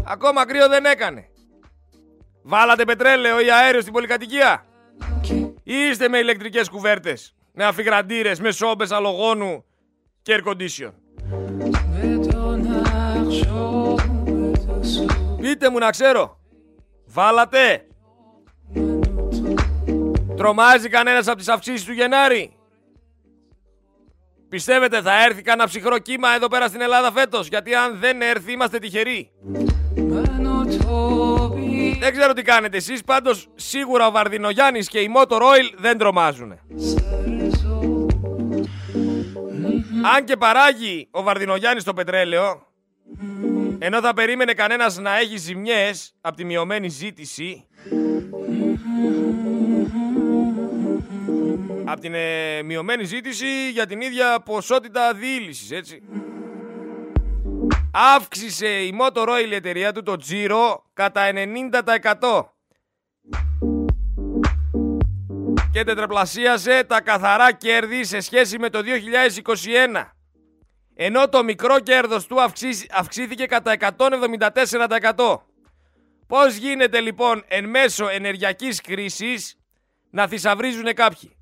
Ακόμα 0.05 0.47
κρύο 0.47 0.68
δεν 0.68 0.85
έκανε. 0.85 1.29
Βάλατε 2.51 2.85
πετρέλαιο 2.85 3.41
ή 3.41 3.51
αέριο 3.51 3.81
στην 3.81 3.93
πολυκατοικία. 3.93 4.65
Ή 5.63 5.75
είστε 5.91 6.09
με 6.09 6.19
ηλεκτρικές 6.19 6.69
κουβέρτες, 6.69 7.35
με 7.53 7.65
αφιγραντήρες, 7.65 8.41
με 8.41 8.51
σόμπες 8.51 8.91
αλογόνου 8.91 9.65
και 10.23 10.37
air 10.37 10.49
condition. 10.49 10.93
Πείτε 15.41 15.71
μου 15.71 15.79
να 15.79 15.91
ξέρω. 15.91 16.39
Βάλατε. 17.07 17.87
Τρομάζει 20.37 20.89
κανένας 20.89 21.27
από 21.29 21.37
τις 21.37 21.49
αυξήσεις 21.49 21.85
του 21.85 21.93
Γενάρη. 21.93 22.57
Πιστεύετε 24.49 25.03
θα 25.03 25.25
έρθει 25.25 25.43
κανένα 25.43 25.69
ψυχρό 25.69 25.99
κύμα 25.99 26.35
εδώ 26.35 26.49
πέρα 26.49 26.69
στην 26.69 26.81
Ελλάδα 26.81 27.13
φέτος, 27.13 27.49
γιατί 27.49 27.75
αν 27.75 27.99
δεν 27.99 28.23
έρθει 28.23 28.53
είμαστε 28.53 28.79
τυχεροί. 28.79 29.31
Δεν 32.01 32.13
ξέρω 32.13 32.33
τι 32.33 32.43
κάνετε 32.43 32.77
εσείς, 32.77 33.05
πάντως 33.05 33.49
σίγουρα 33.55 34.07
ο 34.07 34.11
Βαρδινογιάννης 34.11 34.89
και 34.89 35.01
η 35.01 35.11
Motor 35.17 35.41
Oil 35.41 35.73
δεν 35.77 35.99
τρομάζουν. 35.99 36.53
Αν 40.15 40.25
και 40.25 40.37
παράγει 40.37 41.09
ο 41.11 41.23
Βαρδινογιάννης 41.23 41.85
το 41.85 41.93
πετρέλαιο, 41.93 42.67
ενώ 43.79 44.01
θα 44.01 44.15
περίμενε 44.15 44.53
κανένας 44.53 44.99
να 44.99 45.19
έχει 45.19 45.37
ζημιές 45.37 46.15
από 46.21 46.37
τη 46.37 46.45
μειωμένη 46.45 46.89
ζήτηση, 46.89 47.67
από 51.85 52.01
την 52.01 52.15
ε, 52.15 52.63
μειωμένη 52.63 53.05
ζήτηση 53.05 53.71
για 53.71 53.87
την 53.87 54.01
ίδια 54.01 54.41
ποσότητα 54.45 55.15
διήλυσης, 55.15 55.71
έτσι. 55.71 56.03
Αύξησε 57.93 58.68
η 58.68 58.99
Motor 59.01 59.28
Oil 59.28 59.51
η 59.51 59.55
εταιρεία 59.55 59.93
του 59.93 60.03
το 60.03 60.16
τζίρο 60.16 60.84
κατά 60.93 61.30
90% 61.32 62.45
και 65.72 65.84
τετραπλασίασε 65.84 66.84
τα 66.84 67.01
καθαρά 67.01 67.53
κέρδη 67.53 68.05
σε 68.05 68.20
σχέση 68.20 68.59
με 68.59 68.70
το 68.70 68.80
2021. 69.95 70.05
Ενώ 70.95 71.28
το 71.28 71.45
μικρό 71.45 71.80
κέρδος 71.80 72.26
του 72.26 72.36
αυξήθηκε 72.91 73.47
κατά 73.47 73.76
174%. 75.16 75.39
Πώς 76.26 76.57
γίνεται 76.57 77.01
λοιπόν 77.01 77.45
εν 77.49 77.68
μέσω 77.68 78.09
ενεργειακής 78.09 78.80
κρίσης 78.80 79.57
να 80.11 80.26
θησαυρίζουν 80.26 80.95
κάποιοι; 80.95 81.36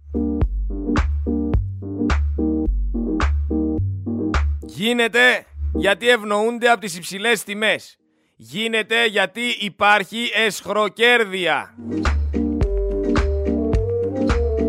Γίνεται 4.67 5.47
γιατί 5.77 6.09
ευνοούνται 6.09 6.69
από 6.69 6.81
τις 6.81 6.97
υψηλές 6.97 7.45
τιμές. 7.45 7.97
Γίνεται 8.37 9.07
γιατί 9.07 9.57
υπάρχει 9.59 10.31
εσχροκέρδεια. 10.35 11.75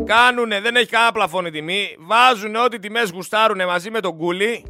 Κάνουνε, 0.06 0.62
δεν 0.62 0.76
έχει 0.76 0.86
κανένα 0.86 1.12
πλαφόν 1.12 1.46
η 1.46 1.52
τιμή. 1.52 1.96
Βάζουνε 2.00 2.60
ό,τι 2.60 2.80
τιμές 2.80 3.10
γουστάρουνε 3.10 3.66
μαζί 3.66 3.92
με 3.92 4.00
τον 4.00 4.18
κούλι. 4.18 4.66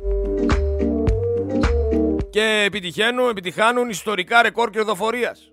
Και 2.29 2.63
επιτυχαίνουν, 2.65 3.29
επιτυχάνουν 3.29 3.89
ιστορικά 3.89 4.41
ρεκόρ 4.41 4.69
κερδοφορίας. 4.69 5.51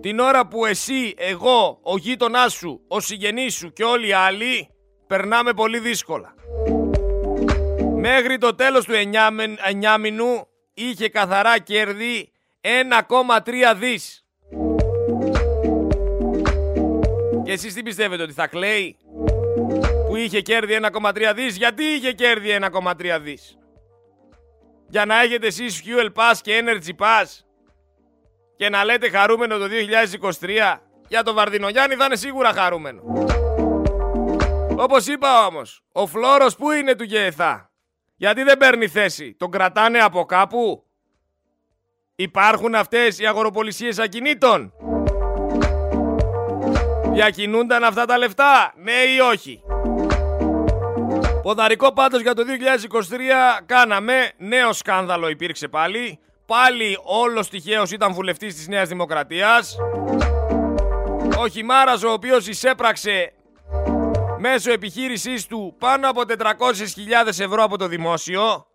Την 0.00 0.18
ώρα 0.18 0.46
που 0.46 0.66
εσύ, 0.66 1.14
εγώ, 1.16 1.78
ο 1.82 1.96
γείτονάς 1.96 2.52
σου, 2.52 2.80
ο 2.88 3.00
συγγενής 3.00 3.54
σου 3.54 3.72
και 3.72 3.84
όλοι 3.84 4.08
οι 4.08 4.12
άλλοι 4.12 4.68
περνάμε 5.06 5.52
πολύ 5.52 5.78
δύσκολα. 5.78 6.34
Μέχρι 8.00 8.38
το 8.38 8.54
τέλος 8.54 8.84
του 8.84 8.92
εννιάμινου 9.64 10.46
είχε 10.74 11.08
καθαρά 11.08 11.58
κέρδη 11.58 12.32
1,3 12.60 13.74
δις. 13.76 14.24
Και 17.44 17.52
εσείς 17.52 17.74
τι 17.74 17.82
πιστεύετε 17.82 18.22
ότι 18.22 18.32
θα 18.32 18.46
κλαίει 18.46 18.96
που 20.08 20.16
είχε 20.16 20.40
κέρδη 20.40 20.74
1,3 20.74 21.32
δις; 21.34 21.56
Γιατί 21.56 21.84
είχε 21.84 22.12
κέρδη 22.12 22.50
1,3 22.50 23.18
δις; 23.20 23.58
Για 24.88 25.04
να 25.04 25.22
έχετε 25.22 25.46
εσείς 25.46 25.82
Fuel 25.84 26.08
Pass 26.12 26.34
και 26.42 26.62
Energy 26.64 27.04
Pass 27.04 27.26
και 28.56 28.68
να 28.68 28.84
λέτε 28.84 29.10
χαρούμενο 29.10 29.58
το 29.58 29.66
2023 30.40 30.76
για 31.08 31.22
τον 31.22 31.34
Βαρδινογιάννη 31.34 31.94
θα 31.94 32.04
είναι 32.04 32.16
σίγουρα 32.16 32.52
χαρούμενο. 32.52 33.02
Όπως 34.76 35.06
είπα 35.06 35.46
όμως, 35.46 35.84
ο 35.92 36.06
Φλόρος 36.06 36.56
που 36.56 36.70
είναι 36.70 36.94
του 36.94 37.04
ΓΕΘΑ; 37.04 37.69
Γιατί 38.20 38.42
δεν 38.42 38.56
παίρνει 38.56 38.88
θέση; 38.88 39.34
Τον 39.38 39.50
κρατάνε 39.50 39.98
από 39.98 40.24
κάπου; 40.24 40.84
Υπάρχουν 42.14 42.74
αυτές 42.74 43.18
οι 43.18 43.26
αγοροπολισίες 43.26 43.98
ακινήτων; 43.98 44.72
Διακινούνταν 47.12 47.84
αυτά 47.84 48.04
τα 48.04 48.18
λεφτά, 48.18 48.72
ναι 48.76 48.92
ή 48.92 49.18
όχι; 49.32 49.62
Ποδαρικό 51.42 51.92
πάντως 51.92 52.20
για 52.20 52.34
το 52.34 52.42
2023 52.42 53.62
κάναμε, 53.66 54.30
νέο 54.36 54.72
σκάνδαλο 54.72 55.28
υπήρξε 55.28 55.68
πάλι. 55.68 56.18
Πάλι 56.46 56.98
όλος 57.02 57.48
τυχαίος 57.48 57.90
ήταν 57.90 58.12
βουλευτής 58.12 58.54
της 58.54 58.68
Νέας 58.68 58.88
Δημοκρατίας. 58.88 59.76
Ο 61.38 61.48
Χιμάρας 61.48 62.02
ο 62.02 62.12
οποίος 62.12 62.48
εισέπραξε 62.48 63.32
μέσω 64.40 64.72
επιχείρησής 64.72 65.46
του 65.46 65.76
πάνω 65.78 66.08
από 66.10 66.22
400.000 66.28 67.26
ευρώ 67.26 67.62
από 67.62 67.78
το 67.78 67.86
δημόσιο 67.86 68.66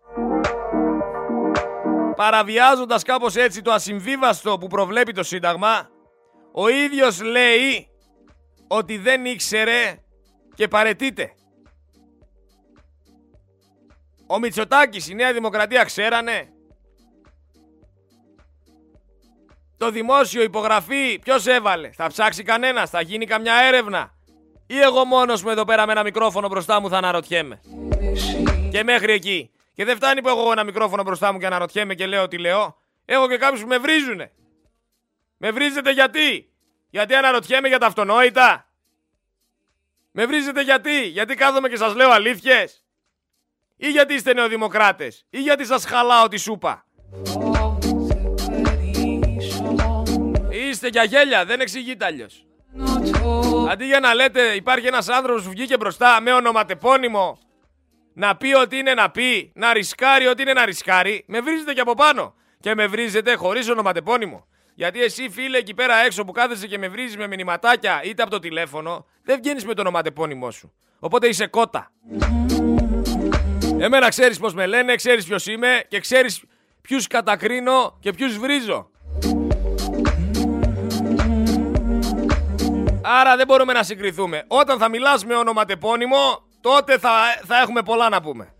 παραβιάζοντας 2.16 3.02
κάπως 3.02 3.36
έτσι 3.36 3.62
το 3.62 3.72
ασυμβίβαστο 3.72 4.58
που 4.58 4.66
προβλέπει 4.66 5.12
το 5.12 5.22
Σύνταγμα 5.22 5.88
ο 6.52 6.68
ίδιος 6.68 7.22
λέει 7.22 7.88
ότι 8.66 8.98
δεν 8.98 9.24
ήξερε 9.24 9.98
και 10.54 10.68
παρετείται. 10.68 11.34
Ο 14.26 14.38
Μητσοτάκης, 14.38 15.08
η 15.08 15.14
Νέα 15.14 15.32
Δημοκρατία 15.32 15.84
ξέρανε. 15.84 16.48
Το 19.76 19.90
δημόσιο 19.90 20.42
υπογραφή 20.42 21.18
ποιος 21.18 21.46
έβαλε; 21.46 21.90
Θα 21.90 22.06
ψάξει 22.06 22.42
κανένας, 22.42 22.90
θα 22.90 23.00
γίνει 23.00 23.26
καμιά 23.26 23.54
έρευνα. 23.54 24.15
Ή 24.66 24.80
εγώ 24.80 25.04
μόνος 25.04 25.42
μου 25.42 25.50
εδώ 25.50 25.64
πέρα 25.64 25.86
με 25.86 25.92
ένα 25.92 26.02
μικρόφωνο 26.02 26.48
μπροστά 26.48 26.80
μου 26.80 26.88
θα 26.88 26.96
αναρωτιέμαι. 26.96 27.60
Και 28.70 28.84
μέχρι 28.84 29.12
εκεί. 29.12 29.50
Και 29.74 29.84
δεν 29.84 29.96
φτάνει 29.96 30.22
που 30.22 30.28
έχω 30.28 30.52
ένα 30.52 30.64
μικρόφωνο 30.64 31.02
μπροστά 31.02 31.32
μου 31.32 31.38
και 31.38 31.46
αναρωτιέμαι 31.46 31.94
και 31.94 32.06
λέω 32.06 32.28
τι 32.28 32.38
λέω. 32.38 32.76
Έχω 33.04 33.28
και 33.28 33.36
κάποιους 33.36 33.60
που 33.60 33.66
με 33.66 33.78
βρίζουνε. 33.78 34.32
Με 35.36 35.50
βρίζετε 35.50 35.90
γιατί; 35.90 36.52
Γιατί 36.90 37.14
αναρωτιέμαι 37.14 37.68
για 37.68 37.78
τα 37.78 37.86
αυτονόητα; 37.86 38.70
Με 40.10 40.26
βρίζετε 40.26 40.62
γιατί; 40.62 41.06
Γιατί 41.06 41.34
κάθομαι 41.34 41.68
και 41.68 41.76
σας 41.76 41.94
λέω 41.94 42.10
αλήθειες; 42.10 42.84
Ή 43.76 43.90
γιατί 43.90 44.14
είστε 44.14 44.32
νεοδημοκράτες; 44.32 45.26
Ή 45.30 45.40
γιατί 45.40 45.64
σας 45.66 45.84
χαλάω 45.84 46.28
τη 46.28 46.36
σούπα; 46.36 46.86
Είστε 50.50 50.88
για 50.88 51.04
γέλια. 51.04 51.44
Δεν 51.44 51.60
εξηγείται 51.60 52.04
αλλιώς. 52.04 52.45
Αντί 53.70 53.84
για 53.84 54.00
να 54.00 54.14
λέτε 54.14 54.40
υπάρχει 54.42 54.86
ένας 54.86 55.08
άνθρωπος 55.08 55.42
που 55.42 55.50
βγήκε 55.50 55.76
μπροστά 55.76 56.20
με 56.20 56.32
ονοματεπώνυμο 56.32 57.38
να 58.14 58.36
πει 58.36 58.54
ότι 58.54 58.76
είναι 58.76 58.94
να 58.94 59.10
πει, 59.10 59.52
να 59.54 59.72
ρισκάρει 59.72 60.26
ότι 60.26 60.42
είναι 60.42 60.52
να 60.52 60.64
ρισκάρει, 60.64 61.24
με 61.26 61.40
βρίζετε 61.40 61.72
και 61.72 61.80
από 61.80 61.94
πάνω. 61.94 62.34
Και 62.60 62.74
με 62.74 62.86
βρίζετε 62.86 63.34
χωρίς 63.34 63.68
ονοματεπώνυμο. 63.68 64.46
Γιατί 64.74 65.02
εσύ, 65.02 65.28
φίλε, 65.30 65.58
εκεί 65.58 65.74
πέρα 65.74 65.94
έξω 65.96 66.24
που 66.24 66.32
κάθεσαι 66.32 66.66
και 66.66 66.78
με 66.78 66.88
βρίζεις 66.88 67.16
με 67.16 67.26
μηνυματάκια 67.26 68.00
είτε 68.04 68.22
από 68.22 68.30
το 68.30 68.38
τηλέφωνο, 68.38 69.06
δεν 69.22 69.38
βγαίνεις 69.42 69.64
με 69.64 69.74
το 69.74 69.80
ονοματεπώνυμό 69.80 70.50
σου. 70.50 70.72
Οπότε 70.98 71.26
είσαι 71.26 71.46
κότα. 71.46 71.92
Εμένα 73.78 74.08
ξέρεις 74.08 74.38
πώς 74.38 74.54
με 74.54 74.66
λένε, 74.66 74.94
ξέρεις 74.94 75.24
ποιος 75.26 75.46
είμαι 75.46 75.82
και 75.88 76.00
ξέρεις 76.00 76.42
ποιους 76.80 77.06
κατακρίνω 77.06 77.98
και 78.00 78.12
ποιους 78.12 78.38
βρίζω. 78.38 78.90
Άρα 83.08 83.36
δεν 83.36 83.46
μπορούμε 83.46 83.72
να 83.72 83.82
συγκριθούμε. 83.82 84.44
Όταν 84.46 84.78
θα 84.78 84.88
μιλάς 84.88 85.24
με 85.24 85.34
ονοματεπώνυμο, 85.34 86.48
τότε 86.60 86.98
θα, 86.98 87.10
θα 87.46 87.60
έχουμε 87.60 87.82
πολλά 87.82 88.08
να 88.08 88.20
πούμε. 88.20 88.54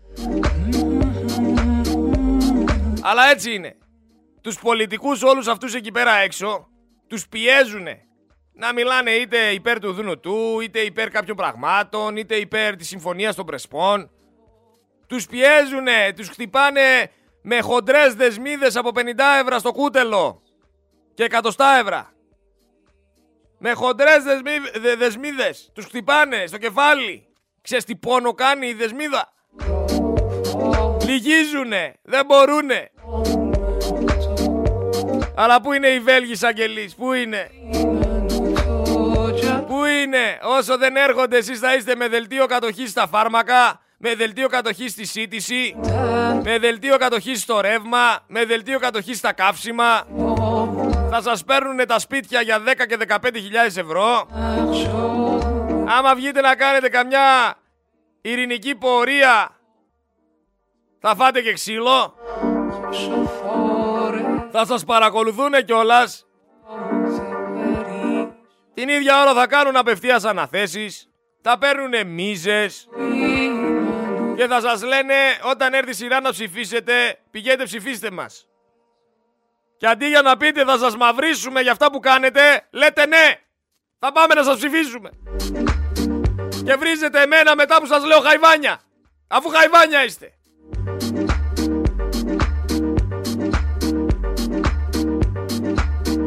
Αλλά 3.01 3.29
έτσι 3.29 3.53
είναι. 3.53 3.77
Τους 4.41 4.59
πολιτικούς 4.59 5.23
όλους 5.23 5.47
αυτούς 5.47 5.73
εκεί 5.73 5.91
πέρα 5.91 6.15
έξω, 6.15 6.67
τους 7.07 7.27
πιέζουνε 7.27 8.01
να 8.53 8.73
μιλάνε 8.73 9.11
είτε 9.11 9.37
υπέρ 9.37 9.79
του 9.79 9.93
Δουνουτού, 9.93 10.59
είτε 10.59 10.79
υπέρ 10.79 11.09
κάποιων 11.09 11.35
πραγμάτων, 11.35 12.17
είτε 12.17 12.35
υπέρ 12.35 12.75
της 12.75 12.87
συμφωνίας 12.87 13.35
των 13.35 13.45
Πρεσπών. 13.45 14.11
Τους 15.07 15.25
πιέζουνε, 15.25 16.13
τους 16.15 16.29
χτυπάνε 16.29 17.11
με 17.41 17.61
χοντρές 17.61 18.13
δεσμίδες 18.13 18.75
από 18.75 18.89
50 18.95 18.99
ευρώ 19.41 19.59
στο 19.59 19.71
κούτελο 19.71 20.41
και 21.13 21.23
εκατοστά 21.23 21.77
ευρώ. 21.79 22.16
Με 23.57 23.73
χοντρές 23.73 24.23
δεσμίδε 24.23 24.95
δεσμίδες. 24.97 25.71
Τους 25.73 25.85
χτυπάνε 25.85 26.43
στο 26.47 26.57
κεφάλι. 26.57 27.27
Ξέρεις 27.61 27.83
τι 27.83 27.95
πόνο 27.95 28.33
κάνει 28.33 28.67
η 28.67 28.73
δεσμίδα; 28.73 29.33
Λυγίζουνε. 31.05 31.93
Δεν 32.03 32.25
μπορούνε. 32.25 32.91
Αλλά 35.35 35.61
πού 35.61 35.73
είναι 35.73 35.87
οι 35.87 35.99
Βέλγοι 35.99 36.45
αγγελείς. 36.45 36.95
Πού 36.95 37.13
είναι; 37.13 37.51
Πού 39.67 39.85
είναι; 39.85 40.39
Όσο 40.43 40.77
δεν 40.77 40.95
έρχονται 40.95 41.37
εσείς 41.37 41.59
θα 41.59 41.75
είστε 41.75 41.95
με 41.95 42.07
δελτίο 42.07 42.45
κατοχής 42.45 42.89
στα 42.89 43.07
φάρμακα. 43.07 43.81
Με 43.97 44.15
δελτίο 44.15 44.47
κατοχής 44.47 44.91
στη 44.91 45.05
σύντηση. 45.05 45.75
Με 46.43 46.57
δελτίο 46.59 46.97
κατοχής 46.97 47.41
στο 47.41 47.61
ρεύμα. 47.61 48.19
Με 48.27 48.45
δελτίο 48.45 48.79
κατοχής 48.79 49.17
στα 49.17 49.33
καύσιμα 49.33 50.07
θα 51.21 51.29
σας 51.29 51.43
παίρνουν 51.43 51.85
τα 51.87 51.99
σπίτια 51.99 52.41
για 52.41 52.59
10 52.59 52.85
και 52.87 52.97
15 53.07 53.17
χιλιάδες 53.33 53.77
ευρώ. 53.77 54.27
Άμα 55.87 56.15
βγείτε 56.15 56.41
να 56.41 56.55
κάνετε 56.55 56.89
καμιά 56.89 57.55
ειρηνική 58.21 58.75
πορεία, 58.75 59.59
θα 60.99 61.15
φάτε 61.15 61.41
και 61.41 61.53
ξύλο. 61.53 62.13
Θα 64.51 64.65
σας 64.65 64.83
παρακολουθούν 64.83 65.51
κιόλας. 65.65 66.25
Την 68.73 68.89
ίδια 68.89 69.21
ώρα 69.21 69.33
θα 69.33 69.47
κάνουν 69.47 69.75
απευθείας 69.75 70.23
αναθέσεις. 70.23 71.09
Θα 71.41 71.57
παίρνουν 71.57 72.07
μίζες. 72.07 72.87
Και 74.35 74.47
θα 74.47 74.61
σας 74.61 74.83
λένε 74.83 75.13
όταν 75.43 75.73
έρθει 75.73 75.89
η 75.89 75.93
σειρά 75.93 76.21
να 76.21 76.31
ψηφίσετε, 76.31 77.19
πηγαίνετε 77.31 77.63
ψηφίστε 77.63 78.11
μας. 78.11 78.47
Και 79.77 79.87
αντί 79.87 80.07
για 80.07 80.21
να 80.21 80.37
πείτε 80.37 80.63
θα 80.63 80.77
σας 80.77 80.95
μαυρίσουμε 80.97 81.61
για 81.61 81.71
αυτά 81.71 81.91
που 81.91 81.99
κάνετε, 81.99 82.67
λέτε 82.71 83.05
ναι. 83.05 83.41
Θα 83.99 84.11
πάμε 84.11 84.33
να 84.33 84.43
σας 84.43 84.57
ψηφίσουμε. 84.57 85.09
Και 86.65 86.75
βρίζετε 86.75 87.21
εμένα 87.21 87.55
μετά 87.55 87.79
που 87.79 87.85
σας 87.85 88.05
λέω 88.05 88.19
χαϊβάνια. 88.19 88.81
Αφού 89.27 89.49
χαϊβάνια 89.49 90.03
είστε. 90.03 90.31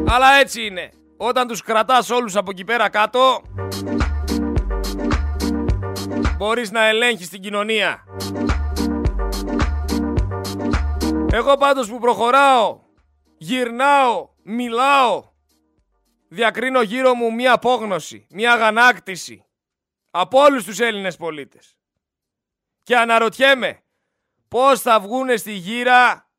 Αλλά 0.07 0.33
έτσι 0.39 0.65
είναι. 0.65 0.89
Όταν 1.17 1.47
τους 1.47 1.61
κρατάς 1.61 2.09
όλους 2.09 2.35
από 2.35 2.51
εκεί 2.51 2.63
πέρα 2.63 2.89
κάτω, 2.89 3.41
μπορείς 6.37 6.71
να 6.71 6.85
ελέγχεις 6.85 7.29
την 7.29 7.41
κοινωνία. 7.41 8.03
Εγώ 11.31 11.57
πάντως 11.57 11.89
που 11.89 11.99
προχωράω 11.99 12.80
γυρνάω, 13.41 14.29
μιλάω 14.43 15.29
διακρίνω 16.27 16.81
γύρω 16.81 17.13
μου 17.13 17.33
μία 17.33 17.53
απόγνωση, 17.53 18.27
μία 18.29 18.53
αγανάκτηση 18.53 19.45
από 20.11 20.39
όλους 20.39 20.63
τους 20.63 20.79
Έλληνες 20.79 21.15
πολίτες. 21.17 21.77
Και 22.83 22.97
αναρωτιέμαι 22.97 23.83
πώς 24.47 24.81
θα 24.81 24.99
βγούνε 24.99 25.35
στη 25.35 25.51
γύρα 25.51 26.29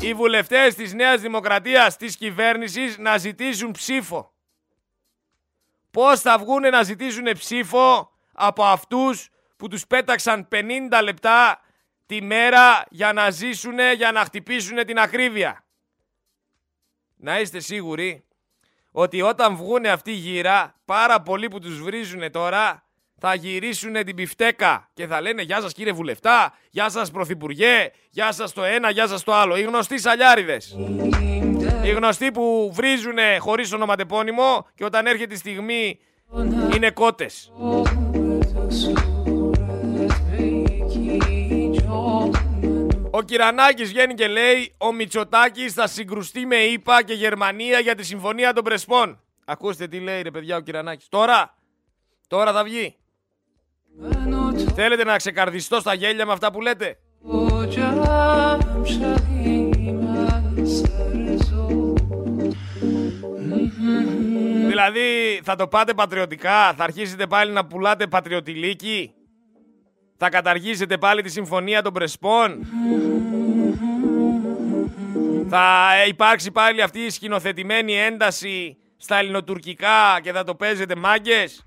οι 0.00 0.14
βουλευτές 0.14 0.74
της 0.74 0.94
Νέας 0.94 1.20
Δημοκρατίας 1.20 1.96
της 1.96 2.16
κυβέρνησης 2.16 2.98
να 2.98 3.16
ζητήσουν 3.18 3.70
ψήφο. 3.70 4.34
Πώς 5.90 6.20
θα 6.20 6.38
βγούνε 6.38 6.70
να 6.70 6.82
ζητήσουν 6.82 7.32
ψήφο 7.32 8.10
από 8.32 8.64
αυτούς 8.64 9.28
που 9.56 9.68
τους 9.68 9.86
πέταξαν 9.86 10.48
50 10.50 11.00
λεπτά 11.02 11.60
τη 12.06 12.22
μέρα 12.22 12.84
για 12.90 13.12
να 13.12 13.30
ζήσουν, 13.30 13.78
για 13.96 14.12
να 14.12 14.20
χτυπήσουν 14.20 14.76
την 14.86 14.98
ακρίβεια. 14.98 15.64
Να 17.16 17.40
είστε 17.40 17.60
σίγουροι 17.60 18.24
ότι 18.90 19.22
όταν 19.22 19.56
βγούνε 19.56 19.88
αυτή 19.88 20.12
γύρα, 20.12 20.74
πάρα 20.84 21.22
πολλοί 21.22 21.48
που 21.48 21.58
τους 21.58 21.82
βρίζουν 21.82 22.30
τώρα 22.30 22.86
θα 23.18 23.34
γυρίσουν 23.34 23.92
την 23.92 24.14
πιφτέκα 24.14 24.90
και 24.94 25.06
θα 25.06 25.20
λένε 25.20 25.42
«Γεια 25.42 25.60
σας 25.60 25.72
κύριε 25.72 25.92
Βουλευτά, 25.92 26.54
γεια 26.70 26.88
σας 26.88 27.10
Πρωθυπουργέ, 27.10 27.90
γεια 28.10 28.32
σας 28.32 28.52
το 28.52 28.64
ένα, 28.64 28.90
γεια 28.90 29.06
σας 29.06 29.22
το 29.22 29.34
άλλο». 29.34 29.56
Οι 29.56 29.62
γνωστοί 29.62 29.98
σαλιάριδες. 29.98 30.76
Οι 31.84 31.90
γνωστοί 31.90 32.30
που 32.32 32.70
βρίζουν 32.74 33.18
χωρίς 33.38 33.72
ονοματεπώνυμο 33.72 34.66
και 34.74 34.84
όταν 34.84 35.06
έρχεται 35.06 35.34
η 35.34 35.36
στιγμή 35.36 35.98
είναι 36.74 36.90
κότες. 36.90 37.52
Ο 43.16 43.22
Κυρανάκης 43.22 43.88
βγαίνει 43.88 44.14
και 44.14 44.26
λέει 44.28 44.74
ο 44.78 44.92
Μητσοτάκης 44.92 45.72
θα 45.72 45.86
συγκρουστεί 45.86 46.46
με 46.46 46.56
ΙΠΑ 46.56 47.02
και 47.02 47.12
Γερμανία 47.12 47.78
για 47.78 47.94
τη 47.94 48.04
Συμφωνία 48.04 48.52
των 48.52 48.64
Πρεσπών. 48.64 49.20
Ακούστε 49.44 49.88
τι 49.88 50.00
λέει 50.00 50.22
ρε 50.22 50.30
παιδιά 50.30 50.56
ο 50.56 50.60
Κυρανάκης. 50.60 51.08
Τώρα, 51.08 51.54
τώρα 52.28 52.52
θα 52.52 52.64
βγει. 52.64 52.96
Θέλετε 54.74 55.04
να 55.04 55.16
ξεκαρδιστώ 55.16 55.80
στα 55.80 55.94
γέλια 55.94 56.26
με 56.26 56.32
αυτά 56.32 56.52
που 56.52 56.60
λέτε; 56.60 56.98
Δηλαδή 64.66 65.40
θα 65.44 65.56
το 65.56 65.68
πάτε 65.68 65.94
πατριωτικά, 65.94 66.74
θα 66.74 66.84
αρχίσετε 66.84 67.26
πάλι 67.26 67.52
να 67.52 67.66
πουλάτε 67.66 68.06
πατριωτηλίκη. 68.06 69.15
Θα 70.16 70.28
καταργήσετε 70.28 70.98
πάλι 70.98 71.22
τη 71.22 71.30
συμφωνία 71.30 71.82
των 71.82 71.92
Πρεσπών. 71.92 72.66
Θα 75.48 75.90
υπάρξει 76.08 76.50
πάλι 76.50 76.82
αυτή 76.82 76.98
η 76.98 77.10
σκηνοθετημένη 77.10 77.98
ένταση 77.98 78.76
στα 78.96 79.16
ελληνοτουρκικά 79.16 80.20
και 80.22 80.32
θα 80.32 80.44
το 80.44 80.54
παίζετε 80.54 80.96
μάγκες. 80.96 81.66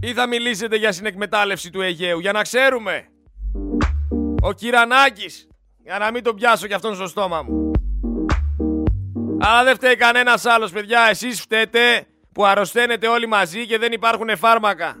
Ή 0.00 0.12
θα 0.12 0.26
μιλήσετε 0.26 0.76
για 0.76 0.92
συνεκμετάλλευση 0.92 1.70
του 1.70 1.80
Αιγαίου, 1.80 2.18
για 2.18 2.32
να 2.32 2.42
ξέρουμε. 2.42 3.08
Ο 4.42 4.52
Κυρανάκης, 4.52 5.48
για 5.82 5.98
να 5.98 6.10
μην 6.10 6.22
τον 6.22 6.34
πιάσω 6.34 6.66
κι 6.66 6.74
αυτόν 6.74 6.94
στο 6.94 7.06
στόμα 7.06 7.42
μου. 7.42 7.70
Αλλά 9.40 9.64
δεν 9.64 9.74
φταίει 9.74 9.96
κανένας 9.96 10.44
άλλος, 10.44 10.72
παιδιά. 10.72 11.06
Εσείς 11.10 11.40
φταίτε 11.40 12.06
που 12.32 12.44
αρρωσταίνετε 12.46 13.08
όλοι 13.08 13.26
μαζί 13.26 13.66
και 13.66 13.78
δεν 13.78 13.92
υπάρχουν 13.92 14.36
φάρμακα. 14.36 14.98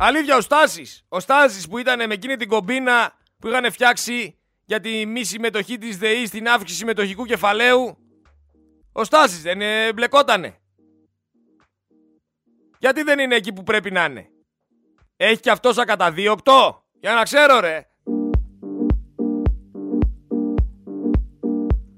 Αλήθεια, 0.00 0.36
ο 0.36 0.40
Στάσης. 0.40 1.04
Ο 1.08 1.20
Στάσης 1.20 1.68
που 1.68 1.78
ήταν 1.78 2.06
με 2.06 2.14
εκείνη 2.14 2.36
την 2.36 2.48
κομπίνα 2.48 3.12
που 3.38 3.48
είχαν 3.48 3.72
φτιάξει 3.72 4.38
για 4.64 4.80
τη 4.80 5.06
μη 5.06 5.24
συμμετοχή 5.24 5.78
της 5.78 5.98
ΔΕΗ 5.98 6.26
στην 6.26 6.48
αύξηση 6.48 6.78
συμμετοχικού 6.78 7.24
κεφαλαίου. 7.24 7.98
Ο 8.92 9.04
Στάσης 9.04 9.42
δεν 9.42 9.60
ε, 9.60 9.92
μπλεκότανε. 9.92 10.58
Γιατί 12.78 13.02
δεν 13.02 13.18
είναι 13.18 13.34
εκεί 13.34 13.52
που 13.52 13.62
πρέπει 13.62 13.90
να 13.90 14.04
είναι; 14.04 14.28
Έχει 15.16 15.40
και 15.40 15.50
αυτός 15.50 15.78
ακαταδίωκτο; 15.78 16.84
Για 17.00 17.14
να 17.14 17.22
ξέρω 17.22 17.60
ρε. 17.60 17.88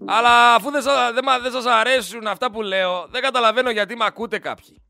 Αλλά 0.06 0.54
αφού 0.54 0.70
δεν, 0.70 0.82
σα, 0.82 1.12
δεν, 1.12 1.24
δεν 1.42 1.52
σας 1.52 1.64
αρέσουν 1.66 2.26
αυτά 2.26 2.50
που 2.50 2.62
λέω, 2.62 3.06
δεν 3.10 3.22
καταλαβαίνω 3.22 3.70
γιατί 3.70 3.96
με 3.96 4.04
ακούτε 4.04 4.38
κάποιοι. 4.38 4.82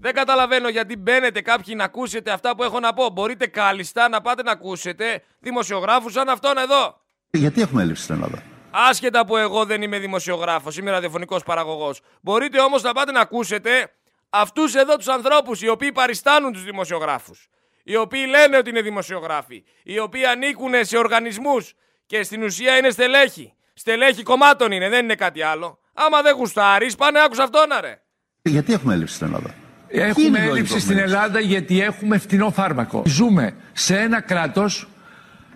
Δεν 0.00 0.14
καταλαβαίνω 0.14 0.68
γιατί 0.68 0.96
μπαίνετε 0.96 1.40
κάποιοι 1.40 1.74
να 1.76 1.84
ακούσετε 1.84 2.30
αυτά 2.30 2.56
που 2.56 2.62
έχω 2.62 2.80
να 2.80 2.92
πω. 2.92 3.08
Μπορείτε 3.08 3.46
κάλλιστα 3.46 4.08
να 4.08 4.20
πάτε 4.20 4.42
να 4.42 4.50
ακούσετε 4.50 5.22
δημοσιογράφους 5.38 6.12
σαν 6.12 6.28
αυτόν 6.28 6.58
εδώ. 6.58 7.00
Γιατί 7.30 7.60
έχουμε 7.60 7.82
έλλειψη 7.82 8.02
στην 8.02 8.14
Ελλάδα; 8.14 8.42
Άσχετα 8.70 9.26
που 9.26 9.36
εγώ 9.36 9.64
δεν 9.64 9.82
είμαι 9.82 9.98
δημοσιογράφος, 9.98 10.76
είμαι 10.76 10.90
ραδιοφωνικός 10.90 11.42
παραγωγός. 11.42 12.00
Μπορείτε 12.20 12.60
όμως 12.60 12.82
να 12.82 12.92
πάτε 12.92 13.12
να 13.12 13.20
ακούσετε 13.20 13.92
αυτούς 14.30 14.74
εδώ 14.74 14.96
τους 14.96 15.08
ανθρώπους 15.08 15.62
οι 15.62 15.68
οποίοι 15.68 15.92
παριστάνουν 15.92 16.52
τους 16.52 16.64
δημοσιογράφους. 16.64 17.48
Οι 17.82 17.96
οποίοι 17.96 18.26
λένε 18.28 18.56
ότι 18.56 18.70
είναι 18.70 18.82
δημοσιογράφοι. 18.82 19.64
Οι 19.82 19.98
οποίοι 19.98 20.26
ανήκουν 20.26 20.72
σε 20.80 20.96
οργανισμούς 20.96 21.72
και 22.06 22.22
στην 22.22 22.42
ουσία 22.42 22.76
είναι 22.76 22.90
στελέχοι. 22.90 23.54
Στελέχη 23.74 24.22
κομμάτων 24.22 24.72
είναι, 24.72 24.88
δεν 24.88 25.04
είναι 25.04 25.14
κάτι 25.14 25.42
άλλο. 25.42 25.78
Άμα 25.94 26.22
δεν 26.22 26.34
γουστάρεις, 26.36 26.94
πάνε 26.94 27.20
άκουσα 27.22 27.42
αυτόν, 27.42 27.68
ρε. 27.80 28.02
Γιατί 28.42 28.72
έχουμε 28.72 28.94
έλλειψη 28.94 29.14
στην 29.14 29.26
Ελλάδα; 29.26 29.54
Έχουμε 29.92 30.38
έλλειψη 30.38 30.80
στην 30.80 30.98
Ελλάδα 30.98 31.40
γιατί 31.40 31.80
έχουμε 31.80 32.18
φθηνό 32.18 32.50
φάρμακο. 32.50 33.02
Ζούμε 33.06 33.54
σε 33.72 33.98
ένα 33.98 34.20
κράτος 34.20 34.88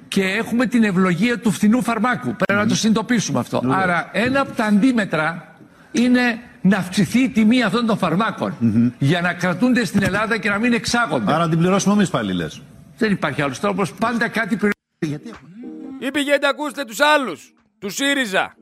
και 0.08 0.22
έχουμε 0.22 0.66
την 0.66 0.84
ευλογία 0.84 1.38
του 1.38 1.50
φθηνού 1.50 1.82
φαρμάκου. 1.82 2.36
Πρέπει 2.36 2.60
να 2.60 2.66
το 2.66 2.74
συνειδητοποιήσουμε 2.74 3.38
αυτό. 3.38 3.62
Άρα 3.70 4.10
ένα 4.12 4.40
από 4.40 4.52
τα 4.52 4.64
αντίμετρα 4.64 5.54
είναι 5.92 6.38
να 6.60 6.76
αυξηθεί 6.76 7.18
η 7.18 7.28
τιμή 7.28 7.62
αυτών 7.62 7.86
των 7.86 7.98
φαρμάκων 7.98 8.54
για 8.98 9.20
να 9.20 9.32
κρατούνται 9.32 9.84
στην 9.84 10.02
Ελλάδα 10.02 10.38
και 10.38 10.48
να 10.48 10.58
μην 10.58 10.72
εξάγονται. 10.72 11.32
Άρα 11.32 11.48
την 11.48 11.58
πληρώσουμε 11.58 11.94
εμείς 11.94 12.10
πάλι 12.10 12.32
λες. 12.32 12.62
Δεν 12.98 13.12
υπάρχει 13.12 13.42
άλλος 13.42 13.60
τρόπος. 13.60 13.92
Πάντα 13.92 14.28
κάτι 14.28 14.56
πληρώνει. 14.56 14.74
Γιατί 14.98 15.28
έχουμε; 15.28 15.50
Ή 15.98 16.10
πηγαίνετε 16.10 16.46
ακούστε 16.46 16.84
τους 16.84 17.00
άλλους. 17.00 17.54
Του 17.78 17.90
ΣΥΡΙΖΑ. 17.90 18.54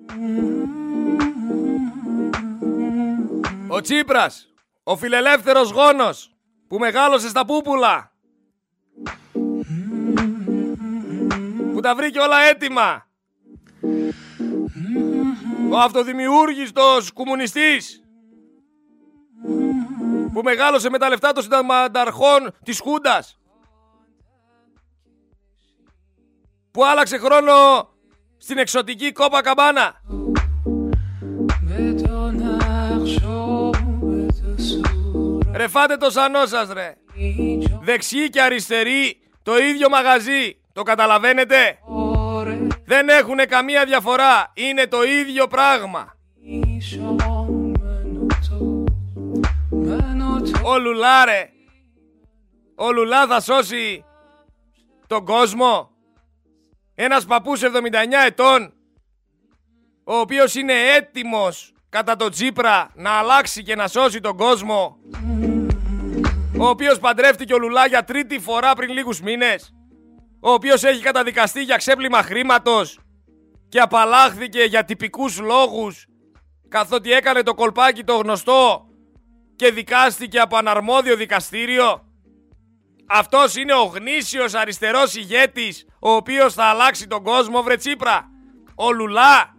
Ο 3.67 3.81
Τσίπρας. 3.81 4.52
Ο 4.83 4.97
φιλελεύθερος 4.97 5.71
γόνος. 5.71 6.35
Που 6.69 6.79
μεγάλωσε 6.79 7.29
στα 7.29 7.45
πούπουλα. 7.45 8.13
Που 11.73 11.81
τα 11.83 11.95
βρήκε 11.95 12.19
όλα 12.19 12.41
έτοιμα. 12.41 13.07
Ο 15.71 15.79
αυτοδημιούργιστος 15.79 17.13
κομμουνιστής. 17.13 18.03
Που 20.33 20.41
μεγάλωσε 20.43 20.91
με 20.91 20.99
τα 20.99 21.09
λεφτά 21.09 21.33
των 21.33 21.43
συνταγματαρχών 21.43 22.55
της 22.65 22.81
Χούντας. 22.81 23.41
Που 26.71 26.85
άλλαξε 26.85 27.19
χρόνο 27.19 27.89
στην 28.37 28.59
εξωτική 28.59 29.13
κόπα 29.13 29.41
καμπάνα. 29.43 30.01
Ρε 35.63 35.69
φάτε 35.69 35.97
το 35.97 36.11
σανό 36.11 36.47
σας 36.47 36.73
ρε. 36.73 36.95
Δεξιοί 37.81 38.29
και 38.29 38.43
αριστεροί 38.43 39.21
το 39.43 39.59
ίδιο 39.59 39.89
μαγαζί. 39.89 40.61
Το 40.73 40.83
καταλαβαίνετε; 40.83 41.79
Δεν 42.85 43.09
έχουν 43.09 43.37
καμία 43.37 43.85
διαφορά. 43.85 44.53
Είναι 44.55 44.87
το 44.87 45.03
ίδιο 45.03 45.47
πράγμα. 45.47 46.17
Ο 50.65 50.79
Λουλά 50.79 51.25
ρε. 51.25 51.51
Ο 52.75 52.93
Λουλά 52.93 53.27
θα 53.27 53.41
σώσει 53.41 54.05
τον 55.07 55.25
κόσμο. 55.25 55.91
Ένας 56.95 57.25
παππούς 57.25 57.63
79 57.63 57.69
ετών 58.27 58.73
ο 60.05 60.15
οποίος 60.15 60.55
είναι 60.55 60.75
έτοιμος 60.97 61.73
κατά 61.89 62.17
το 62.17 62.29
Τσίπρα 62.29 62.91
να 62.95 63.11
αλλάξει 63.11 63.63
και 63.63 63.75
να 63.75 63.89
σώσει 63.89 64.21
τον 64.21 64.37
κόσμο 64.37 64.99
ο 66.63 66.69
οποίος 66.69 66.99
παντρεύτηκε 66.99 67.55
ο 67.55 67.59
Λουλά 67.59 67.87
για 67.87 68.05
τρίτη 68.05 68.39
φορά 68.39 68.75
πριν 68.75 68.91
λίγους 68.91 69.21
μήνες 69.21 69.75
ο 70.41 70.53
οποίος 70.53 70.85
έχει 70.85 71.03
καταδικαστεί 71.03 71.63
για 71.63 71.77
ξέπλυμα 71.77 72.23
χρήματος 72.23 72.99
και 73.69 73.81
απαλλάχθηκε 73.81 74.63
για 74.63 74.85
τυπικούς 74.85 75.41
λόγους 75.41 76.07
καθότι 76.69 77.13
έκανε 77.13 77.43
το 77.43 77.55
κολπάκι 77.55 78.05
το 78.05 78.17
γνωστό 78.17 78.87
και 79.57 79.71
δικάστηκε 79.71 80.41
από 80.41 80.57
αναρμόδιο 80.57 81.17
δικαστήριο. 81.17 82.03
Αυτός 83.07 83.57
είναι 83.57 83.75
ο 83.75 83.83
γνήσιος 83.83 84.55
αριστερός 84.55 85.15
ηγέτης 85.15 85.87
ο 86.01 86.11
οποίος 86.11 86.55
θα 86.55 86.65
αλλάξει 86.65 87.07
τον 87.07 87.23
κόσμο 87.23 87.63
βρε 87.63 87.77
Τσίπρα. 87.77 88.31
Ο 88.75 88.93
Λουλά. 88.93 89.57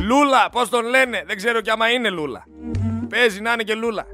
Λούλα, 0.00 0.48
πώς 0.50 0.68
τον 0.68 0.84
λένε, 0.84 1.22
δεν 1.26 1.36
ξέρω 1.36 1.60
κι 1.60 1.70
άμα 1.70 1.90
είναι 1.90 2.10
Λούλα. 2.10 2.44
Παίζει 3.08 3.40
να 3.40 3.52
είναι 3.52 3.62
και 3.62 3.74
Λούλα. 3.74 4.06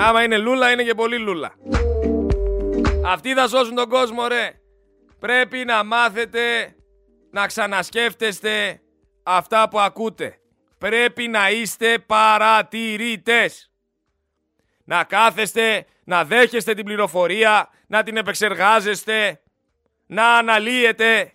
Άμα 0.00 0.22
είναι 0.22 0.38
Λούλα 0.38 0.70
είναι 0.70 0.82
και 0.82 0.94
πολύ 0.94 1.18
Λούλα. 1.18 1.54
Αυτοί 3.04 3.34
θα 3.34 3.48
σώσουν 3.48 3.74
τον 3.74 3.88
κόσμο 3.88 4.26
ρε. 4.26 4.60
Πρέπει 5.18 5.64
να 5.64 5.84
μάθετε 5.84 6.74
να 7.30 7.46
ξανασκέφτεστε 7.46 8.80
αυτά 9.22 9.68
που 9.68 9.80
ακούτε. 9.80 10.38
Πρέπει 10.78 11.28
να 11.28 11.50
είστε 11.50 11.98
παρατηρητές. 11.98 13.72
Να 14.84 15.04
κάθεστε, 15.04 15.86
να 16.04 16.24
δέχεστε 16.24 16.74
την 16.74 16.84
πληροφορία, 16.84 17.68
να 17.86 18.02
την 18.02 18.16
επεξεργάζεστε, 18.16 19.40
να 20.06 20.36
αναλύετε, 20.36 21.32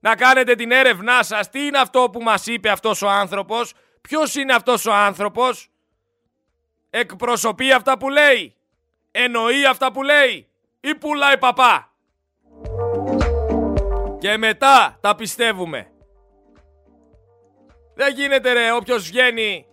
να 0.00 0.16
κάνετε 0.16 0.54
την 0.54 0.70
έρευνά 0.70 1.22
σας. 1.22 1.50
Τι 1.50 1.66
είναι 1.66 1.78
αυτό 1.78 2.08
που 2.12 2.22
μας 2.22 2.46
είπε 2.46 2.68
αυτός 2.68 3.02
ο 3.02 3.08
άνθρωπος, 3.08 3.72
ποιος 4.00 4.34
είναι 4.34 4.52
αυτός 4.52 4.86
ο 4.86 4.92
άνθρωπος, 4.92 5.69
εκπροσωπεί 6.90 7.72
αυτά 7.72 7.98
που 7.98 8.08
λέει, 8.08 8.56
εννοεί 9.10 9.66
αυτά 9.66 9.92
που 9.92 10.02
λέει 10.02 10.48
ή 10.80 10.94
πουλάει 10.94 11.38
παπά. 11.38 11.92
Και 14.18 14.36
μετά 14.36 14.98
τα 15.00 15.14
πιστεύουμε. 15.14 15.92
Δεν 17.94 18.14
γίνεται 18.14 18.52
ρε 18.52 18.72
όποιος 18.72 19.06
βγαίνει 19.08 19.66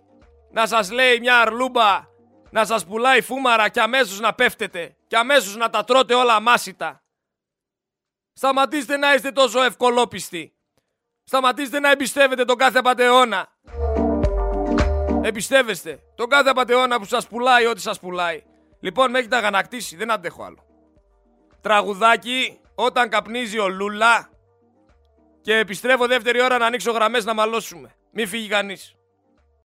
να 0.50 0.66
σας 0.66 0.90
λέει 0.90 1.20
μια 1.20 1.40
αρλούμπα 1.40 2.06
να 2.50 2.64
σας 2.64 2.86
πουλάει 2.86 3.20
φούμαρα 3.20 3.68
και 3.68 3.80
αμέσως 3.80 4.20
να 4.20 4.34
πέφτετε 4.34 4.96
και 5.06 5.16
αμέσως 5.16 5.56
να 5.56 5.70
τα 5.70 5.84
τρώτε 5.84 6.14
όλα 6.14 6.34
αμάσιτα. 6.34 7.02
Σταματήστε 8.32 8.96
να 8.96 9.14
είστε 9.14 9.30
τόσο 9.30 9.62
ευκολόπιστοι. 9.62 10.52
Σταματήστε 11.24 11.80
να 11.80 11.90
εμπιστεύετε 11.90 12.44
τον 12.44 12.56
κάθε 12.56 12.78
απατεώνα. 12.78 13.57
Εμπιστεύεστε 15.22 15.98
τον 16.14 16.28
κάθε 16.28 16.48
απατεώνα 16.50 16.98
που 16.98 17.04
σας 17.04 17.26
πουλάει 17.26 17.66
ό,τι 17.66 17.80
σας 17.80 18.00
πουλάει. 18.00 18.42
Λοιπόν, 18.80 19.10
με 19.10 19.18
έχετε 19.18 19.36
αγανακτήσει, 19.36 19.96
δεν 19.96 20.10
αντέχω 20.10 20.42
άλλο. 20.42 20.64
Τραγουδάκι, 21.60 22.60
όταν 22.74 23.08
καπνίζει 23.08 23.58
ο 23.58 23.68
Λούλα 23.68 24.30
και 25.40 25.56
επιστρέφω 25.56 26.06
δεύτερη 26.06 26.42
ώρα 26.42 26.58
να 26.58 26.66
ανοίξω 26.66 26.90
γραμμές 26.90 27.24
να 27.24 27.34
μαλώσουμε. 27.34 27.94
Μη 28.12 28.26
φύγει 28.26 28.48
κανείς. 28.48 28.97